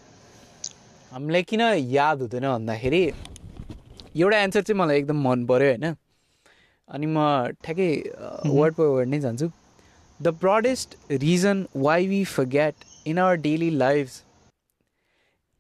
हामीलाई 1.12 1.44
किन 1.48 1.62
याद 1.96 2.22
हुँदैन 2.22 2.46
भन्दाखेरि 2.52 3.02
एउटा 4.16 4.38
एन्सर 4.40 4.62
चाहिँ 4.62 4.80
मलाई 4.80 4.98
एकदम 4.98 5.22
मन 5.28 5.46
पऱ्यो 5.46 5.68
होइन। 5.68 5.96
अनि 6.88 7.06
म 7.08 7.18
ठ्याक्कै 7.64 7.90
वर्ड 8.46 8.76
पर 8.76 8.84
वर्ड 8.86 9.10
नै 9.10 9.20
जान्छु। 9.20 9.50
The 10.20 10.28
broadest 10.42 10.96
reason 11.12 11.66
why 11.78 12.08
we 12.08 12.24
forget 12.26 12.74
in 13.08 13.20
our 13.20 13.36
daily 13.42 13.70
life 13.78 14.22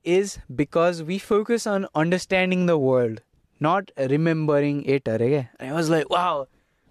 is 0.06 0.38
because 0.58 1.02
we 1.08 1.18
focus 1.20 1.68
on 1.68 1.86
understanding 1.96 2.66
the 2.68 2.72
world 2.82 3.20
not 3.62 3.92
remembering 4.12 4.84
it 4.86 5.10
अरे 5.10 5.30
क्या? 5.30 5.46
I 5.62 5.72
was 5.72 5.90
like 5.92 6.12
wow 6.12 6.26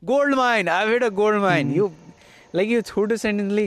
gold 0.02 0.34
mine 0.36 0.68
I 0.68 0.88
had 0.88 1.04
a 1.04 1.08
gold 1.20 1.40
mine 1.42 1.74
यो 1.74 1.90
like 2.54 2.70
यो 2.70 2.80
छोटो 2.82 3.16
सेन्टेन्सले 3.16 3.66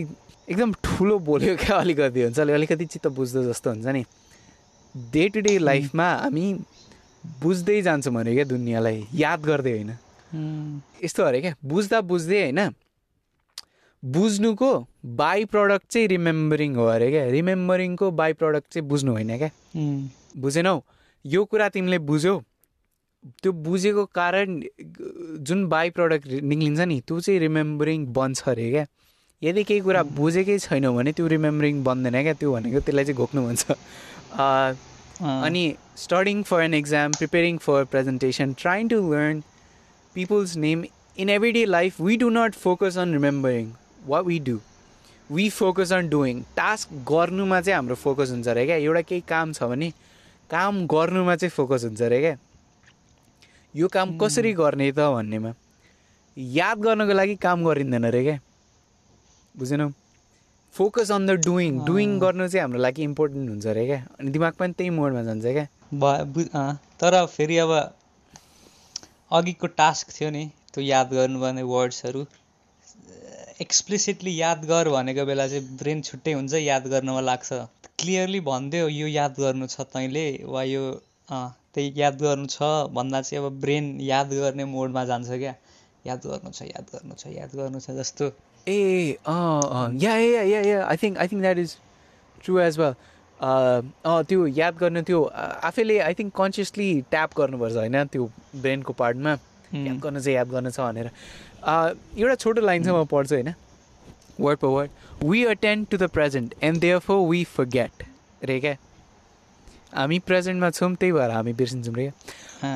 एकदम 0.50 0.74
ठुलो 0.84 1.18
बोल्यो 1.26 1.56
क्या 1.58 1.78
अलिकति 1.78 2.22
हुन्छ। 2.24 2.40
अलिकति 2.40 2.86
चित्त 2.86 3.08
बुझ्दो 3.08 3.44
जस्तो 3.44 3.70
हुन्छ 3.70 3.88
नि। 3.88 4.04
डे 5.14 5.28
टु 5.30 5.42
डे 5.42 5.58
लाइफमा 5.58 6.08
हामी 6.14 6.52
बुझ्दै 7.42 7.82
जान्छौँ 7.82 8.16
अरे 8.20 8.34
क्या 8.34 8.44
दुनियाँलाई। 8.46 9.06
याद 9.16 9.40
गर्दै 9.46 9.72
होइन। 9.72 9.92
यस्तो 11.04 11.24
अरे 11.24 11.42
क्या 11.42 11.54
बुझ्दा 11.66 12.02
बुझ्दै 12.02 12.42
होइन। 12.44 12.60
बुझ्नुको 14.04 14.72
बाई 15.16 15.46
प्रडक्ट 15.46 15.92
चाहिँ 15.92 16.08
रिमेम्बरिङ 16.08 16.76
हो 16.76 16.86
अरे 16.88 17.10
क्या। 17.12 17.26
रिमेम्बरिङको 17.30 18.12
बाई 18.12 18.34
प्रडक्ट 18.34 18.74
चाहिँ 18.74 18.88
बुझ्नु 18.90 19.12
होइन 19.12 19.38
क्या। 19.38 19.50
बुझेनौ? 20.38 20.80
यो 21.26 21.44
कुरा 21.46 21.70
तिमीले 21.70 21.98
बुझ्यौ। 22.00 22.40
त्यो 23.44 23.52
बुझेको 23.52 24.06
कारण 24.16 24.62
जुन 25.44 25.68
बाई 25.68 25.90
प्रडक्ट 25.90 26.28
निक्लिन्छ 26.28 26.80
नि 26.80 27.00
त्यो 27.08 27.20
चाहिँ 27.20 27.40
रिमेम्बरिङ 27.40 28.06
बन्छ 28.14 28.48
अरे 28.50 28.70
क्या। 28.72 28.86
यदि 29.42 29.64
केही 29.64 29.82
कुरा 29.82 30.04
बुझेकै 30.16 30.58
छैनौ 30.60 30.94
भने 30.96 31.12
त्यो 31.12 31.28
रिमेम्बरिङ 31.28 31.84
बन्दैन 31.84 32.22
क्या। 32.24 32.34
त्यो 32.34 32.52
भनेको 32.54 32.80
त्यसलाई 32.80 33.06
चाहिँ 33.06 33.18
घोक्नु 33.18 33.42
भन्छ 33.44 33.66
अनि 35.22 35.64
studying 35.98 36.42
for 36.50 36.62
an 36.64 36.74
exam 36.74 37.12
preparing 37.12 37.58
for 37.68 37.84
presentation 37.94 38.54
trying 38.60 38.90
to 38.90 39.00
learn 39.14 39.42
people's 40.16 40.56
name 40.66 40.84
in 41.24 41.30
every 41.30 41.52
day 41.52 41.64
life 41.66 42.00
we 42.02 42.18
do 42.18 42.30
not 42.30 42.56
focus 42.56 42.98
on 42.98 43.14
remembering 43.14 43.72
what 44.08 44.26
we 44.26 44.40
do 44.50 44.60
we 45.32 45.50
focus 45.58 45.92
on 45.94 46.10
doing 46.10 46.42
task 46.58 46.94
गर्नुमा 47.12 47.60
चाहिँ 47.62 47.76
हाम्रो 47.76 47.96
फोकस 48.04 48.30
हुन्छ 48.32 48.48
अरे 48.48 48.66
क्या? 48.66 48.76
एउटा 48.76 49.02
केही 49.10 49.22
काम 49.28 49.52
छ 49.54 49.64
भने 49.74 49.92
काम 50.50 50.86
गर्नुमा 50.94 51.36
चाहिँ 51.36 51.50
फोकस 51.56 51.84
हुन्छ 51.86 52.02
अरे 52.02 52.20
क्या? 52.20 52.36
यो 53.76 53.88
काम 53.94 54.18
कसरी 54.18 54.54
गर्ने 54.54 54.92
त 54.92 55.10
भन्नेमा 55.16 55.54
याद 56.38 56.78
गर्नको 56.88 57.14
लागि 57.14 57.36
काम 57.48 57.66
गरिँदैन 57.66 58.04
अरे 58.08 58.24
क्या? 58.24 58.40
बुझेनौ 59.58 59.90
focus 60.74 61.12
on 61.12 61.26
the 61.28 61.32
doing 61.46 61.80
doing 61.86 62.20
गर्नु 62.20 62.48
चाहिँ 62.48 62.62
हाम्रो 62.62 62.80
लागि 62.80 63.04
इम्पोर्टेन्ट 63.04 63.50
हुन्छ 63.50 63.66
अरे 63.68 63.86
क्या। 63.86 64.00
अनि 64.20 64.32
दिमाग 64.32 64.54
पनि 64.60 64.74
त्यही 64.78 64.90
मोडमा 64.98 65.22
जान्छ 65.24 65.46
क्या। 65.46 65.66
तर 67.02 67.26
फेरि 67.36 67.58
अब 67.64 67.72
अघिको 69.38 69.68
टास्क 69.80 70.12
थियो 70.18 70.30
नि 70.32 70.44
त्यो 70.74 70.84
याद 70.84 71.08
गर्नुपर्ने 71.14 71.64
वर्ड्सहरू 71.72 72.26
एक्सप्लिसिटली 73.62 74.34
याद 74.40 74.66
गर 74.66 74.90
भनेको 74.90 75.26
बेला 75.26 75.48
चाहिँ 75.48 75.78
ब्रेन 75.78 76.02
छुट्टै 76.10 76.34
हुन्छ 76.34 76.54
याद 76.54 76.88
गर्नमा 76.88 77.22
लाग्छ। 77.22 77.50
क्लियरली 78.00 78.40
भनिदियो 78.42 78.88
यो 78.88 79.08
याद 79.08 79.34
गर्नु 79.40 79.68
छ 79.68 79.82
तैँले 79.94 80.26
वा 80.48 80.64
यो 80.64 80.84
त्यही 81.32 81.88
याद 81.96 82.22
गर्नु 82.22 82.48
छ 82.54 82.70
भन्दा 82.96 83.22
चाहिँ 83.22 83.44
अब 83.46 83.60
ब्रेन 83.62 83.90
याद 84.02 84.30
गर्ने 84.34 84.66
मोडमा 84.76 85.04
जान्छ 85.06 85.30
क्या। 85.44 85.54
याद 86.06 86.22
गर्नु 86.26 86.52
छ 86.52 86.62
याद 86.70 86.86
गर्नु 86.94 87.16
छ 87.20 87.34
याद 87.36 87.52
गर्नु 87.56 87.80
छ 87.80 87.98
जस्तो। 88.00 88.30
ए 88.68 89.18
yeah 90.04 90.16
yeah 90.18 90.42
yeah 90.42 90.62
yeah 90.62 90.86
I 90.86 90.98
think 91.02 91.18
I 91.18 91.28
think 91.28 91.42
that 91.42 91.58
is 91.58 91.76
true 92.44 92.60
as 92.60 92.80
well 92.80 92.94
त्यो 94.30 94.48
याद 94.48 94.78
गर्नु 94.78 95.02
त्यो 95.08 95.22
आफैले 95.70 96.00
आई 96.08 96.14
थिङ्क 96.14 96.34
कन्सियसली 96.36 96.90
ट्याप 97.12 97.38
गर्नुपर्छ 97.38 97.76
होइन? 97.76 98.04
त्यो 98.06 98.30
ब्रेनको 98.56 98.94
पार्टमा 99.02 99.32
याद 99.74 100.00
गर्नु 100.00 100.20
चाहिँ 100.20 100.36
याद 100.36 100.50
गर्नु 100.52 100.72
छ 100.72 100.80
भनेर। 100.80 101.10
एउटा 102.18 102.36
छोटो 102.36 102.62
लाइन 102.62 102.84
छ 102.84 102.88
म 102.88 103.06
पढ्छु 103.12 103.36
होइन? 103.36 103.54
Word 104.40 104.60
per 104.60 104.68
word 104.68 104.90
we 105.24 105.44
attend 105.46 105.88
to 105.92 105.98
the 105.98 106.10
present 106.18 106.54
and 106.64 106.80
therefore 107.08 107.28
we 107.30 107.44
forget 107.56 108.04
रे 108.50 108.60
क्या? 108.60 108.76
हामी 109.96 110.20
प्रेजेन्टमा 110.28 110.70
छौँ 110.70 110.94
त्यही 110.96 111.12
भएर 111.12 111.32
हामी 111.32 111.54
बिर्सिन्छौँ 111.62 111.96
रे 111.96 112.12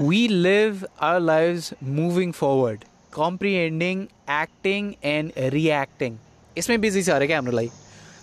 we 0.07 0.27
live 0.27 0.86
our 1.01 1.19
life 1.19 1.84
moving 1.84 2.31
forward 2.31 2.84
comprehending 3.16 3.97
acting 4.34 4.93
and 5.05 5.32
reacting 5.53 6.16
यसमै 6.57 6.78
बिजी 6.86 7.01
छ 7.03 7.09
अरे 7.18 7.28
क्या 7.28 7.38
हाम्रो 7.38 7.55
लाइफ 7.55 7.72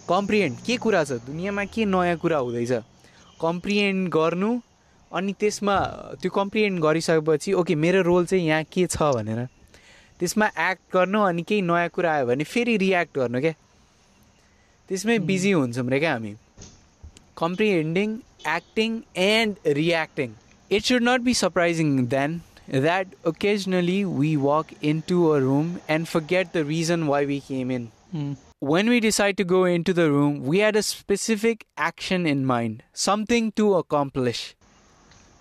कम्प्रिहेन्ड 0.09 0.57
के 0.67 0.77
कुरा 0.85 1.03
छ? 1.05 1.13
दुनियाँमा 1.27 1.65
के 1.75 1.85
नयाँ 1.87 2.17
कुरा 2.19 2.39
हुँदैछ? 2.39 2.73
कम्प्रिहेन्ड 3.41 4.09
गर्नु 4.17 4.51
अनि 5.13 5.33
त्यसमा 5.41 5.77
त्यो 6.23 6.31
कम्प्रिहेन्ड 6.31 6.81
गरिसकेपछि 6.83 7.53
ओके 7.63 7.75
मेरो 7.75 8.03
रोल 8.03 8.27
चाहिँ 8.27 8.47
यहाँ 8.47 8.65
के 8.73 8.87
छ 8.87 9.15
भनेर। 9.15 9.47
त्यसमा 10.19 10.47
एक्ट 10.71 10.83
गर्नु 10.95 11.21
अनि 11.23 11.43
केही 11.43 11.63
नयाँ 11.63 11.89
कुरा 11.95 12.13
आयो 12.15 12.27
भने 12.27 12.45
फेरि 12.45 12.77
रियाक्ट 12.85 13.17
गर्नु 13.19 13.41
क्या 13.41 13.55
त्यसमै 14.89 15.19
बिजी 15.31 15.53
हुन्छौँ 15.53 15.89
रे 15.91 15.99
क्या 16.01 16.13
हामी। 16.13 16.35
Comprehending 17.39 18.19
acting 18.59 19.01
and 19.17 19.57
reacting 19.79 20.35
it 20.71 20.83
should 20.83 21.03
not 21.09 21.21
be 21.23 21.35
surprising 21.35 22.07
then 22.09 22.41
That 22.70 23.16
occasionally 23.28 24.04
we 24.04 24.36
walk 24.42 24.74
into 25.08 25.26
a 25.30 25.38
room 25.40 25.76
and 25.90 26.08
forget 26.08 26.48
the 26.54 26.66
reason 26.68 27.04
why 27.08 27.26
we 27.26 27.40
came 27.48 27.72
in 27.72 27.90
when 28.62 28.90
we 28.90 28.98
decide 29.04 29.38
to 29.38 29.44
go 29.44 29.58
into 29.66 29.94
the 29.94 30.04
room, 30.12 30.38
we 30.44 30.60
had 30.60 30.78
a 30.80 30.82
specific 30.82 31.66
action 31.88 32.24
in 32.26 32.46
mind, 32.52 32.78
something 33.02 33.50
to 33.60 33.66
accomplish. 33.80 34.40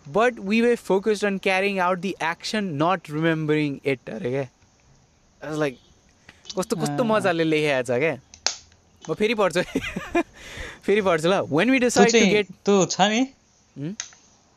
But 0.07 0.41
we 0.41 0.59
were 0.63 0.77
focused 0.77 1.25
on 1.25 1.39
carrying 1.39 1.79
out 1.79 2.03
the 2.03 2.17
action, 2.21 2.77
not 2.77 3.09
remembering 3.09 3.79
it. 3.93 4.13
Okay? 4.17 4.45
Like 5.43 5.79
कस्तो 6.59 6.77
कस्तो 6.77 7.05
मजाले 7.05 7.45
लेखेको 7.45 7.83
छ 7.87 7.99
क्या 8.01 8.17
म 9.03 9.15
फेरि 9.15 9.35
पढ्छु 9.41 9.63
फेरि 10.87 11.01
पढ्छु 11.09 11.29
ल 11.29 11.41
when 11.51 11.71
we 11.71 11.79
decide 11.79 12.13
to 12.13 12.21
get 12.35 12.53
त्यो 12.69 12.85
छ 12.93 13.09
नि 13.13 13.21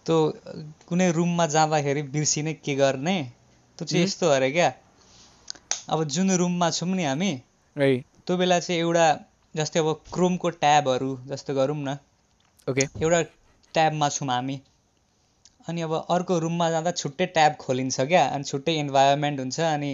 त्यो 0.06 0.16
कुनै 0.88 1.10
रुममा 1.12 1.46
जाँदाखेरि 1.46 2.02
बिर्सिने 2.14 2.52
के 2.54 2.74
गर्ने? 2.74 3.16
त्यो 3.78 3.86
चाहिँ 3.86 4.04
यस्तो 4.04 4.28
अरे 4.28 4.50
क्या? 4.52 4.72
अब 5.88 6.04
जुन 6.14 6.30
रुममा 6.36 6.70
छौँ 6.70 6.88
नि 6.88 7.04
हामी 7.04 7.30
त्यो 8.26 8.36
बेला 8.36 8.58
चाहिँ 8.60 8.80
एउटा 8.80 9.06
जस्तै 9.54 9.80
अब 9.80 9.88
क्रोमको 10.12 10.50
ट्याबहरू 10.62 11.10
जस्तो 11.26 11.54
गरौँ 11.54 11.76
न। 11.78 11.96
ओके। 12.66 12.86
एउटा 13.02 13.22
ट्याबमा 13.74 14.08
छौँ 14.08 14.28
हामी। 14.28 14.60
अनि 15.68 15.82
अब 15.82 15.92
अर्को 16.10 16.38
रुममा 16.38 16.70
जाँदा 16.70 16.90
छुट्टै 16.92 17.26
ट्याब 17.36 17.56
खोलिन्छ 17.60 18.00
क्या? 18.00 18.24
अनि 18.26 18.44
छुट्टै 18.44 18.74
इन्भाइरोमेन्ट 18.78 19.40
हुन्छ 19.40 19.60
अनि 19.60 19.90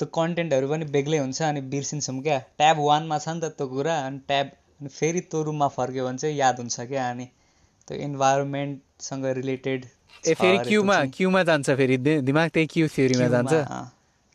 त्यो 0.00 0.06
कन्टेन्टहरू 0.14 0.68
पनि 0.68 0.84
बेग्लै 0.94 1.18
हुन्छ 1.18 1.42
अनि 1.42 1.60
बिर्सिन्छौँ 1.72 2.20
क्या? 2.22 2.38
ट्याब 2.58 2.78
वानमा 2.80 3.18
छ 3.18 3.28
नि 3.28 3.40
त 3.40 3.52
त्यो 3.58 3.66
कुरा 3.68 3.96
अनि 4.06 4.18
ट्याब 4.28 4.46
अनि 4.80 4.88
फेरि 4.88 5.20
त्यो 5.20 5.42
रुममा 5.42 5.68
फर्क्यो 5.76 6.06
भने 6.06 6.18
चाहिँ 6.18 6.36
याद 6.36 6.60
हुन्छ 6.60 6.80
क्या 6.92 7.10
अनि। 7.10 7.26
त्यो 7.88 7.96
इन्भाइरोमेन्टसँग 8.08 9.24
रिलेटेड 9.40 9.80
ए 10.24 10.34
फेरि 10.34 10.58
क्युमा 10.68 10.96
क्युमा 11.16 11.42
जान्छ 11.48 11.70
फेरि? 11.70 11.96
दिमाग 12.28 12.48
त्यही 12.54 12.66
क्यु 12.66 12.86
थ्योरीमा 12.94 13.28
जान्छ? 13.34 13.52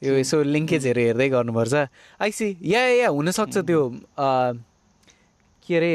यो 0.01 0.13
यसो 0.17 0.37
लिङ्केजहरू 0.43 1.01
हेर्दै 1.01 1.29
गर्नुपर्छ। 1.29 1.73
आइसी 2.19 2.47
या 2.65 2.81
या 2.99 3.07
हुनसक्छ 3.13 3.57
त्यो 3.57 3.81
के 5.63 5.75
अरे 5.77 5.93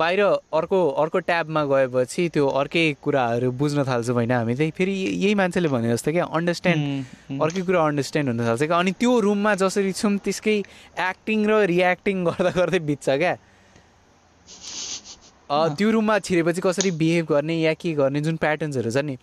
बाहिर 0.00 0.20
अर्को 0.56 0.78
अर्को 1.02 1.18
ट्याबमा 1.28 1.62
गएपछि 1.68 2.28
त्यो 2.32 2.46
अर्कै 2.48 2.84
कुराहरू 3.04 3.50
बुझ्न 3.60 3.84
थाल्छौँ 3.84 4.14
होइन 4.14 4.32
हामी 4.32 4.54
चाहिँ। 4.56 4.72
फेरि 4.72 4.94
यही 5.20 5.34
मान्छेले 5.34 5.68
भने 5.68 5.92
जस्तो 5.92 6.12
क्या 6.12 6.24
अन्डरस्ट्यान्ड 6.24 7.40
अर्कै 7.42 7.62
कुरा 7.68 7.80
अन्डरस्ट्यान्ड 7.92 8.28
हुन 8.30 8.38
थाल्छ 8.46 8.62
क्या। 8.62 8.78
अनि 8.78 8.92
त्यो 8.96 9.12
रुममा 9.20 9.54
जसरी 9.60 9.92
छौँ 9.92 10.16
त्यसकै 10.24 10.56
एक्टिङ 11.12 11.38
र 11.44 11.52
रियाक्टिङ 11.68 12.24
गर्दा 12.24 12.50
गर्दै 12.56 12.80
बित्छ 12.88 13.06
क्या। 13.10 13.36
त्यो 15.52 15.90
रुममा 15.90 16.18
छिरेपछि 16.18 16.60
कसरी 16.64 16.90
बिहेभ 17.00 17.26
गर्ने 17.28 17.56
या 17.60 17.72
के 17.80 17.92
गर्ने 17.94 18.20
जुन 18.20 18.36
प्याटर्न्सहरू 18.44 18.90
छ 18.90 19.04
नि 19.04 19.16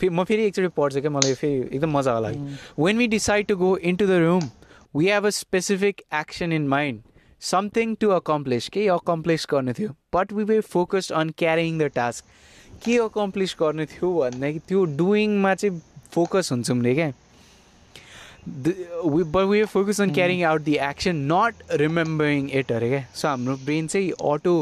फेरि 0.00 0.10
म 0.10 0.24
फेरि 0.24 0.42
एकचोटि 0.44 0.68
पढ्छु 0.76 1.00
क्या 1.00 1.10
मलाई 1.10 1.34
फेरि 1.40 1.58
एकदम 1.76 1.90
मजा 1.96 2.12
होला 2.12 2.30
when 2.78 2.98
we 2.98 3.06
decide 3.14 3.46
to 3.46 3.56
go 3.56 3.76
in 3.90 3.96
to 3.96 4.06
the 4.06 4.18
room 4.24 4.48
we 4.96 5.10
have 5.10 5.26
a 5.26 5.30
specific 5.38 6.02
action 6.20 6.52
in 6.52 6.68
mind 6.68 7.00
something 7.42 7.94
to 8.00 8.08
accomplish 8.10 8.68
केही 8.76 8.86
अकम्प्लिस 8.94 9.46
गर्नु 9.50 9.72
थियो 9.78 9.90
but 10.14 10.32
we 10.32 10.44
were 10.50 10.60
focused 10.74 11.12
on 11.20 11.30
carrying 11.38 11.78
the 11.78 11.90
task 11.94 12.80
के 12.84 12.96
अकम्प्लिस 12.98 13.56
गर्नु 13.60 13.84
थियो 13.92 14.12
भन्दाखेरि 14.20 14.60
त्यो 14.68 14.84
डुइङमा 15.00 15.54
चाहिँ 15.54 15.80
फोकस 16.12 16.52
हुन्छौँ 16.52 16.82
रे 16.82 16.94
क्या। 16.94 17.12
But 18.46 19.44
we 19.50 19.62
focus 19.74 20.00
on 20.00 20.10
carrying 20.14 20.42
out 20.50 20.62
the 20.62 20.76
action 20.88 21.16
not 21.32 21.62
remembering 21.82 22.50
it 22.60 22.72
अरे 22.72 22.88
क्या। 22.88 23.04
सो 23.14 23.28
हाम्रो 23.28 23.56
ब्रेन 23.64 23.86
चाहिँ 23.86 24.10
अटो 24.32 24.56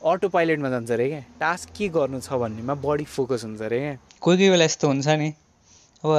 अटो 0.00 0.28
पाइलटमा 0.28 0.68
जान्छ 0.70 0.90
अरे 0.90 1.08
क्या 1.08 1.20
टास्क 1.40 1.68
के 1.76 1.88
गर्नु 1.94 2.20
छ 2.20 2.32
भन्नेमा 2.40 2.74
बढी 2.84 3.04
फोकस 3.04 3.44
हुन्छ 3.44 3.62
अरे 3.62 3.78
क्या 3.80 3.94
कोही 4.20 4.36
कोही 4.36 4.50
बेला 4.50 4.64
यस्तो 4.64 4.88
हुन्छ 4.88 5.08
नि। 5.20 5.28
अब 6.04 6.10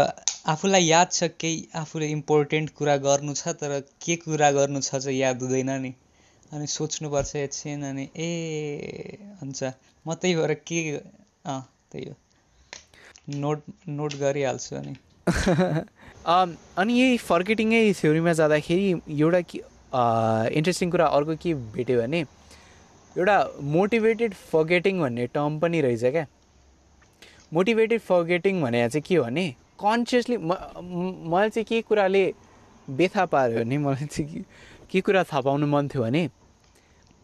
आफूलाई 0.53 0.83
याद 0.85 1.11
छ 1.11 1.29
केही 1.41 1.67
आफूले 1.75 2.07
इम्पोर्टेन्ट 2.07 2.69
कुरा 2.77 2.95
गर्नु 3.05 3.33
छ 3.33 3.53
तर 3.61 3.79
के 4.05 4.15
कुरा 4.21 4.51
गर्नु 4.57 4.81
छ 4.81 4.95
चाहिँ 4.95 5.17
याद 5.19 5.41
हुँदैन 5.41 5.71
नि। 5.81 5.93
अनि 6.53 6.67
सोच्नुपर्छ 6.67 7.35
एकछिन 7.35 7.83
अनि 7.89 8.05
ए 8.15 9.17
हुन्छ। 9.41 9.63
म 10.05 10.13
त्यही 10.13 10.35
भएर 10.35 10.53
के 10.67 10.81
अँ 11.45 11.61
त्यही 11.91 12.05
हो। 12.05 12.15
नोट 13.37 13.63
नोट 13.89 14.15
गरिहाल्छु 14.21 14.75
अनि। 14.75 14.93
अनि 16.77 16.93
यही 16.93 17.17
फर्केटिङै 17.17 17.81
थ्योरीमा 18.01 18.33
जाँदाखेरि 18.41 18.89
एउटा 19.21 19.41
के 19.49 19.57
इन्ट्रेस्टिङ 20.57 20.91
कुरा 20.91 21.05
अर्को 21.17 21.35
के 21.41 21.53
भेट्यो 21.73 22.01
भने 22.01 22.23
एउटा 23.17 23.37
मोटिभेटेड 23.75 24.33
फर्गेटिङ 24.51 24.99
भन्ने 24.99 25.27
टर्म 25.35 25.59
पनि 25.59 25.81
रहेछ 25.81 26.03
क्या। 26.15 26.25
मोटिभेटेड 27.53 28.01
फर्गेटिङ 28.01 28.61
भने 28.61 28.87
चाहिँ 28.89 29.03
के 29.07 29.15
हो 29.15 29.23
भने 29.23 29.47
कन्सियसली 29.83 30.37
म 30.37 30.51
मलाई 31.31 31.49
चाहिँ 31.49 31.65
के 31.65 31.81
कुराले 31.89 32.23
बेथा 32.87 33.25
पार्यो 33.33 33.63
भने 33.63 33.77
मलाई 33.77 34.05
चाहिँ 34.05 34.43
के 34.91 35.01
कुरा 35.01 35.23
थाहा 35.23 35.41
पाउनु 35.41 35.67
मन 35.67 35.87
थियो 35.87 36.03
भने 36.03 36.23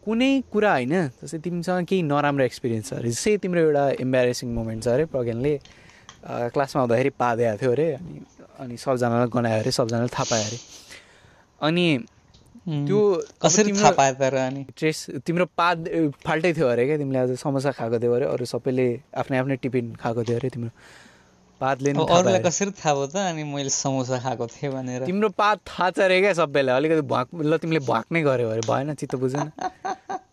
कुनै 0.04 0.30
कुरा 0.52 0.72
होइन 0.72 0.94
जस्तै 1.22 1.38
तिमीसँग 1.44 1.86
केही 1.88 2.02
नराम्रो 2.02 2.44
एक्सपिरियन्स 2.44 2.88
छ 2.88 2.92
अरे 3.00 3.10
जस्तै 3.10 3.36
तिम्रो 3.44 3.60
एउटा 3.60 3.84
इम्बेरेसिङ 4.04 4.48
मोमेन्ट 4.54 4.84
छ 4.84 4.88
अरे 4.88 5.04
प्रज्ञानले 5.12 5.54
क्लासमा 6.52 6.82
आउँदाखेरि 6.82 7.10
पादिएको 7.22 7.56
थियो 7.60 7.72
अरे 7.72 7.88
अनि 7.96 8.14
अनि 8.60 8.76
सबजनालाई 8.84 9.28
गनायो 9.36 9.58
अरे 9.62 9.70
सबजनाले 9.78 10.08
थाहा 10.16 10.24
पायो 10.30 10.44
अरे। 10.48 10.58
अनि 11.60 11.86
त्यो 12.68 13.00
कसरी 13.42 13.72
थाहा 13.72 13.90
पायो 13.98 14.14
तर 14.20 14.34
अनि? 14.36 14.62
ट्रेस 14.76 14.98
तिम्रो 15.26 15.46
पाद 15.56 15.88
फाल्टै 16.24 16.52
थियो 16.54 16.66
अरे 16.68 16.84
क्या? 16.86 16.96
तिमीले 16.98 17.18
आज 17.18 17.30
समोसा 17.40 17.70
खाएको 17.72 17.98
थियो 17.98 18.12
अरे 18.14 18.26
अरू 18.28 18.44
सबैले 18.44 18.88
आफ्नै 19.16 19.38
आफ्नै 19.38 19.56
टिफिन 19.64 19.94
खाएको 20.02 20.24
थियो 20.24 20.36
अरे 20.38 20.48
तिम्रो 20.56 20.70
पातले 21.60 21.90
अरूलाई। 21.90 22.42
कसरी 22.42 22.70
थाहा 22.70 22.94
भयो 22.94 23.06
त? 23.06 23.16
अनि 23.16 23.44
मैले 23.44 23.70
समोसा 23.72 24.18
खाएको 24.24 24.46
थिएँ 24.46 24.72
भनेर। 24.72 25.06
तिम्रो 25.06 25.28
पात 25.34 25.58
थाहा 25.66 25.90
छ 25.90 25.98
अरे 26.06 26.20
क्या 26.20 26.32
सबैलाई? 26.40 26.76
अलिकति 26.76 27.02
भ्वाक 27.08 27.28
ल 27.34 27.56
तिमीले 27.58 27.80
भ्वाक 27.88 28.12
नै 28.12 28.22
गर्यो 28.22 28.48
अरे। 28.50 28.62
भएन 28.68 28.94
चित्त 28.94 29.14
बुझेन। 29.16 29.50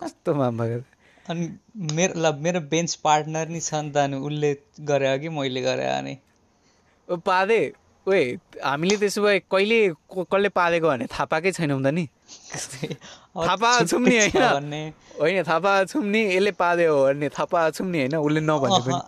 कस्तो 0.02 0.34
माम 0.34 0.58
भएको 0.58 0.84
अनि 1.26 1.48
मेरो 1.96 2.20
ल 2.20 2.34
मेरो 2.44 2.60
बेन्च 2.70 2.94
पार्टनर 3.02 3.48
नि 3.48 3.60
छ 3.60 3.74
नि 3.74 3.90
त 3.90 3.96
अनि 4.04 4.16
उसले 4.22 4.50
गरे 4.86 5.18
कि 5.18 5.28
मैले 5.40 5.62
गरे 5.62 5.86
अनि। 5.96 6.14
ओ 7.08 7.16
पादे 7.26 7.60
ओए 8.06 8.22
हामीले 8.62 8.96
त्यसो 8.96 9.22
भए 9.22 9.38
कहिले 9.50 9.78
कसले 10.24 10.48
पालेको 10.52 10.88
भने 10.88 11.06
थाहा 11.06 11.24
पाएकै 11.26 11.52
छैनौँ 11.52 11.80
त 11.82 11.90
नि? 11.90 12.04
थाहा 13.36 13.56
पाएको 13.56 13.86
छौँ 13.86 14.00
नि 14.00 14.16
होइन 14.18 14.92
होइन। 15.20 15.42
थाहा 15.42 15.58
पाएको 15.58 15.86
छौँ 15.92 16.02
नि 16.06 16.20
यसले 16.26 16.50
पाल्यो 16.54 16.94
भन्ने 17.04 17.28
थाहा 17.28 17.44
पाएको 17.50 17.76
छौँ 17.78 17.86
नि 17.88 17.98
होइन 17.98 18.14
उसले 18.18 18.40
नभने 18.42 18.80
पनि। 18.80 19.00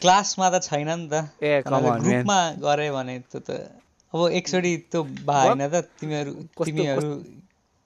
क्लासमा 0.00 0.50
त 0.50 0.62
छैन 0.62 0.88
नि 0.90 1.08
त। 1.08 1.24
ए. 1.42 1.62
ग्रुपमा 1.66 2.38
गरे 2.60 2.90
भने 2.90 3.18
त्यो 3.26 3.40
त 3.40 3.50
अब 4.12 4.28
एकचोटि 4.32 4.76
त्यो 4.92 5.02
भएन 5.24 5.68
त 5.68 5.82
तिमीहरू 6.00 6.32
तिमीहरू 6.60 7.08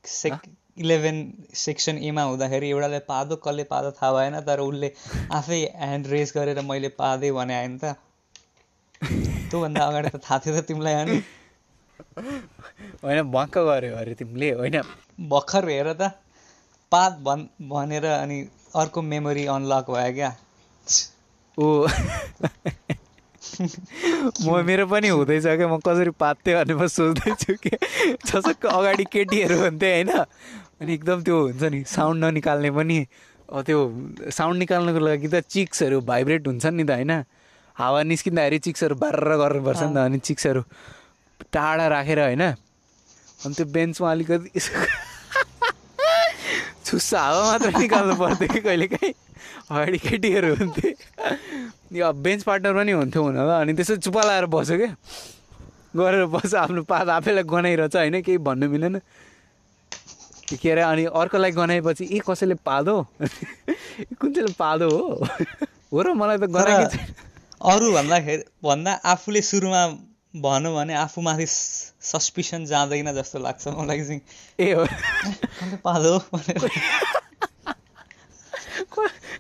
सेक 0.05 0.35
इलेभेन 0.79 1.17
सेक्सन 1.55 1.99
एमा 2.03 2.23
हुँदाखेरि 2.23 2.69
एउटाले 2.71 2.99
पादो 3.07 3.37
कसले 3.37 3.65
पादो 3.65 3.91
थाहा 3.93 4.13
भएन 4.13 4.41
तर 4.43 4.61
उसले 4.61 4.91
आफै 5.39 5.61
ह्यान्ड 5.79 6.07
रेज 6.07 6.33
गरेर 6.37 6.61
मैले 6.67 6.89
पादेँ 6.99 7.33
भने 7.33 7.55
आयो 7.55 7.69
नि 7.69 7.79
त। 7.79 7.95
त्योभन्दा 9.03 9.85
अगाडि 9.85 10.09
त 10.09 10.21
थाहा 10.21 10.39
थियो 10.39 10.55
त 10.55 10.65
तिमीलाई 10.65 10.95
अनि 10.95 11.17
होइन 13.03 13.23
भक्क 13.31 13.59
गऱ्यो 13.61 13.95
अरे 13.97 14.15
तिमीले 14.15 14.51
होइन 14.53 14.81
भर्खर 15.29 15.69
हेर 15.69 15.93
त 15.93 16.11
पाद 16.93 17.13
भन् 17.23 17.45
भनेर 17.69 18.05
अनि 18.07 18.39
अर्को 18.75 19.03
मेमोरी 19.05 19.45
अनलक 19.47 19.91
भयो 19.91 20.13
क्या? 20.15 20.31
ओ। 21.59 21.87
म 24.41 24.63
मेरो 24.63 24.87
पनि 24.87 25.09
हुँदैछ 25.09 25.45
क्या 25.45 25.69
म 25.69 25.79
कसरी 25.81 26.11
पात्थेँ 26.17 26.55
भने 26.55 26.75
म 26.75 26.87
सोच्दैछु 26.89 27.55
कि 27.57 27.71
जसक्क 28.27 28.67
अगाडि 28.69 29.05
केटीहरू 29.05 29.57
हुन्थ्यो 29.59 29.91
होइन 29.91 30.11
अनि 30.81 30.93
एकदम 30.93 31.23
त्यो 31.23 31.37
हुन्छ 31.43 31.63
नि 31.65 31.83
साउन्ड 31.87 32.25
ननिकाल्ने 32.25 32.71
पनि 32.71 32.99
त्यो 33.49 33.79
साउन्ड 34.31 34.59
निकाल्नुको 34.59 35.01
लागि 35.01 35.29
त 35.29 35.41
चिक्सहरू 35.49 36.01
भाइब्रेट 36.05 36.47
हुन्छन् 36.47 36.77
नि 36.77 36.85
त 36.85 36.91
होइन 36.93 37.13
हावा 37.79 38.03
निस्किँदाखेरि 38.11 38.59
चिक्सहरू 38.67 38.95
बार्र 39.03 39.37
गर्नुपर्छ 39.39 39.83
नि 39.83 39.95
त 39.95 39.97
अनि 39.99 40.19
चिक्सहरू 40.19 40.63
टाढा 41.55 41.87
राखेर 41.95 42.21
होइन। 42.21 42.43
अनि 42.43 43.55
त्यो 43.55 43.67
बेन्चमा 43.75 44.11
अलिकति 44.11 44.51
यसो 44.57 44.73
छुस्सा 46.87 47.21
हावा 47.21 47.43
मात्र 47.51 47.69
निकाल्नु 47.79 48.15
पर्थ्यो 48.19 48.49
कि 48.53 48.61
कहिले 48.61 48.87
काहीँ। 48.93 49.15
अगाडि 49.71 49.99
केटीहरू 49.99 50.55
हुन्थे। 50.59 50.89
यो 51.93 52.07
अब 52.07 52.17
बेन्च 52.25 52.43
पार्टनर 52.49 52.75
पनि 52.75 52.93
हुन्थ्यो 52.93 53.23
हुन 53.23 53.37
त 53.37 53.39
अनि 53.63 53.73
त्यसो 53.79 53.97
चुप्पा 54.05 54.23
लाएर 54.27 54.47
बस्यो 54.51 54.77
क्या 54.79 54.93
गरेर 55.97 56.25
बस्छ 56.35 56.55
आफ्नो 56.55 56.83
पात 56.83 57.09
आफैलाई 57.09 57.45
गनाइरहेछ 57.47 57.97
होइन? 57.97 58.21
केही 58.27 58.39
भन्नु 58.43 58.69
मिलेन। 58.75 59.01
के 60.49 60.71
अरे 60.71 60.83
अनि 60.83 61.05
अर्कोलाई 61.13 61.51
गनाएपछि 61.53 62.05
ए 62.11 62.19
कसैले 62.27 62.55
पादो 62.65 62.97
कुन 64.19 64.33
चाहिँले 64.33 64.53
पादो 64.59 64.89
हो? 64.89 65.27
हो 65.93 66.03
र 66.03 66.13
मलाई 66.17 66.39
त 66.39 66.49
गनाएकै 66.49 66.87
छैन। 66.97 67.28
अरू 67.61 67.93
भन्दाखेरि 67.93 68.45
भन्दा 68.63 68.93
आफूले 69.05 69.43
सुरुमा 69.43 69.83
भनौँ 70.43 70.75
भने 70.75 70.95
आफूमाथि 70.95 71.47
सस्पिसन 71.49 72.65
जाँदैन 72.65 73.13
जस्तो 73.15 73.39
लाग्छ 73.39 73.69
मलाई 73.69 74.05
चाहिँ। 74.05 74.21
ए 74.61 74.73
हो। 74.73 74.85
पालो 75.83 76.19
भनेर 76.33 76.69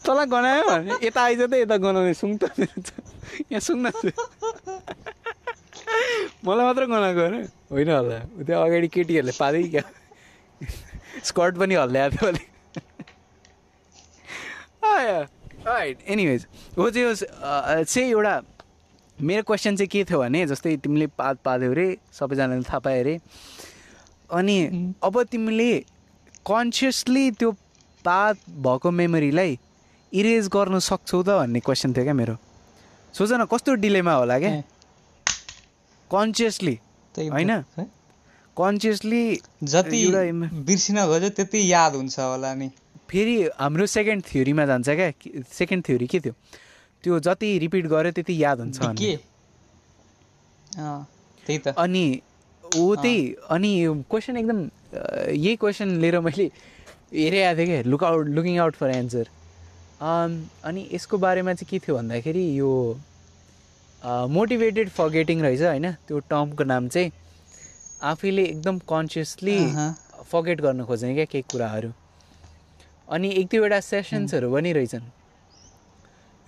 तँलाई 0.04 0.26
गनायो 0.26 0.64
भने? 0.66 0.98
यता 1.06 1.22
आइज 1.22 1.40
त 1.46 1.54
यता 1.62 1.76
गनाउने 1.76 2.14
सुङ 2.14 2.36
त। 2.42 2.50
यहाँ 3.52 3.60
सुङ 3.60 3.78
न। 3.86 3.92
मलाई 6.44 6.64
मात्र 6.66 6.84
गनाएको 6.90 7.20
अरे 7.22 7.40
होइन 7.70 7.90
होला। 7.90 8.18
त्यहाँ 8.42 8.64
अगाडि 8.66 8.88
केटीहरूले 8.88 9.32
पादै 9.38 9.62
क्या। 9.68 9.82
स्कर्ट 11.24 11.54
पनि 11.56 11.74
हल्ल्याएको 11.74 12.16
थियो 12.16 12.28
अलिक। 12.28 12.46
राइट 15.68 15.98
एनिवेज 16.08 16.46
हो 16.78 16.90
चाहिँ 16.90 17.06
होस् 17.08 17.24
चाहिँ 17.84 18.08
एउटा 18.08 18.40
मेरो 19.18 19.42
क्वेसन 19.42 19.76
चाहिँ 19.76 19.88
के 19.92 20.04
थियो 20.08 20.18
भने 20.18 20.46
जस्तै 20.46 20.76
तिमीले 20.82 21.06
पात 21.20 21.38
पाद्यौ 21.44 21.70
अरे 21.72 21.86
सबैजनाले 22.18 22.62
थाहा 22.64 22.78
पायो 22.86 23.00
अरे 23.00 23.14
अनि. 24.30 24.58
अब 25.04 25.22
तिमीले 25.32 25.72
कन्सियसली 26.46 27.30
त्यो 27.38 27.50
पात 28.04 28.36
भएको 28.64 28.90
मेमोरीलाई 28.90 29.58
इरेज 30.12 30.48
गर्न 30.48 30.78
सक्छौ 30.88 31.22
त 31.22 31.28
भन्ने 31.38 31.60
क्वेसन 31.60 31.92
थियो 31.92 32.04
क्या 32.04 32.14
मेरो। 32.14 32.36
सोच 33.14 33.32
न 33.32 33.44
कस्तो 33.52 33.74
डिलेमा 33.84 34.14
होला 34.14 34.38
क्या? 34.38 34.50
कन्सियसली 36.10 36.78
होइन? 37.14 37.50
कन्सियसली 38.56 39.22
जति 39.64 40.00
बिर्सिन 40.68 40.98
खोज्यो 41.06 41.30
त्यति 41.36 41.60
याद 41.72 41.94
हुन्छ 41.94 42.18
होला 42.18 42.54
नि। 42.54 42.70
फेरि 43.10 43.34
हाम्रो 43.58 43.86
सेकेन्ड 43.86 44.24
थ्योरीमा 44.24 44.64
जान्छ 44.66 44.88
क्या 44.88 45.10
सेकेन्ड 45.52 45.84
थ्योरी 45.88 46.06
के 46.06 46.20
थियो? 46.20 46.34
त्यो 47.04 47.18
जति 47.26 47.58
रिपिट 47.58 47.86
गर्यो 47.86 48.12
त्यति 48.12 48.42
याद 48.42 48.60
हुन्छ 48.60 48.78
अनि 51.78 52.04
ऊ 52.64 52.94
त्यही 52.96 53.34
अनि 53.50 53.70
क्वेसन 54.10 54.36
एकदम 54.36 54.58
यही 55.34 55.56
क्वेसन 55.56 55.88
लिएर 56.00 56.18
मैले 56.20 56.44
हेरिरहेको 57.14 57.58
थिएँ 57.58 57.66
क्या 57.66 57.82
look 57.90 58.04
out 58.04 58.26
looking 58.36 58.58
out 58.60 58.74
for 58.76 58.90
answer 58.90 59.28
अनि 60.00 60.88
यसको 60.92 61.18
बारेमा 61.18 61.52
चाहिँ 61.54 61.68
के 61.70 61.78
थियो 61.86 61.96
भन्दाखेरि 61.96 62.44
यो 62.58 62.70
मोटिभेटेड 64.30 64.88
फर्गेटिङ 64.98 65.40
रहेछ 65.42 65.62
होइन 65.62 65.92
त्यो 66.08 66.18
टर्मको 66.30 66.64
नाम 66.64 66.88
चाहिँ 66.88 67.12
आफैले 68.10 68.44
एकदम 68.44 68.78
कन्सियसली। 68.90 69.56
फर्गेट 70.32 70.60
गर्न 70.60 70.84
खोज्ने 70.84 71.14
क्या 71.14 71.24
केही 71.24 71.44
कुराहरू। 71.50 71.90
अनि 73.08 73.28
एक 73.40 73.46
दुईवटा 73.46 73.80
सेसन्सहरू 73.80 74.52
पनि 74.52 74.72
रहेछन्। 74.72 75.04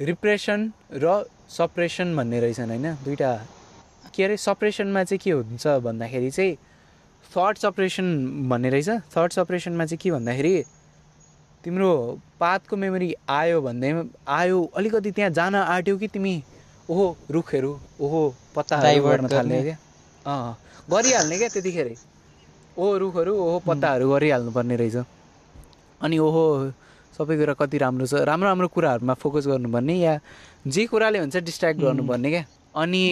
रिप्रेसन 0.00 0.60
र 0.92 1.24
सप्रेसन 1.48 2.16
भन्ने 2.16 2.40
रहेछन् 2.40 2.68
होइन? 2.68 2.86
दुइटा 3.04 3.30
के 4.14 4.24
अरे 4.24 4.36
सप्रेसनमा 4.36 5.04
चाहिँ 5.04 5.20
के 5.24 5.30
हुन्छ 5.30 5.66
भन्दाखेरि 5.66 6.30
चाहिँ 6.30 6.56
थट 7.32 7.58
सप्रेसन 7.58 8.06
भन्ने 8.48 8.70
रहेछ। 8.70 8.88
थट 9.16 9.32
सप्रेसनमा 9.32 9.84
चाहिँ 9.84 9.98
के 10.02 10.10
भन्दाखेरि 10.10 10.54
तिम्रो 11.64 11.92
पातको 12.40 12.76
मेमोरी 12.76 13.14
आयो 13.28 13.60
भन्दै 13.60 13.90
आयो 14.28 14.58
अलिकति 14.76 15.10
त्यहाँ 15.12 15.30
जान 15.30 15.54
आँट्यो 15.54 15.96
कि 15.98 16.08
तिमी? 16.08 16.42
ओहो 16.90 17.16
रुखहरू 17.30 17.72
ओहो 18.00 18.34
Divert 18.56 19.16
गर्न 19.16 19.28
थाल्ने। 19.28 19.62
क्या? 19.62 19.76
अँ। 20.26 20.56
गरिहाल्ने 20.90 21.38
क्या 21.38 21.48
त्यतिखेर। 21.48 21.88
ओहो 22.78 22.98
रुखहरू 22.98 23.32
ओहो 23.34 23.58
पत्ताहरू 23.66 24.10
गरिहाल्नुपर्ने 24.10 24.76
रहेछ। 24.76 24.96
अनि 26.02 26.16
ओहो 26.18 26.44
सबै 27.16 27.36
कुरा 27.36 27.54
कति 27.60 27.78
राम्रो 27.78 28.06
छ। 28.06 28.24
राम्रो 28.24 28.48
राम्रो 28.48 28.68
कुराहरूमा 28.74 29.14
फोकस 29.20 29.46
गर्नुपर्ने 29.46 29.94
या 29.94 30.18
जे 30.66 30.86
कुराले 30.88 31.18
हुन्छ 31.18 31.36
डिस्ट्र्याक्ट 31.36 31.80
गर्नुपर्ने 31.80 32.30
क्या। 32.30 32.44
अनि 32.76 33.02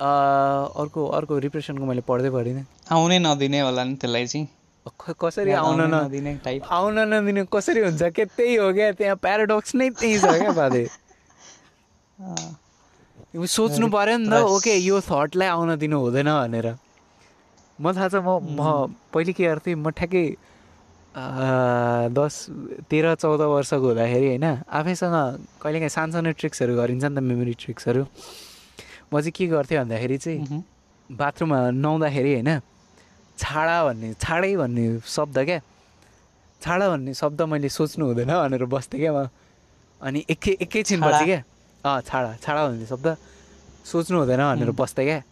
अर्को 0.00 1.06
अर्को 1.18 1.38
रिप्रेसनको 1.46 1.84
मैले 1.86 2.02
पढ्दै 2.04 2.30
पढिनँ। 2.30 2.64
आउनै 2.92 3.18
नदिने 3.18 3.60
होला 3.60 3.84
नि 3.84 3.94
त्यसलाई 3.96 4.26
चाहिँ। 4.26 4.46
कसरी 5.20 5.50
आउन 5.50 5.80
नदिने 5.94 6.34
टाइप 6.44 6.62
आउन 6.70 6.98
नदिने 7.10 7.44
कसरी 7.50 7.80
हुन्छ 7.80 8.02
के 8.14 8.24
त्यही 8.24 8.54
हो 8.56 8.72
क्या 8.72 8.92
त्यहाँ 8.98 9.16
प्याराडक्स 9.18 9.74
नै 9.74 9.88
त्यही 9.98 10.18
छ 10.18 10.24
क्या 10.42 10.52
बाधे। 10.54 10.84
सोच्नु 13.34 13.86
पऱ्यो 13.90 14.16
नि 14.18 14.28
त. 14.30 14.34
ओके 14.46 14.74
यो 14.78 15.00
थटलाई 15.02 15.48
आउन 15.48 15.76
दिनु 15.76 15.96
हुँदैन 16.00 16.30
भनेर। 16.30 16.68
म 17.78 17.92
थाहा 17.92 18.08
छ 18.08 18.14
म 18.22 18.38
म 18.56 18.94
पहिले 19.12 19.32
के 19.32 19.44
गर्थेँ 19.44 19.74
म 19.74 19.90
ठ्याक्कै 19.90 20.24
दस 21.16 22.34
तेह्र 22.92 23.14
चौध 23.16 23.40
वर्षको 23.40 23.80
हुँदाखेरि 23.80 24.26
होइन 24.36 24.44
आफैसँग 24.68 25.16
कहिलेकाहीँ 25.62 25.88
सानसानो 25.88 26.30
ट्रिक्सहरू 26.36 26.76
गरिन्छ 26.76 27.04
नि 27.04 27.16
त 27.16 27.24
मेमोरी 27.24 27.54
ट्रिक्सहरू। 27.56 28.02
म 29.08 29.14
चाहिँ 29.16 29.32
के 29.32 29.46
गर्थेँ 29.48 29.78
भन्दाखेरि 29.80 30.18
चाहिँ। 30.18 30.62
बाथरुममा 31.08 31.58
नुहाउँदाखेरि 31.72 32.32
होइन 32.36 32.60
छाडा 33.38 33.76
भन्ने 33.84 34.12
छाडै 34.20 34.52
भन्ने 34.60 34.84
शब्द 35.08 35.38
क्या। 35.38 35.60
छाडा 36.60 36.86
भन्ने 36.88 37.12
शब्द 37.14 37.40
मैले 37.48 37.68
सोच्नु 37.68 38.04
हुँदैन 38.12 38.32
भनेर 38.36 38.64
बस्थेँ 38.68 39.00
क्या 39.00 39.12
म। 39.12 39.28
अनि 40.00 40.20
एकै 40.28 40.52
एकैछिनपछि? 40.68 41.24
क्या। 41.24 41.40
अँ 41.84 42.00
छाडा 42.04 42.30
छाडा 42.44 42.60
भन्ने 42.68 42.86
शब्द 42.92 43.06
सोच्नु 43.88 44.16
हुँदैन 44.20 44.42
भनेर. 44.52 44.70
बस्थेँ 44.76 45.04
क्या। 45.06 45.22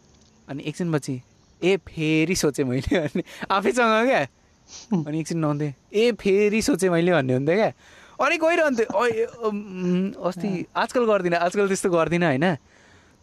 अनि 0.48 0.62
एकछिनपछि 0.64 1.14
ए 1.60 1.76
फेरि 1.76 2.34
सोचेँ 2.36 2.64
मैले। 2.64 2.96
अनि 3.04 3.22
आफैसँग 3.52 4.08
क्या। 4.08 4.24
अनि 5.06 5.20
एकछिन 5.20 5.38
नुहाउँथेँ 5.38 5.72
ए 5.92 6.12
फेरि 6.12 6.62
सोचेँ 6.62 6.90
मैले 6.90 7.12
भन्ने 7.12 7.32
हुन्थ्यो 7.34 7.56
क्या। 7.56 7.72
अनि 8.20 8.36
गइरहन्थ्यो। 8.36 8.86
"ओइ, 8.98 9.10
अम्, 9.10 10.12
अस्ति 10.24 10.66
आजकल 10.76 11.04
गर्दिनँ 11.04 11.38
आजकल 11.38 11.66
त्यस्तो 11.68 11.90
गर्दिनँ 11.90 12.26
होइन? 12.26 12.54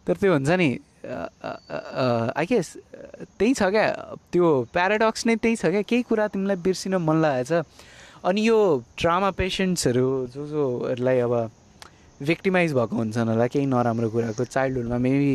तर 0.06 0.14
त्यो 0.16 0.32
हुन्छ 0.32 0.50
नि 0.50 0.68
आई 2.36 2.46
गेस 2.46 2.76
त्यही 3.38 3.54
छ 3.54 3.62
क्या। 3.62 3.86
त्यो 4.32 4.46
प्याराडक्स 4.72 5.26
नै 5.26 5.36
त्यही 5.36 5.56
छ 5.56 5.66
क्या। 5.66 5.82
केही 5.82 6.02
कुरा 6.02 6.28
तिमीलाई 6.28 6.56
बिर्सिन 6.56 6.94
मन 6.96 7.16
लागेको 7.22 7.62
छ। 7.62 7.66
अनि 8.24 8.40
यो 8.48 8.58
ट्रामा 8.98 9.30
पेसेन्ट्सहरू 9.30 10.06
जो 10.34 10.46
जोहरूलाई 10.46 11.18
अब 11.26 11.50
भिक्टिमाइज 12.22 12.72
भएको 12.72 12.96
हुन्छन् 12.96 13.28
होला 13.28 13.46
केही 13.46 13.66
नराम्रो 13.66 14.08
कुराको 14.10 14.44
चाइल्डहुडमा 14.44 14.98
मेबी 14.98 15.34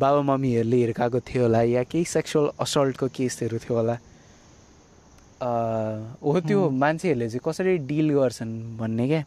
बाबा 0.00 0.20
मम्मीहरूले 0.22 0.76
हिर्काएको 0.76 1.20
थियो 1.20 1.42
होला 1.42 1.62
या 1.62 1.82
केही 1.84 2.04
सेक्सुअल 2.04 2.46
असल्टको 2.60 3.06
केसहरू 3.08 3.58
थियो 3.58 3.76
होला 3.76 3.96
हो 5.44 6.40
त्यो 6.40 6.60
मान्छेहरूले 6.70 7.28
चाहिँ 7.28 7.40
कसरी 7.44 7.76
डिल 7.88 8.10
गर्छन् 8.14 8.52
भन्ने 8.78 9.06
क्या? 9.08 9.22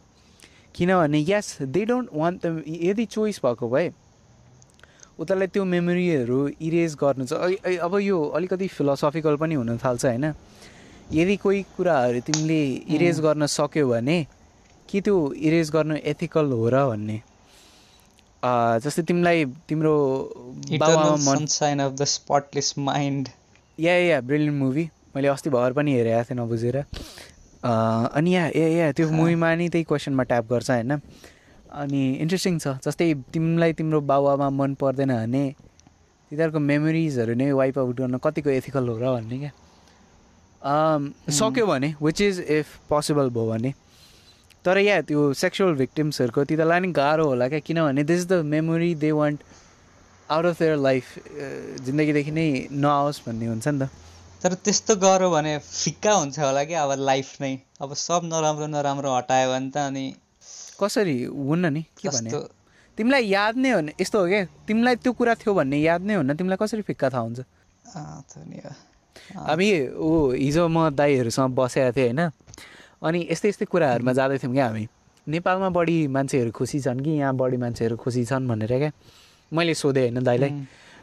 किनभने 0.75 1.19
yes 1.29 1.47
they 1.61 1.85
don't 1.85 2.09
want 2.13 2.45
the 2.45 2.63
यदि 2.67 3.05
चोइस 3.05 3.39
भएको 3.45 3.69
भए 3.69 3.91
उतालाई 5.19 5.47
त्यो 5.53 5.63
मेमोरीहरू 5.65 6.39
इरेज 6.61 6.95
गर्नु 7.01 7.25
छ 7.25 7.33
अब 7.81 7.93
यो 7.99 8.17
अलिकति 8.37 8.67
फिलोसफिकल 8.67 9.35
पनि 9.41 9.55
हुन 9.55 9.77
थाल्छ 9.77 10.05
होइन? 10.05 10.25
यदि 11.13 11.35
कोही 11.37 11.61
कुराहरू 11.77 12.19
तिमीले 12.27 12.61
इरेज 12.95 13.19
गर्न 13.21 13.45
सक्यो 13.45 13.87
भने 13.89 14.17
कि 14.89 15.01
त्यो 15.01 15.15
इरेज 15.33 15.69
गर्नु 15.71 15.95
एथिकल 16.11 16.51
हो 16.51 16.69
र 16.69 16.85
भन्ने? 16.89 17.17
जस्तै 18.83 19.03
तिमीलाई 19.03 19.45
तिम्रो 19.69 19.95
of 20.73 21.93
the 21.93 22.03
spotless 22.05 22.73
mind 22.77 23.29
yeah 23.79 23.93
yeah 23.97 24.21
brilliant 24.21 24.59
movie. 24.59 24.89
मैले 25.15 25.27
अस्ति 25.27 25.49
भर 25.49 25.73
पनि 25.73 25.91
हेरेको 25.93 26.23
थिएँ 26.29 26.37
नबुझेर। 26.39 26.77
अनि 27.63 28.35
या 28.35 28.43
ए 28.55 28.65
या 28.77 28.91
त्यो 28.91 29.09
मुभीमा 29.11 29.53
नि 29.55 29.69
त्यही 29.69 29.83
क्वेसनमा 29.83 30.23
ट्याप 30.23 30.45
गर्छ 30.51 30.69
होइन। 30.71 30.91
अनि 31.67 32.01
इन्ट्रेस्टिङ 32.23 32.59
छ 32.59 32.67
जस्तै 32.85 33.13
तिमीलाई 33.33 33.73
तिम्रो 33.77 33.99
बाबुआमा 34.01 34.49
मन 34.49 34.73
पर्दैन 34.81 35.11
भने 35.13 35.43
तिनीहरूको 36.31 36.59
मेमोरिजहरू 36.59 37.33
नै 37.35 37.51
वाइप 37.51 37.77
आउट 37.79 37.95
गर्न 37.97 38.17
कतिको 38.23 38.49
एथिकल 38.49 38.87
हो 38.87 38.95
र 38.97 39.05
भन्ने 39.15 39.37
क्या। 39.39 39.51
सक्यो 41.31 41.65
भने 41.65 41.93
विच 42.01 42.21
इज 42.21 42.39
इफ 42.39 42.67
पोसिबल 42.89 43.29
भयो 43.29 43.45
भने। 43.51 43.73
तर 44.65 44.77
या 44.77 45.01
त्यो 45.07 45.33
सेक्सुअल 45.33 45.73
भिक्टिम्सहरूको 45.75 46.43
तिनीहरूलाई 46.43 46.79
नि 46.79 46.91
गाह्रो 46.91 47.25
होला 47.27 47.47
क्या 47.47 47.59
किनभने 47.63 48.03
this 48.03 48.19
is 48.21 48.27
the 48.27 48.33
memory 48.45 48.93
they 48.95 49.11
want 49.11 49.39
out 50.29 50.45
of 50.45 50.59
their 50.59 50.75
life 50.77 51.05
जिन्दगीदेखि 51.85 52.31
नै 52.31 52.47
नआओस् 52.71 53.21
भन्ने 53.25 53.45
हुन्छ 53.47 53.67
नि 53.67 53.79
त। 53.79 53.89
तर 54.43 54.53
त्यस्तो 54.65 54.95
गऱ्यो 54.95 55.29
भने 55.29 55.57
फिक्का 55.59 56.13
हुन्छ 56.13 56.39
होला 56.39 56.63
कि 56.63 56.73
अब 56.73 56.91
लाइफ 56.99 57.29
नै। 57.41 57.53
अब 57.81 57.93
सब 57.97 58.21
नराम्रो 58.25 58.67
नराम्रो 58.67 59.09
हटायो 59.15 59.47
भने 59.51 59.69
त 59.69 59.77
अनि 59.89 60.05
कसरी? 60.79 61.23
हुन्न 61.23 61.65
नि 61.73 61.81
के 61.97 62.09
तिमीलाई 62.97 63.23
याद 63.27 63.55
नै 63.57 63.69
हो 63.71 63.79
यस्तो 64.01 64.17
हो 64.19 64.27
क्या 64.27 64.43
तिमीलाई 64.67 64.95
त्यो 65.01 65.11
कुरा 65.13 65.33
थियो 65.41 65.53
भन्ने 65.53 65.77
याद 65.79 66.01
नै 66.01 66.13
हुन्न 66.15 66.35
तिमीलाई 66.37 66.57
कसरी 66.61 66.81
फिक्का 66.81 67.09
थाहा 67.09 67.21
हुन्छ? 67.21 67.39
हामी 69.37 69.69
ऊ 69.97 70.09
हिजो 70.33 70.67
म 70.67 70.89
दाईहरूसँग 70.93 71.51
बसेको 71.57 71.91
थिएँ 71.97 72.05
होइन 72.07 72.21
अनि 73.01 73.19
यस्तै 73.31 73.49
यस्तै 73.49 73.65
कुराहरूमा 73.65 74.13
जाँदैथ्यौँ 74.13 74.53
क्या 74.53 74.65
हामी। 74.65 74.85
नेपालमा 75.27 75.69
बढी 75.77 75.97
मान्छेहरू 76.07 76.51
खुसी 76.57 76.79
छन् 76.81 76.99
कि 77.03 77.11
यहाँ 77.19 77.33
बढी 77.35 77.57
मान्छेहरू 77.57 77.95
खुसी 77.97 78.23
छन् 78.25 78.47
भनेर 78.47 78.73
क्या 78.79 78.91
मैले 79.51 79.73
सोधेँ 79.73 80.03
होइन 80.07 80.23
दाइलाई 80.23 80.51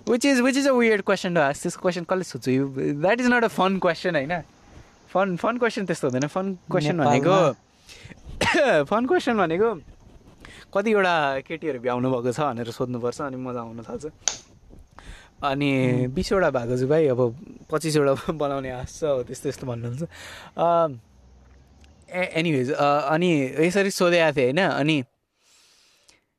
which 0.09 0.27
is 0.27 0.41
which 0.41 0.57
is 0.57 0.69
a 0.69 0.73
weird 0.73 1.03
question 1.03 1.37
आस 1.39 1.63
त्यसको 1.63 1.83
क्वेसन 1.83 2.05
कसले 2.05 2.25
सोध्छु 2.25 2.51
you 2.51 2.69
that 2.77 3.21
is 3.21 3.27
not 3.27 3.45
a 3.45 3.49
fun 3.51 3.79
question 3.79 4.17
होइन 4.17 4.41
फन 5.09 5.37
फन 5.37 5.59
क्वेसन 5.59 5.87
त्यस्तो 5.87 6.09
हुँदैन 6.09 6.27
फन 6.29 6.55
क्वेसन 6.71 6.99
भनेको 6.99 7.37
फन 8.85 9.07
क्वेसन 9.07 9.37
भनेको 9.37 9.75
कतिवटा 10.75 11.15
केटीहरू 11.47 11.79
भ्याउनु 11.81 12.11
भएको 12.11 12.33
छ 12.33 12.41
भनेर 12.43 12.71
सोध्नुपर्छ 12.73 13.21
अनि 13.23 13.37
मजा 13.39 13.61
आउन 13.61 13.83
थाल्छ 13.83 14.05
अनि 15.43 15.71
बिसवटा 16.11 16.51
भएको 16.51 16.77
चाहिँ 16.77 16.89
भाइ 16.89 17.07
अब 17.09 17.21
पच्चिसवटा 17.71 18.33
बनाउने 18.35 18.71
आश 18.73 18.99
छ 18.99 19.03
त्यस्तो 19.25 19.49
यस्तो 19.49 19.67
भन्नुहुन्छ 19.67 20.03
एनिवेज 22.11 22.71
अनि 22.73 23.31
यसरी 23.61 23.91
सोधेको 23.93 24.33
थिएँ 24.33 24.53
होइन 24.53 24.61
अनि 24.67 24.97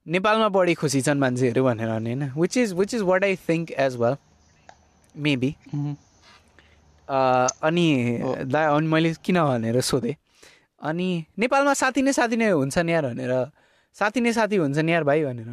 नेपालमा 0.08 0.48
बढी 0.50 0.74
खुसी 0.78 1.02
छन् 1.02 1.20
मान्छेहरू 1.20 1.64
भनेर 1.64 1.90
भने 1.90 2.14
होइन। 2.14 2.32
Which 2.38 2.58
is 2.58 2.74
which 2.74 2.94
is 2.94 3.02
what 3.02 3.24
I 3.24 3.36
think 3.50 3.72
as 3.72 3.96
well 3.98 4.16
maybe 5.16 5.56
अनि 7.10 7.88
दा 8.46 8.62
अनि 8.76 8.88
मैले 8.88 9.14
किन 9.26 9.42
भनेर 9.42 9.82
सोधेँ? 9.82 10.16
अनि 10.82 11.08
नेपालमा 11.40 11.74
साथी 11.74 12.02
नै 12.02 12.14
साथी 12.14 12.36
नै 12.38 12.50
हुन्छन् 12.50 12.90
यार 12.90 13.06
भनेर। 13.08 13.34
साथी 13.96 14.22
नै 14.22 14.34
साथी 14.34 14.56
हुन्छन् 14.56 14.90
यार 14.90 15.04
भाइ 15.04 15.24
भनेर। 15.26 15.50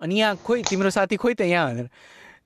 अनि 0.00 0.14
यहाँ 0.18 0.36
खोइ 0.46 0.62
तिम्रो 0.70 0.90
साथी 0.90 1.16
खोइ 1.16 1.34
त 1.34 1.40
यहाँ 1.52 1.74
भनेर। 1.74 1.88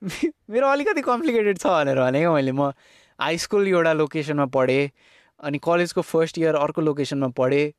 मेरो 0.50 0.66
अलिकति 0.68 1.02
कम्प्लिकेटेड 1.02 1.58
छ 1.58 1.66
भनेर 1.66 1.98
भनेको 2.00 2.34
मैले। 2.34 2.52
म 2.52 2.72
हाई 3.18 3.38
स्कुल 3.38 3.68
एउटा 3.68 3.92
लोकेसनमा 3.92 4.46
पढेँ 4.50 4.90
अनि 5.40 5.58
कलेजको 5.62 6.02
फर्स्ट 6.02 6.38
इयर 6.38 6.54
अर्को 6.56 6.80
लोकेसनमा 6.82 7.28
पढेँ। 7.38 7.72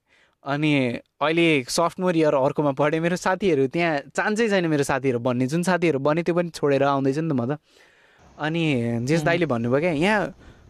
अनि 0.46 0.74
अहिले 1.22 1.48
सफ्टवेयर 1.70 2.16
इयर 2.18 2.36
अर्कोमा 2.36 2.72
पढेँ 2.78 3.00
मेरो 3.00 3.16
साथीहरू 3.16 3.68
त्यहाँ 3.68 4.14
चान्सै 4.16 4.48
छैन 4.50 4.66
मेरो 4.68 4.84
साथीहरू 4.84 5.20
भन्ने 5.20 5.48
जुन 5.48 5.64
साथीहरू 5.64 6.00
बने 6.00 6.24
त्यो 6.24 6.36
पनि 6.36 6.50
छोडेर 6.54 6.84
आउँदैछ 6.84 7.18
नि 7.18 7.30
त 7.30 7.34
म 7.34 7.44
त। 7.46 7.60
अनि 8.38 8.64
जेस 9.04 9.22
दाइले 9.26 9.46
भन्नुभयो 9.50 9.82
क्या 9.82 9.92
यहाँ 9.92 10.22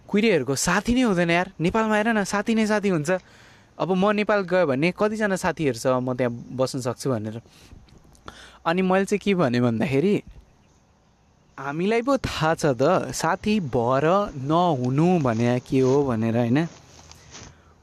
कुहिरेहरूको 0.08 0.56
साथी 0.56 0.94
नै 0.96 1.02
हुँदैन 1.12 1.30
यार 1.30 1.48
नेपालमा 1.60 1.96
हेर 1.96 2.10
न 2.16 2.24
साथी 2.24 2.56
नै 2.56 2.66
साथी 2.66 2.90
हुन्छ। 2.90 3.10
अब 3.78 3.90
म 3.92 4.16
नेपाल 4.18 4.42
गयो 4.48 4.66
भने 4.72 4.88
कतिजना 4.96 5.36
साथीहरू 5.36 5.78
छ 5.78 5.86
म 6.00 6.16
त्यहाँ 6.16 6.32
बस्न 6.58 6.80
सक्छु 6.82 7.08
भनेर। 7.12 7.38
अनि 8.66 8.82
मैले 8.82 9.06
चाहिँ 9.06 9.20
के 9.20 9.36
भने 9.36 9.60
भन्दाखेरि 9.62 10.16
हामीलाई 11.58 12.02
पो 12.02 12.18
थाहा 12.18 12.54
छ 12.56 12.66
त 12.74 13.12
साथी 13.14 13.60
भएर 13.68 14.06
नहुनु 14.48 15.08
भने 15.22 15.60
के 15.60 15.80
हो 15.84 16.04
भनेर 16.08 16.38
होइन? 16.38 16.60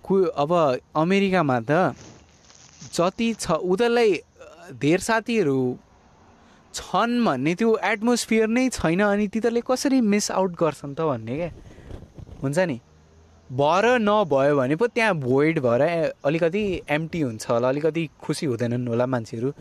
अब 0.05 0.53
अमेरिकामा 0.97 1.59
त 1.61 1.95
जति 2.95 3.29
छ 3.35 3.51
उनीहरूलाई 3.51 4.11
धेर 4.81 5.01
साथीहरू 5.01 5.59
छन् 6.75 7.25
भन्ने 7.25 7.55
त्यो 7.55 7.77
एटमोस्फियर 7.85 8.47
नै 8.49 8.69
छैन 8.69 9.01
अनि 9.03 9.27
तिनीहरूले 9.29 9.63
कसरी 9.67 10.01
मिस 10.01 10.31
आउट 10.31 10.53
गर्छन् 10.61 10.95
त 10.95 11.01
भन्ने 11.11 11.37
क्या 11.37 11.51
हुन्छ 12.43 12.59
नि? 12.59 12.81
भएर 13.51 13.87
नभयो 14.01 14.57
भने 14.57 14.77
पो 14.77 14.87
त्यहाँ 14.93 15.15
भोइड 15.25 15.59
भएर 15.65 15.83
अलिकति 16.25 16.65
एम्टी 16.91 17.21
हुन्छ 17.21 17.51
होला 17.51 17.69
अलिकति 17.69 18.09
खुसी 18.21 18.47
हुँदैनन् 18.47 18.89
होला 18.89 19.07
मान्छेहरू। 19.07 19.53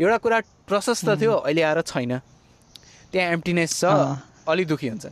एउटा 0.00 0.16
कुरा 0.18 0.38
प्रशस्त 0.68 1.08
थियो 1.20 1.32
अहिले 1.32 1.62
आएर 1.62 1.80
छैन। 1.82 2.18
त्यहाँ 3.12 3.32
एम्टिनेस 3.32 3.70
छ 3.80 3.84
अलिक 4.48 4.66
दुःखी 4.68 4.88
हुन्छ 4.88 5.06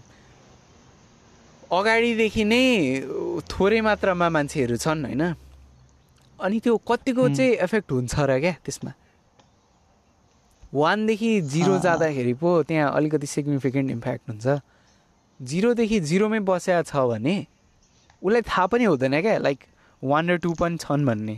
अगाडिदेखि 1.70 2.44
नै 2.44 2.64
थोरै 3.50 3.80
मात्रामा 3.80 4.28
मान्छेहरू 4.28 4.76
छन् 4.76 5.04
होइन? 5.06 5.22
अनि 6.38 6.56
त्यो 6.64 6.76
कतिको 6.88 7.28
चाहिँ 7.36 7.52
एफेक्ट 7.66 7.88
हुन्छ 7.92 8.14
र 8.26 8.40
क्या 8.40 8.54
त्यसमा? 8.64 8.92
वानदेखि 10.72 11.30
जिरो 11.52 11.78
जाँदाखेरि 11.78 12.34
पो 12.42 12.48
त्यहाँ 12.66 12.90
अलिकति 12.96 13.26
सिग्निफिकेन्ट 13.26 13.90
इम्प्याक्ट 13.90 14.24
हुन्छ। 14.30 14.46
जिरोदेखि 15.40 15.98
जिरोमै 16.10 16.40
बसेको 16.46 16.82
छ 16.90 16.92
भने 17.10 17.34
उसलाई 18.22 18.42
थाहा 18.50 18.66
पनि 18.66 18.84
हुँदैन 18.84 19.20
क्या 19.20 19.38
लाइक 19.38 19.58
वान 20.02 20.24
र 20.30 20.36
टू 20.42 20.50
पनि 20.58 20.76
छन् 20.76 21.06
भन्ने। 21.06 21.36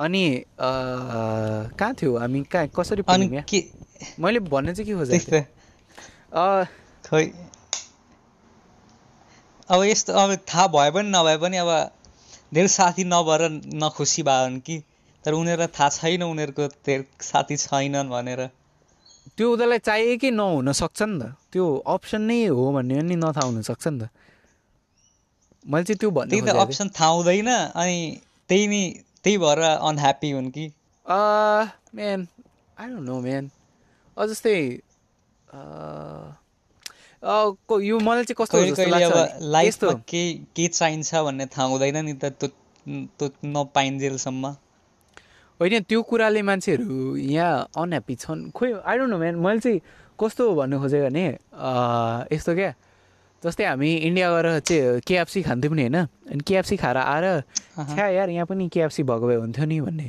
अनि 0.00 0.24
कहाँ 0.58 1.92
थियो? 1.94 2.16
हामी 2.18 2.40
कहाँ 2.52 2.68
कसरी 2.76 3.02
मैले 4.20 4.40
भन्ने 4.40 4.72
चाहिँ 4.74 4.86
के 4.88 4.94
खोजेको 4.98 5.30
खै 7.04 7.24
अब 9.70 9.82
यस्तो 9.82 10.12
अब 10.12 10.30
थाहा 10.44 10.66
भए 10.76 10.90
पनि 10.94 11.08
नभए 11.10 11.36
पनि 11.42 11.56
अब 11.56 11.70
धेरै 12.54 12.68
साथी 12.68 13.04
नभएर 13.04 13.42
नखुसी 13.82 14.22
भयो 14.22 14.44
भने 14.46 14.60
कि? 14.60 14.76
तर 15.24 15.32
उनीहरूलाई 15.32 15.72
थाहा 15.72 15.88
छैन 15.88 16.22
उनीहरूको 16.22 16.64
धेरै 16.84 17.04
साथी 17.20 17.56
छैनन् 17.56 18.10
भनेर। 18.12 18.40
त्यो 19.36 19.46
उनीहरूलाई 19.52 19.78
चाहियो 19.88 20.16
कि 20.20 20.30
नहुन 20.30 20.72
सक्छ 20.72 21.00
नि 21.02 21.16
त? 21.18 21.32
त्यो 21.52 21.64
अप्सन 21.94 22.20
नै 22.28 22.38
हो 22.52 22.64
भन्ने 22.76 22.94
पनि 23.00 23.16
नथाहा 23.16 23.46
हुनसक्छ 23.48 23.84
नि 23.88 23.98
त। 24.00 24.08
मैले 25.64 25.84
चाहिँ 25.88 25.98
त्यो 25.98 26.10
भन्ने 26.12 26.40
त 26.44 26.56
अप्सन 26.60 26.88
थाहा 26.92 27.10
हुँदैन 27.16 27.48
अनि 27.72 27.98
त्यही 28.48 28.66
नि 28.68 28.82
त्यही 29.24 29.36
भएर 29.40 29.60
अनह्याप्पी 29.80 30.30
हुन् 30.30 30.50
कि? 30.52 30.64
Man 31.96 32.20
I 32.80 32.86
don't 32.88 33.06
know 33.08 33.16
man 33.20 33.44
जस्तै 34.16 34.56
यो 37.24 37.98
मलाई 37.98 38.24
चाहिँ 38.24 38.36
कस्तो 38.36 38.56
लाइफमा 39.40 39.92
के 40.08 40.22
के 40.56 40.66
चाहिन्छ 40.68 41.14
भन्ने 41.14 41.46
थाहा 41.46 41.66
हुँदैन 41.68 41.96
नि 42.04 42.12
त 42.20 42.24
त्यो 42.36 42.48
त्यो 43.18 43.28
नपाइन्जेलसम्म 43.44 44.44
होइन 45.60 45.82
त्यो 45.88 46.02
कुराले 46.02 46.42
मान्छेहरू 46.42 47.16
यहाँ 47.16 47.68
अनह्याप्पी 47.72 48.14
छन्। 48.14 48.50
खोइ 48.52 48.72
आई 48.84 48.98
डोन्ट 48.98 49.10
नो 49.10 49.18
म्यान 49.18 49.34
मैले 49.40 49.60
चाहिँ 49.60 49.80
कस्तो 50.20 50.42
भन्नु 50.54 50.76
खोजेँ 50.82 51.02
भने 51.06 51.26
यस्तो 52.28 52.54
क्या। 52.54 52.74
जस्तै 53.42 53.64
हामी 53.64 53.90
इन्डिया 54.08 54.28
गएर 54.30 54.48
चाहिँ 54.60 55.00
केएफसी 55.06 55.42
खान्थ्यौँ 55.42 55.74
नि 55.74 55.82
होइन? 55.82 55.96
अनि 56.28 56.42
केएफसी 56.48 56.76
खाएर 56.76 56.96
आएर 56.96 57.26
छ्या 57.94 58.06
यार 58.08 58.28
यहाँ 58.30 58.46
पनि 58.46 58.68
केएफसी 58.68 59.02
भएको 59.02 59.26
भए 59.26 59.36
हुन्थ्यो 59.36 59.64
नि 59.64 59.80
भन्ने। 59.80 60.08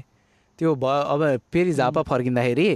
त्यो 0.59 0.75
भयो 0.75 1.01
अब 1.13 1.21
फेरि 1.53 1.71
झापा 1.73 2.01
फर्किँदाखेरि 2.01 2.69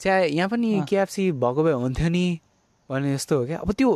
च्या 0.00 0.18
यहाँ 0.36 0.48
पनि 0.48 0.68
केएफसी 0.88 1.32
भएको 1.32 1.62
भए 1.64 1.72
हुन्थ्यो 1.72 2.08
नि। 2.08 2.26
भन्ने 2.90 3.14
जस्तो 3.14 3.38
हो 3.38 3.46
क्या? 3.46 3.58
अब 3.58 3.72
त्यो 3.72 3.90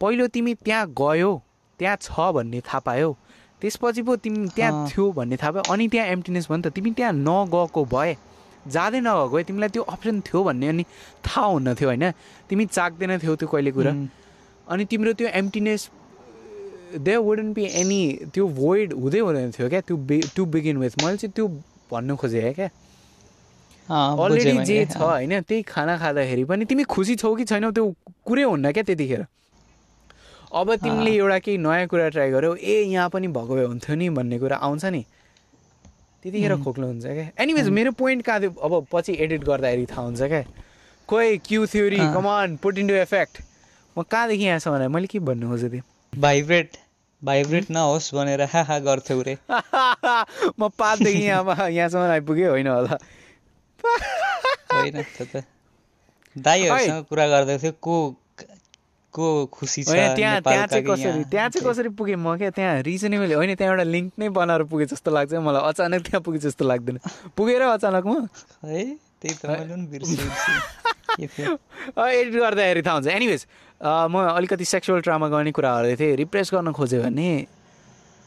पहिलो 0.00 0.26
तिमी 0.26 0.54
त्यहाँ 0.66 0.86
गयो 0.90 1.32
त्यहाँ 1.78 1.96
छ 2.02 2.10
भन्ने 2.34 2.60
थाहा 2.60 2.78
पायो। 2.82 3.16
त्यसपछि 3.62 4.02
पो 4.02 4.16
तिमी 4.16 4.48
त्यहाँ। 4.52 4.88
थियो 4.90 5.04
भन्ने 5.12 5.36
थाहा 5.38 5.50
भयो 5.52 5.72
अनि 5.72 5.88
त्यहाँ 5.88 6.06
एम्टिनेस 6.08 6.46
भयो 6.50 6.56
नि 6.58 6.62
त। 6.62 6.72
तिमी 6.74 6.90
त्यहाँ 6.98 7.12
नगएको 7.14 7.84
भए 7.94 8.16
जाँदै 8.66 9.00
नगएको 9.00 9.28
भए 9.34 9.42
तिमीलाई 9.48 9.68
त्यो 9.70 9.82
अप्सन 9.82 10.20
थियो 10.26 10.42
भन्ने 10.44 10.68
अनि 10.68 10.84
थाहा 11.24 11.46
हुन्न 11.46 11.74
थियो 11.74 11.88
होइन? 11.88 12.04
तिमी 12.50 12.64
चाख्दैन 12.66 13.18
थियो 13.22 13.34
त्यो 13.36 13.48
कहिले 13.48 13.70
कुरा। 13.70 13.92
अनि 14.68 14.84
तिम्रो 14.90 15.12
त्यो 15.14 15.28
emptiness 15.40 15.90
they 16.94 17.16
wouldn't 17.16 17.52
be 17.52 17.64
any 17.64 18.02
त्यो 18.34 18.44
भोइड 18.48 18.92
हुँदै 18.92 19.18
हुँदैन 19.18 19.50
थियो 19.50 19.68
क्या? 19.68 19.80
त्यो 19.80 19.96
बि 19.96 20.20
टु 20.36 20.44
बिगिन 20.46 20.76
विथ 20.78 20.94
मैले 21.02 21.16
चाहिँ 21.16 21.32
त्यो 21.32 21.46
भन्नु 21.90 22.16
खोजेँ 22.16 22.52
क्या? 22.54 22.68
अलरेडी 23.88 24.64
जे 24.64 24.84
छ। 24.86 24.96
होइन 24.96 25.40
त्यही 25.40 25.62
खाना 25.62 25.96
खाँदाखेरि 25.98 26.44
पनि 26.44 26.64
तिमी 26.64 26.84
खुसी 26.84 27.14
छौ 27.16 27.34
कि 27.34 27.44
छैनौ 27.44 27.70
त्यो 27.70 27.84
कुरै 28.24 28.42
हुन्न 28.42 28.72
क्या 28.72 28.82
त्यतिखेर। 28.82 29.26
अब 30.52 30.74
तिमीले 30.82 31.12
एउटा 31.14 31.38
केही 31.38 31.58
नयाँ 31.58 31.86
कुरा 31.90 32.08
ट्राई 32.08 32.30
गर्यौ 32.30 32.54
ए 32.54 32.74
यहाँ 32.88 33.08
पनि 33.10 33.28
भएको 33.28 33.54
भए 33.54 33.64
हुन्थ्यो 33.64 33.94
नि 33.96 34.08
भन्ने 34.16 34.38
कुरा 34.38 34.56
आउँछ 34.56 34.84
नि। 34.84 35.02
त्यतिखेर 36.22 36.54
खोक्लो 36.64 36.86
हुन्छ 36.86 37.04
क्या। 37.04 37.30
एनिवेज 37.42 37.68
मेरो 37.68 37.90
पोइन्ट 37.92 38.24
कहाँ 38.24 38.40
थियो? 38.40 38.50
अब 38.64 38.86
पछि 38.92 39.12
एडिट 39.20 39.44
गर्दाखेरि 39.44 39.86
थाहा 39.86 40.02
हुन्छ 40.02 40.22
क्या। 40.22 40.42
खोइ 41.08 41.38
queue 41.44 41.66
theory. 41.66 41.98
Come on 42.14 42.56
put 42.62 42.78
into 42.78 42.94
effect 42.96 43.42
म 43.96 44.02
कहाँदेखि 44.02 44.44
यहाँसम्म 44.44 44.90
मैले 44.94 45.06
के 45.06 45.18
भन्नु 45.20 45.48
खोजेको 45.48 45.72
थिएँ 45.74 45.82
भाइब्रेट 46.12 46.70
भाइब्रेट 47.22 47.70
नहोस् 47.70 48.14
भनेर 48.14 48.42
हा 48.52 48.62
हा 48.62 48.78
गर्थ्यौ 48.78 49.20
रे। 49.22 49.36
म 49.50 50.68
पाँचदेखि 50.78 51.22
यहाँ 51.22 51.70
यहाँसम्म 51.70 52.10
आइपुगेँ 52.10 52.48
होइन 52.48 52.68
होला। 52.68 52.98
होइन 54.74 55.02
त्यो 55.02 55.24
त 55.32 55.44
दाईहरूसँग 56.36 57.04
कुरा 57.10 57.26
गर्दै 57.28 57.56
थियो 57.62 57.72
को 57.80 57.96
को 59.14 59.26
खुसी 59.54 59.82
छ 59.84 59.94
त्यहाँ 59.94 60.40
त्यहाँ 60.42 60.66
चाहिँ 60.66 60.84
कसरी 60.84 61.06
यहाँ? 61.06 61.24
त्यहाँ 61.30 61.48
चाहिँ 61.54 61.62
कसरी 61.70 61.88
पुगेँ 61.94 62.16
म 62.18 62.36
क्या? 62.36 62.50
त्यहाँ 62.50 62.82
रिजनेबल 62.82 63.34
होइन 63.34 63.54
त्यहाँ 63.54 63.70
एउटा 63.72 63.84
लिङ्क 63.86 64.12
नै 64.18 64.28
बनाएर 64.34 64.62
पुगेँ 64.66 64.86
जस्तो 64.90 65.10
लाग्छ। 65.14 65.38
मलाई 65.38 65.62
अचानक 65.70 66.00
त्यहाँ 66.06 66.22
पुगेँ 66.26 66.40
जस्तो 66.42 66.64
लाग्दैन। 66.66 66.98
पुगेर 67.38 67.62
अचानक 67.62 68.04
म? 68.06 68.26
है 68.66 68.98
त्यही 69.22 69.34
त 69.38 69.44
एडिट 71.14 72.34
गर्दाखेरि 72.34 72.82
थाहा 72.82 72.94
हुन्छ। 72.94 73.06
एनिवेज 73.06 73.46
म 74.10 74.14
अलिकति 74.34 74.64
सेक्सुअल 74.66 75.00
ट्रामा 75.06 75.28
गर्ने 75.30 75.52
कुरा 75.54 75.70
गर्दै 75.78 75.96
थिएँ। 75.96 76.16
रिप्रेस 76.16 76.50
गर्न 76.54 76.72
खोज्यो 76.74 77.02
भने 77.06 77.30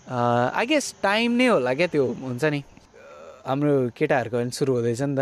आई 0.08 0.66
गेस 0.72 0.86
टाइम 1.04 1.32
नै 1.36 1.48
होला 1.48 1.74
क्या 1.76 1.88
त्यो 1.91 2.06
हुन्छ 2.24 2.43
नि। 2.56 2.64
हाम्रो 3.48 3.74
केटाहरूको 3.95 4.38
पनि 4.38 4.52
सुरु 4.52 4.72
हुँदैछ 4.76 5.02
नि 5.08 5.16
त। 5.16 5.22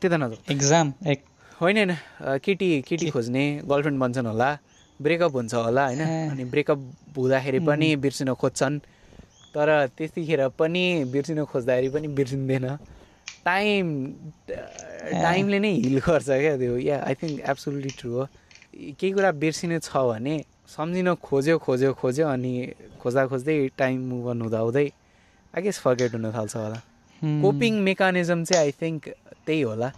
त्यता 0.00 0.16
नजाऊ 0.20 0.36
एक्जाम 0.52 0.86
एक 1.12 1.20
होइन 1.60 1.76
होइन। 1.78 1.92
केटी 2.44 2.68
केटी 2.88 3.06
खोज्ने 3.10 3.44
गर्लफ्रेन्ड 3.64 3.98
बन्छन् 4.02 4.26
होला 4.26 4.50
ब्रेकअप 5.00 5.32
हुन्छ 5.32 5.54
होला 5.54 5.84
होइन। 5.86 6.02
अनि 6.32 6.44
ब्रेकअप 6.52 6.80
हुँदाखेरि 7.16 7.58
पनि 7.68 7.88
बिर्सिन 8.04 8.28
खोज्छन्। 8.36 8.78
तर 9.54 9.68
त्यतिखेर 9.96 10.40
पनि 10.60 10.84
बिर्सिन 11.12 11.44
खोज्दाखेरि 11.48 11.88
पनि 11.94 12.08
बिर्सिँदैन। 12.20 12.66
टाइम 13.44 13.86
टाइमले 15.24 15.58
नै 15.64 15.72
हिल 15.84 15.98
गर्छ 16.06 16.28
क्या 16.28 16.56
त्यो। 16.60 16.76
Yeah 16.88 16.96
I 17.08 17.14
think 17.20 17.40
absolutely 17.48 17.92
true 17.98 18.10
हो। 18.12 18.24
केही 18.98 19.12
कुरा 19.16 19.30
बिर्सिनु 19.42 19.78
छ 19.80 19.90
भने 20.08 20.34
सम्झिन 20.68 21.08
खोज्यो 21.16 21.56
खोज्यो 21.64 21.90
खोज्यो 22.00 22.26
अनि 22.28 22.52
खोज्दा 23.00 23.22
खोज्दै 23.32 23.56
टाइम 23.80 23.98
मुभ 24.10 24.26
अन 24.32 24.40
हुँदा 24.42 24.60
हुँदै 24.66 24.86
आई 25.54 25.62
गेस 25.62 25.78
फर्गेट 25.80 26.14
हुन 26.14 26.32
थाल्छ 26.32 26.56
होला। 26.56 26.78
कोपिङ 27.22 27.72
मेकानिजम 27.88 28.44
चाहिँ 28.44 28.62
आई 28.62 28.72
थिङ्क 28.80 29.08
त्यही 29.46 29.60
होला। 29.62 29.88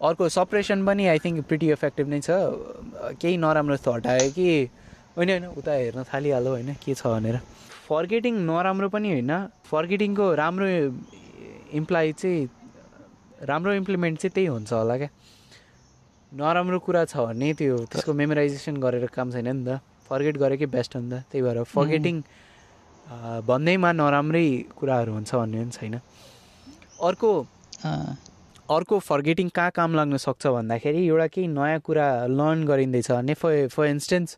अर्को 0.00 0.28
सप्रेसन 0.28 0.84
पनि 0.86 1.06
आई 1.06 1.18
थिङ्क 1.24 1.46
प्रिटी 1.48 1.70
इफेक्टिभ 1.72 2.08
नै 2.08 2.20
छ। 2.20 2.30
केही 3.20 3.36
नराम्रो 3.36 3.76
थट 3.86 4.06
आयो 4.06 4.30
कि 4.36 4.48
होइन 5.16 5.28
होइन 5.30 5.44
उता 5.58 5.72
हेर्न 5.72 6.02
थालिहाल्यो 6.10 6.50
होइन 6.52 6.74
के 6.82 6.94
छ 6.94 7.06
भनेर। 7.06 7.36
फर्गेटिङ 7.88 8.34
नराम्रो 8.50 8.88
पनि 8.94 9.08
होइन। 9.12 9.32
फर्गेटिङको 9.70 10.26
राम्रो 10.42 10.68
इम्प्लाइ 11.80 12.12
चाहिँ 12.12 12.48
राम्रो 13.50 13.72
इम्प्लिमेन्ट 13.80 14.18
चाहिँ 14.18 14.32
त्यही 14.34 14.46
हुन्छ 14.46 14.72
होला 14.72 14.96
क्या। 14.98 15.10
नराम्रो 16.32 16.78
कुरा 16.86 17.04
छ 17.04 17.16
भने 17.26 17.52
त्यो 17.54 17.76
त्यसको 17.90 18.12
मेमोराइजेसन 18.12 18.76
गरेर 18.76 19.06
काम 19.14 19.30
छैन 19.32 19.48
नि 19.56 19.64
त। 19.66 19.80
फर्गेट 20.10 20.36
गरेकै 20.42 20.66
बेस्ट 20.66 20.96
हो 20.96 21.00
नि 21.02 21.10
त। 21.10 21.14
त्यही 21.30 21.42
भएर 21.42 21.62
फर्गेटिङ 21.64 22.14
भन्दैमा 23.08 23.90
नराम्रै 23.92 24.48
कुराहरू 24.78 25.12
हुन्छ 25.12 25.34
भन्ने 25.34 25.58
पनि 25.58 25.70
छैन। 25.72 25.94
अर्को 27.08 27.30
अर्को 28.76 28.98
फर्गेटिङ 29.00 29.48
कहाँ 29.56 29.70
काम 29.78 29.94
लाग्न 29.96 30.16
सक्छ 30.26 30.46
भन्दाखेरि 30.46 31.00
एउटा 31.06 31.26
केही 31.32 31.46
नयाँ 31.48 31.80
कुरा 31.80 32.06
लर्न 32.28 32.64
गरिँदैछ। 32.68 33.10
भने 33.10 33.34
फर 33.34 33.68
फर 33.72 33.86
इन्स्टेन्स 33.86 34.36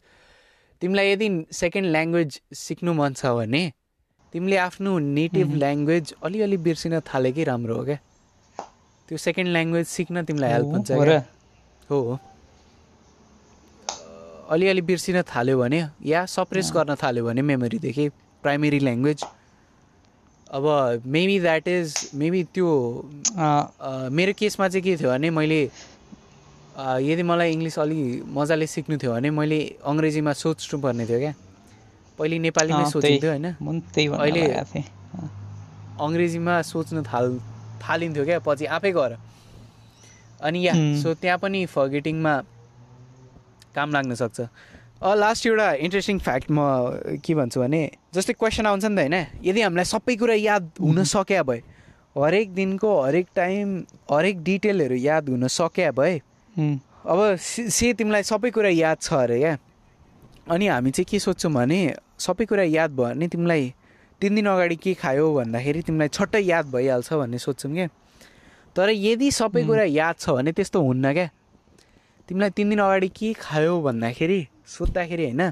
तिमीलाई 0.83 1.07
यदि 1.13 1.29
सेकेन्ड 1.53 1.87
ल्याङ्ग्वेज 1.91 2.41
सिक्नु 2.55 2.93
मन 2.95 3.13
छ 3.19 3.35
भने 3.39 3.63
तिमीले 4.33 4.57
आफ्नो 4.69 4.99
नेटिभ 5.19 5.55
ल्याङ्ग्वेज 5.63 6.15
अलिअलि 6.25 6.57
बिर्सिन 6.67 7.01
थालेकै 7.11 7.45
राम्रो 7.51 7.75
हो 7.77 7.85
क्या? 7.85 7.99
त्यो 9.09 9.19
सेकेन्ड 9.19 9.51
ल्याङ्ग्वेज 9.51 9.87
सिक्न 9.87 10.25
तिमीलाई 10.25 10.51
हेल्प 10.53 10.69
हुन्छ 10.75 10.91
हो 11.91 11.99
हो 12.07 12.19
अलिअलि 14.55 14.83
बिर्सिन 14.87 15.23
थाल्यो 15.27 15.59
भने 15.59 15.81
या 16.07 16.25
सप्रेस 16.31 16.71
गर्न 16.75 16.95
थाल्यो 17.03 17.25
भने 17.27 17.43
मेमोरीदेखि 17.51 18.09
प्राइमेरी 18.43 18.79
ल्याङ्ग्वेज 18.79 19.25
अब 20.51 20.65
मेबी 21.07 21.39
द्याट 21.41 21.69
इज 21.69 22.11
मेबी 22.15 22.43
त्यो 22.55 22.69
मेरो 24.13 24.33
केसमा 24.39 24.69
चाहिँ 24.69 24.83
के 24.83 24.97
थियो 24.97 25.11
भने 25.11 25.31
मैले 25.31 25.61
यदि 27.11 27.23
मलाई 27.23 27.53
इङ्ग्लिस 27.53 27.79
अलि 27.79 28.01
मजाले 28.35 28.67
सिक्नु 28.67 28.97
थियो 28.99 29.13
भने 29.13 29.31
मैले 29.31 29.59
अङ्ग्रेजीमा 29.85 30.33
सोच्नु 30.33 30.81
पर्ने 30.81 31.07
थियो 31.07 31.19
क्या। 31.19 31.35
पहिले 32.19 32.39
नेपालीमै 32.39 32.79
सोचिन्थ्यो। 32.91 33.31
होइन। 33.31 33.47
अहिले- 34.17 34.49
अङ्ग्रेजीमा 36.01 36.55
सोच्न 36.73 37.03
थाल 37.03 37.27
थालिन्थ्यो 37.85 38.25
क्या 38.25 38.39
पछि 38.47 38.65
आफै 38.77 38.91
गएर। 38.93 39.13
अनि 40.43 40.59
या. 40.67 40.73
सो 41.03 41.15
त्यहाँ 41.15 41.39
पनि 41.39 41.61
फर्गेटिङमा 41.67 42.35
काम 43.77 43.89
लाग्न 43.93 44.15
सक्छ। 44.15 44.39
लास्ट 45.01 45.47
एउटा 45.47 45.73
इन्ट्रेस्टिङ 45.81 46.19
फ्याक्ट 46.19 46.51
म 46.51 47.21
के 47.25 47.35
भन्छु 47.35 47.61
भने 47.61 47.81
जस्तै 48.15 48.33
क्वेसन 48.33 48.67
आउँछ 48.67 48.85
नि 48.85 48.97
त 48.97 48.99
होइन 49.01 49.17
यदि 49.45 49.61
हामीलाई 49.61 49.85
सबै 49.85 50.17
कुरा 50.17 50.35
याद 50.35 50.71
हुन 50.81 51.05
सक्या 51.15 51.43
भए 51.43 51.63
हरेक 52.19 52.53
दिनको 52.55 52.91
हरेक 53.01 53.27
टाइम 53.35 53.77
हरेक 54.13 54.43
डिटेलहरू 54.45 54.97
याद 54.97 55.29
हुन 55.29 55.47
सक्या 55.49 55.91
भए 55.97 56.21
अब 57.07 57.37
से 57.41 57.69
से 57.71 57.93
तिमीलाई 57.97 58.23
सबै 58.29 58.51
कुरा 58.51 58.69
याद 58.69 58.99
छ 59.01 59.13
अरे 59.25 59.39
क्या? 59.39 59.57
अनि 60.51 60.67
हामी 60.69 60.91
चाहिँ 60.91 61.07
के 61.11 61.19
सोध्छौँ 61.19 61.53
भने 61.53 61.81
सबै 62.21 62.45
कुरा 62.45 62.63
याद 62.63 62.91
भयो 62.93 63.09
भने 63.09 63.29
तिमीलाई 63.29 63.73
तिन 64.21 64.35
दिन 64.35 64.47
अगाडि 64.47 64.77
के 64.77 64.95
खायो 65.01 65.33
भन्दाखेरि 65.35 65.83
तिमीलाई 65.89 66.09
छट्टै 66.13 66.41
याद 66.45 66.67
भइहाल्छ 66.77 67.13
भन्ने 67.13 67.39
सोध्छौँ 67.41 67.73
क्या? 67.73 67.89
तर 68.77 68.91
यदि 68.93 69.31
सबै 69.33 69.65
कुरा 69.65 69.85
याद 69.97 70.15
छ 70.21 70.37
भने 70.37 70.53
त्यस्तो 70.53 70.83
हुन्न 70.83 71.13
क्या? 71.13 71.29
तिमीलाई 72.29 72.51
तिन 72.53 72.69
दिन 72.69 72.79
अगाडि 72.79 73.09
के 73.09 73.33
खायो 73.41 73.81
भन्दाखेरि 73.81 74.41
सोद्धाखेरि 74.71 75.25
होइन 75.25 75.43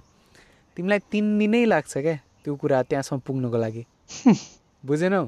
तिमीलाई 0.77 1.01
तिन 1.13 1.27
दिनै 1.39 1.65
लाग्छ 1.73 1.93
क्या 1.99 2.17
त्यो 2.45 2.55
कुरा 2.55 2.83
त्यहाँसम्म 2.91 3.21
पुग्नुको 3.27 3.59
लागि। 3.59 3.83
बुझेनौ? 4.87 5.25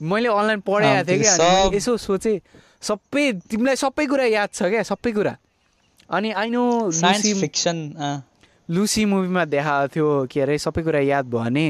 मैले 0.00 0.28
अनलाइन 0.28 0.60
पढाएको 0.66 1.06
थिएँ 1.08 1.22
क्या 1.22 1.74
यसो 1.74 1.96
सोचेँ 1.96 2.38
सबै 2.82 3.24
तिमीलाई 3.50 3.76
सबै 3.76 4.06
कुरा 4.06 4.24
याद 4.30 4.50
छ 4.54 4.70
क्या 4.72 4.82
सबै 4.90 5.12
कुरा। 5.12 5.34
अनि 6.10 6.30
I 6.32 6.48
know 6.50 6.64
science 6.90 7.24
Lucy 7.24 7.40
fiction 7.40 7.76
Lucy 8.68 9.04
मुभीमा 9.04 9.44
देखाएको 9.44 9.88
थियो 9.94 10.08
के 10.30 10.40
अरे 10.40 10.58
सबै 10.58 10.82
कुरा 10.82 11.00
याद 11.00 11.24
भयो 11.30 11.42
भने 11.44 11.66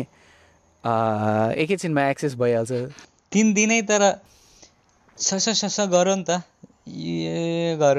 एकैछिनमा 1.62 2.02
एक्सेस 2.10 2.34
भइहाल्छ। 2.40 2.72
तिन 3.32 3.52
दिनै 3.54 3.80
तर 3.88 4.02
सस 5.18 5.48
सस 5.60 5.76
गरौँ 5.92 6.16
नि 6.16 6.24
त। 6.28 6.42
गर। 7.80 7.98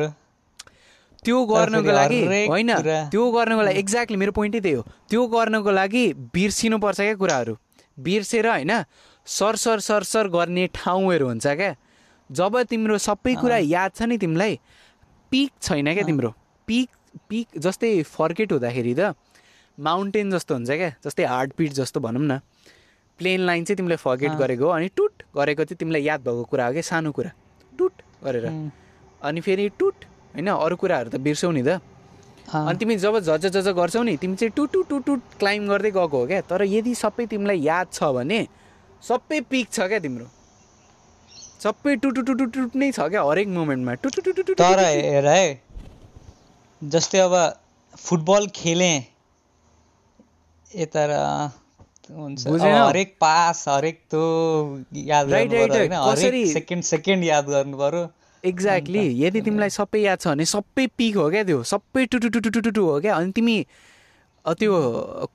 त्यो 1.26 1.38
गर्नको 1.46 1.92
लागि 1.92 2.20
होइन 2.48 2.72
त्यो 3.12 3.24
गर्नको 3.32 3.62
लागि 3.62 3.80
एक्ज्याक्टली 3.80 4.18
मेरो 4.18 4.32
पोइन्टै 4.32 4.60
त्यही 4.60 4.76
हो। 4.76 4.84
त्यो 5.10 5.22
गर्नको 5.28 5.72
लागि 5.72 6.04
बिर्सिनुपर्छ 6.34 7.00
क्या 7.00 7.16
कुराहरू। 7.16 7.54
बिर्सेर 7.98 8.48
होइन 8.48 8.72
सर 9.28 9.56
सर 9.56 9.80
सर 9.80 10.04
सर 10.04 10.28
गर्ने 10.32 10.68
ठाउँहरू 10.74 11.26
हुन्छ 11.28 11.48
क्या। 11.48 11.76
जब 12.30 12.62
तिम्रो 12.70 12.98
सबै 13.00 13.34
कुरा 13.36 13.58
याद 13.68 13.92
छ 13.96 14.02
नि 14.08 14.18
तिमीलाई 14.18 14.60
पिक 15.32 15.52
छैन 15.62 15.94
क्या 15.94 16.06
तिम्रो। 16.08 16.32
पिक 16.68 16.90
पिक 17.30 17.48
जस्तै 17.58 17.92
फर्केट 18.08 18.52
हुँदाखेरि 18.54 18.94
त 18.94 19.14
माउन्टेन 19.78 20.32
जस्तो 20.32 20.54
हुन्छ 20.56 20.72
क्या 20.72 20.90
जस्तै 21.04 21.24
हार्ट 21.26 21.52
पिट 21.58 21.72
जस्तो 21.76 22.00
भनौँ 22.00 22.24
न। 22.24 22.40
प्लेन 23.20 23.40
लाइन 23.44 23.64
चाहिँ 23.66 23.78
तिमीले 23.78 23.96
फर्केट। 24.00 24.32
गरेको 24.40 24.64
हो 24.64 24.72
अनि 24.72 24.88
टुट 24.96 25.24
गरेको 25.36 25.64
चाहिँ 25.68 25.78
तिमीलाई 25.80 26.04
याद 26.04 26.20
भएको 26.24 26.44
कुरा 26.48 26.66
हो 26.66 26.72
क्या 26.74 26.88
सानो 26.88 27.12
कुरा। 27.12 27.32
टुट 27.74 27.94
गरेर। 28.24 28.46
अनि 29.22 29.42
फेरि 29.42 29.68
टुट 29.80 30.06
होइन 30.34 30.50
अरू 30.50 30.76
कुराहरू 30.82 31.10
त 31.10 31.16
बिर्सौ 31.28 31.52
नि 31.52 31.64
त। 31.64 31.80
अनि 32.50 32.78
तिमी 32.80 32.96
जब 32.98 33.20
झज 33.20 33.46
झज 33.46 33.68
गर्छौ 33.78 34.04
नि 34.04 34.16
तिमी 34.18 34.36
चाहिँ 34.36 34.54
टुट 34.56 34.72
टुट 34.74 34.88
टुट 34.90 35.06
टुट 35.06 35.22
क्लाइम 35.40 35.68
गर्दै 35.70 35.92
गएको 35.92 36.18
हो 36.18 36.26
क्या? 36.28 36.42
तर 36.50 36.64
यदि 36.66 36.94
सबै 36.96 37.26
तिमीलाई 37.30 37.60
याद 37.62 37.88
छ 37.94 38.10
भने 38.18 38.40
सबै 39.04 39.40
पिक 39.52 39.68
छ 39.72 39.88
क्या 39.90 40.00
तिम्रो? 40.06 40.28
सबै 41.64 41.96
टुटु 42.04 42.22
टुटु 42.28 42.46
टुट 42.56 42.76
नै 42.76 42.92
छ 42.92 43.00
क्या 43.14 43.22
हरेक 43.30 43.48
मोमेन्टमा? 43.56 43.94
टुटु 44.04 44.22
टुटु 44.26 44.42
टुटु 44.42 44.64
तर 44.64 44.80
हेर 44.86 45.28
है 45.28 45.48
जस्तै 46.82 47.20
अब 47.20 47.36
फुटबल 47.94 48.48
खेलेँ 48.56 48.98
यता 50.72 51.04
र 51.10 51.14
हुन्छ 52.10 52.48
हरेक 52.48 53.16
पास 53.22 53.66
हरेक 53.68 53.98
त्यो 54.10 54.24
याद 55.10 55.26
गर्नु 55.30 56.02
हरेक 56.06 56.48
सेकेन्ड 56.54 56.84
सेकेन्ड 56.84 57.24
याद 57.24 57.46
गर्नु 57.56 57.78
पर्यो 57.78 58.04
एक्ज्याक्टली 58.46 59.06
यदि 59.24 59.42
तिमीलाई 59.42 59.70
सबै 59.70 60.00
याद 60.02 60.20
छ 60.20 60.28
भने 60.28 60.46
सबै 60.46 60.86
पिक 60.98 61.16
हो 61.18 61.30
क्या 61.30 61.44
त्यो? 61.44 61.64
सबै 61.64 62.06
टुटु 62.06 62.30
टुटु 62.30 62.50
टुटु 62.50 62.72
टु 62.72 62.84
हो 62.86 63.00
क्या? 63.02 63.16
अनि 63.16 63.32
तिमी 63.36 63.66
त्यो 64.46 64.74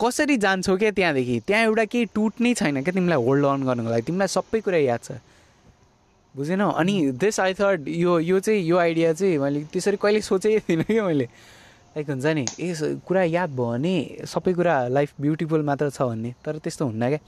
कसरी 0.00 0.36
जान्छौ 0.36 0.76
क्या 0.76 0.90
त्यहाँदेखि? 0.90 1.38
त्यहाँ 1.46 1.62
एउटा 1.64 1.84
केही 1.84 2.04
टुट 2.14 2.40
नै 2.40 2.54
छैन 2.54 2.82
क्या 2.82 2.94
तिमीलाई 2.94 3.20
होल्ड 3.24 3.44
अन 3.46 3.62
गर्नुको 3.66 3.90
लागि। 3.90 4.02
तिमीलाई 4.06 4.28
सबै 4.28 4.60
कुरा 4.60 4.78
याद 4.78 5.00
छ। 5.04 5.20
बुझेनौ? 6.34 6.70
अनि 6.70 6.94
दिस 7.22 7.40
आई 7.40 7.54
थट 7.54 7.88
यो 7.88 8.18
यो 8.18 8.40
चाहिँ 8.40 8.60
यो 8.64 8.76
आइडिया 8.78 9.12
चाहिँ 9.12 9.38
मैले 9.38 9.60
त्यसरी 9.70 9.96
कहिले 10.02 10.20
सोचेकै 10.20 10.60
थिइनँ 10.68 10.84
क्या 10.84 11.04
मैले। 11.04 11.24
लाइक 11.94 12.10
हुन्छ 12.10 12.26
नि 12.26 12.44
ए 12.58 12.74
कुरा 13.06 13.22
याद 13.22 13.50
भयो 13.54 13.70
भने 13.70 14.26
सबै 14.26 14.52
कुरा 14.52 14.74
लाइफ 14.88 15.10
ब्युटिफुल 15.20 15.62
मात्र 15.62 15.90
छ 15.90 16.02
भन्ने। 16.02 16.34
तर 16.42 16.58
त्यस्तो 16.58 16.84
हुन्न 16.84 17.08
क्या। 17.08 17.20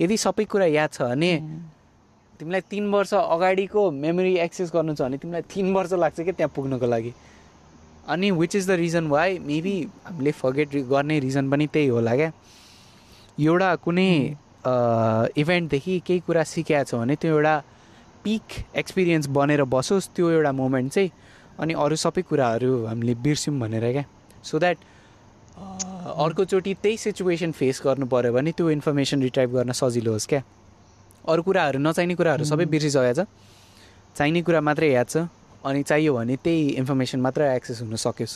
यदि 0.00 0.16
सबै 0.16 0.44
कुरा 0.44 0.66
याद 0.70 0.90
छ 0.92 1.02
भने 1.02 1.32
तिमीलाई 2.38 2.60
तिन 2.70 2.90
वर्ष 2.90 3.14
अगाडिको 3.14 3.90
मेमोरी 3.90 4.34
एक्सेस 4.44 4.70
गर्नु 4.74 4.94
छ 4.94 5.02
भने 5.02 5.18
तिमीलाई 5.18 5.42
तिन 5.54 5.72
वर्ष 5.74 5.92
लाग्छ 5.94 6.20
क्या 6.20 6.32
त्यहाँ 6.32 6.52
पुग्नको 6.54 6.86
लागि? 6.86 7.12
अनि 8.08 8.30
which 8.30 8.56
is 8.56 8.66
the 8.68 8.70
reason 8.80 9.06
why 9.08 9.38
maybe 9.38 9.76
हामीले 10.06 10.32
फर्गेट 10.32 10.74
गर्ने 10.90 11.18
रिजन 11.20 11.50
पनि 11.50 11.66
त्यही 11.72 11.88
होला 11.88 12.14
क्या। 12.16 12.30
एउटा 13.40 13.74
कुनै 13.84 14.10
इभेन्टदेखि 15.40 15.98
केही 16.06 16.20
कुरा 16.26 16.42
सिकेको 16.42 16.84
छ 16.84 16.94
भने 16.94 17.14
त्यो 17.16 17.30
एउटा 17.34 17.54
पिक 18.24 18.42
एक्सपिरियन्स 18.76 19.26
बनेर 19.36 19.64
बसोस् 19.68 20.08
त्यो 20.16 20.30
एउटा 20.30 20.52
मोमेन्ट 20.52 20.92
चाहिँ। 20.92 21.10
अनि 21.58 21.72
अरू 21.78 21.96
सबै 21.96 22.22
कुराहरू 22.28 22.84
हामीले 22.86 23.14
बिर्स्यौँ 23.24 23.58
भनेर 23.60 23.84
क्या। 23.92 24.04
सो 24.42 24.58
द्याट 24.58 24.76
अर्कोचोटि 26.18 26.74
त्यही 26.82 26.96
सिचुएसन 26.98 27.52
फेस 27.52 27.80
गर्नु 27.84 28.06
पऱ्यो 28.10 28.32
भने 28.32 28.52
त्यो 28.52 28.70
इन्फर्मेसन 28.70 29.22
रिट्राइभ 29.22 29.50
गर्न 29.54 29.72
सजिलो 29.72 30.12
होस् 30.12 30.28
क्या। 30.28 30.42
अरू 31.24 31.42
कुराहरू 31.42 31.78
नचाहिने 31.80 32.14
कुराहरू 32.20 32.44
सबै 32.44 32.64
बिर्सिसकेको 32.72 33.14
छ 33.14 33.26
चाहिने 34.18 34.40
कुरा 34.46 34.60
मात्रै 34.68 34.88
याद 34.92 35.08
छ 35.08 35.16
अनि 35.64 35.82
चाहियो 35.90 36.12
भने 36.14 36.36
त्यही 36.44 36.62
इन्फर्मेसन 36.80 37.20
मात्र 37.26 37.40
एक्सेस 37.58 37.80
हुन 37.82 37.96
सकोस् 38.02 38.34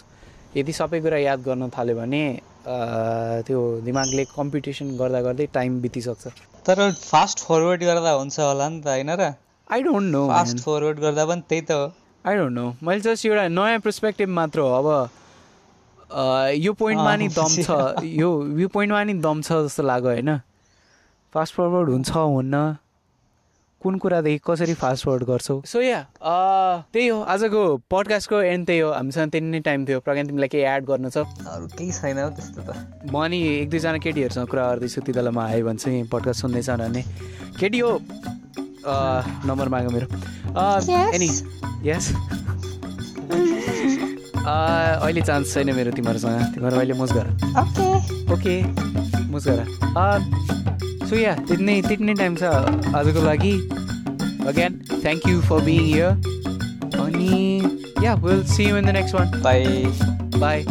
यदि 0.56 0.72
सबै 0.72 1.00
कुरा 1.04 1.18
याद 1.18 1.40
गर्न 1.48 1.68
थाल्यो 1.76 1.96
भने 2.00 2.22
त्यो 3.46 3.58
दिमागले 3.84 4.24
कम्पिटिसन 4.36 4.96
गर्दा 5.00 5.20
गर्दै 5.26 5.46
टाइम 5.52 5.80
बितिसक्छ। 5.80 6.24
तर 6.66 6.78
फास्ट 6.92 7.38
फरवर्ड 7.48 7.80
गर्दा 7.90 8.12
हुन्छ 8.20 8.36
होला 8.40 8.68
नि 8.68 8.80
त 8.80 8.86
होइन 8.88 9.10
र? 9.20 9.22
I 9.70 9.80
don't 9.82 10.08
know 10.12 10.22
fast 10.28 10.58
forward 10.64 10.98
गर्दा 11.04 11.24
पनि 11.28 11.42
त्यही 11.48 11.62
त 11.68 11.70
हो। 11.70 11.86
आई 12.24 12.34
डोन्ट 12.36 12.54
नो 12.56 12.66
मैले 12.82 13.00
जस्ट 13.04 13.26
एउटा 13.26 13.44
नयाँ 13.48 13.80
पर्सपेक्टिभ 13.84 14.28
मात्र 14.40 14.58
हो। 14.60 14.70
अब 14.80 14.88
यो 16.64 16.72
पोइन्टमा 16.72 17.14
नि 17.16 17.28
दम 17.36 17.52
छ। 17.64 17.70
यो 18.20 18.28
यो 18.64 18.68
पोइन्टमा 18.68 19.04
नि 19.04 19.14
दम 19.24 19.40
छ 19.44 19.64
जस्तो 19.68 19.82
लाग्यो 19.92 20.10
होइन? 20.12 20.30
फास्ट 21.34 21.54
फरवर्ड 21.54 21.88
हुन्छ 21.90 22.10
हुन्न। 22.10 22.76
कुन 23.82 23.98
कुरादेखि 24.02 24.40
कसरी 24.46 24.74
फास्ट 24.74 25.04
फरवर्ड 25.04 25.24
गर्छौ? 25.24 25.60
सो 25.66 25.80
या 25.80 26.02
त्यही 26.92 27.06
हो। 27.08 27.20
आजको 27.22 27.60
पडकास्टको 27.90 28.40
एन्ड 28.42 28.66
त्यही 28.66 28.80
हो। 28.80 28.90
हामीसँग 28.92 29.30
त्यति 29.30 29.46
नै 29.46 29.60
टाइम 29.62 29.84
थियो। 29.86 30.00
प्रज्ञान 30.00 30.26
तिमीलाई 30.26 30.48
केही 30.48 30.64
एड 30.66 30.84
गर्नु 30.84 31.10
छ? 31.10 31.18
अरू 31.46 31.66
केही 31.78 31.92
छैन 31.92 32.18
हौ 32.18 32.28
त्यस्तो 32.34 32.62
त। 32.66 32.74
म 33.06 33.14
नि 33.30 33.38
एक 33.38 33.70
दुईजना 33.70 33.98
केटीहरूसँग 34.02 34.48
कुरा 34.50 34.64
गर्दैछु। 34.66 35.00
ती 35.06 35.12
बेला 35.12 35.30
म 35.30 35.38
आएँ 35.38 35.62
भने 35.62 35.78
चाहिँ 35.78 36.08
पडकास्ट 36.10 36.40
सुन्दैछन् 36.42 36.82
भने 36.82 37.02
केटी 37.60 37.78
हो? 37.78 37.92
नम्बर 39.46 39.68
माग 39.68 39.86
मेरो। 39.94 40.06
एनी 41.14 41.30
यस 41.86 42.12
अहिले 44.48 45.22
चान्स 45.22 45.54
छैन 45.54 45.70
मेरो 45.76 45.90
तिमीहरूसँग। 45.94 46.40
तिमीहरू 46.54 46.76
अहिले 46.76 46.94
मुस 46.98 47.12
गर। 47.12 47.26
ओके 47.62 47.88
ओके 48.34 48.54
मुस 49.30 49.44
गर। 49.48 50.87
So 51.08 51.16
yeah, 51.16 51.40
itne 51.48 51.80
itne 51.80 52.12
time 52.12 52.36
sa 52.36 52.68
uh, 52.68 52.92
aadko 52.92 53.24
lagi. 53.24 53.64
Again, 54.44 54.84
thank 55.00 55.24
you 55.24 55.40
for 55.40 55.56
being 55.64 55.88
here. 55.88 56.20
Ani, 57.00 57.64
yeah, 58.04 58.12
we'll 58.20 58.44
see 58.44 58.68
you 58.68 58.76
in 58.76 58.84
the 58.84 58.92
next 58.92 59.16
one. 59.16 59.32
Bye. 59.40 59.88
Bye. 60.36 60.68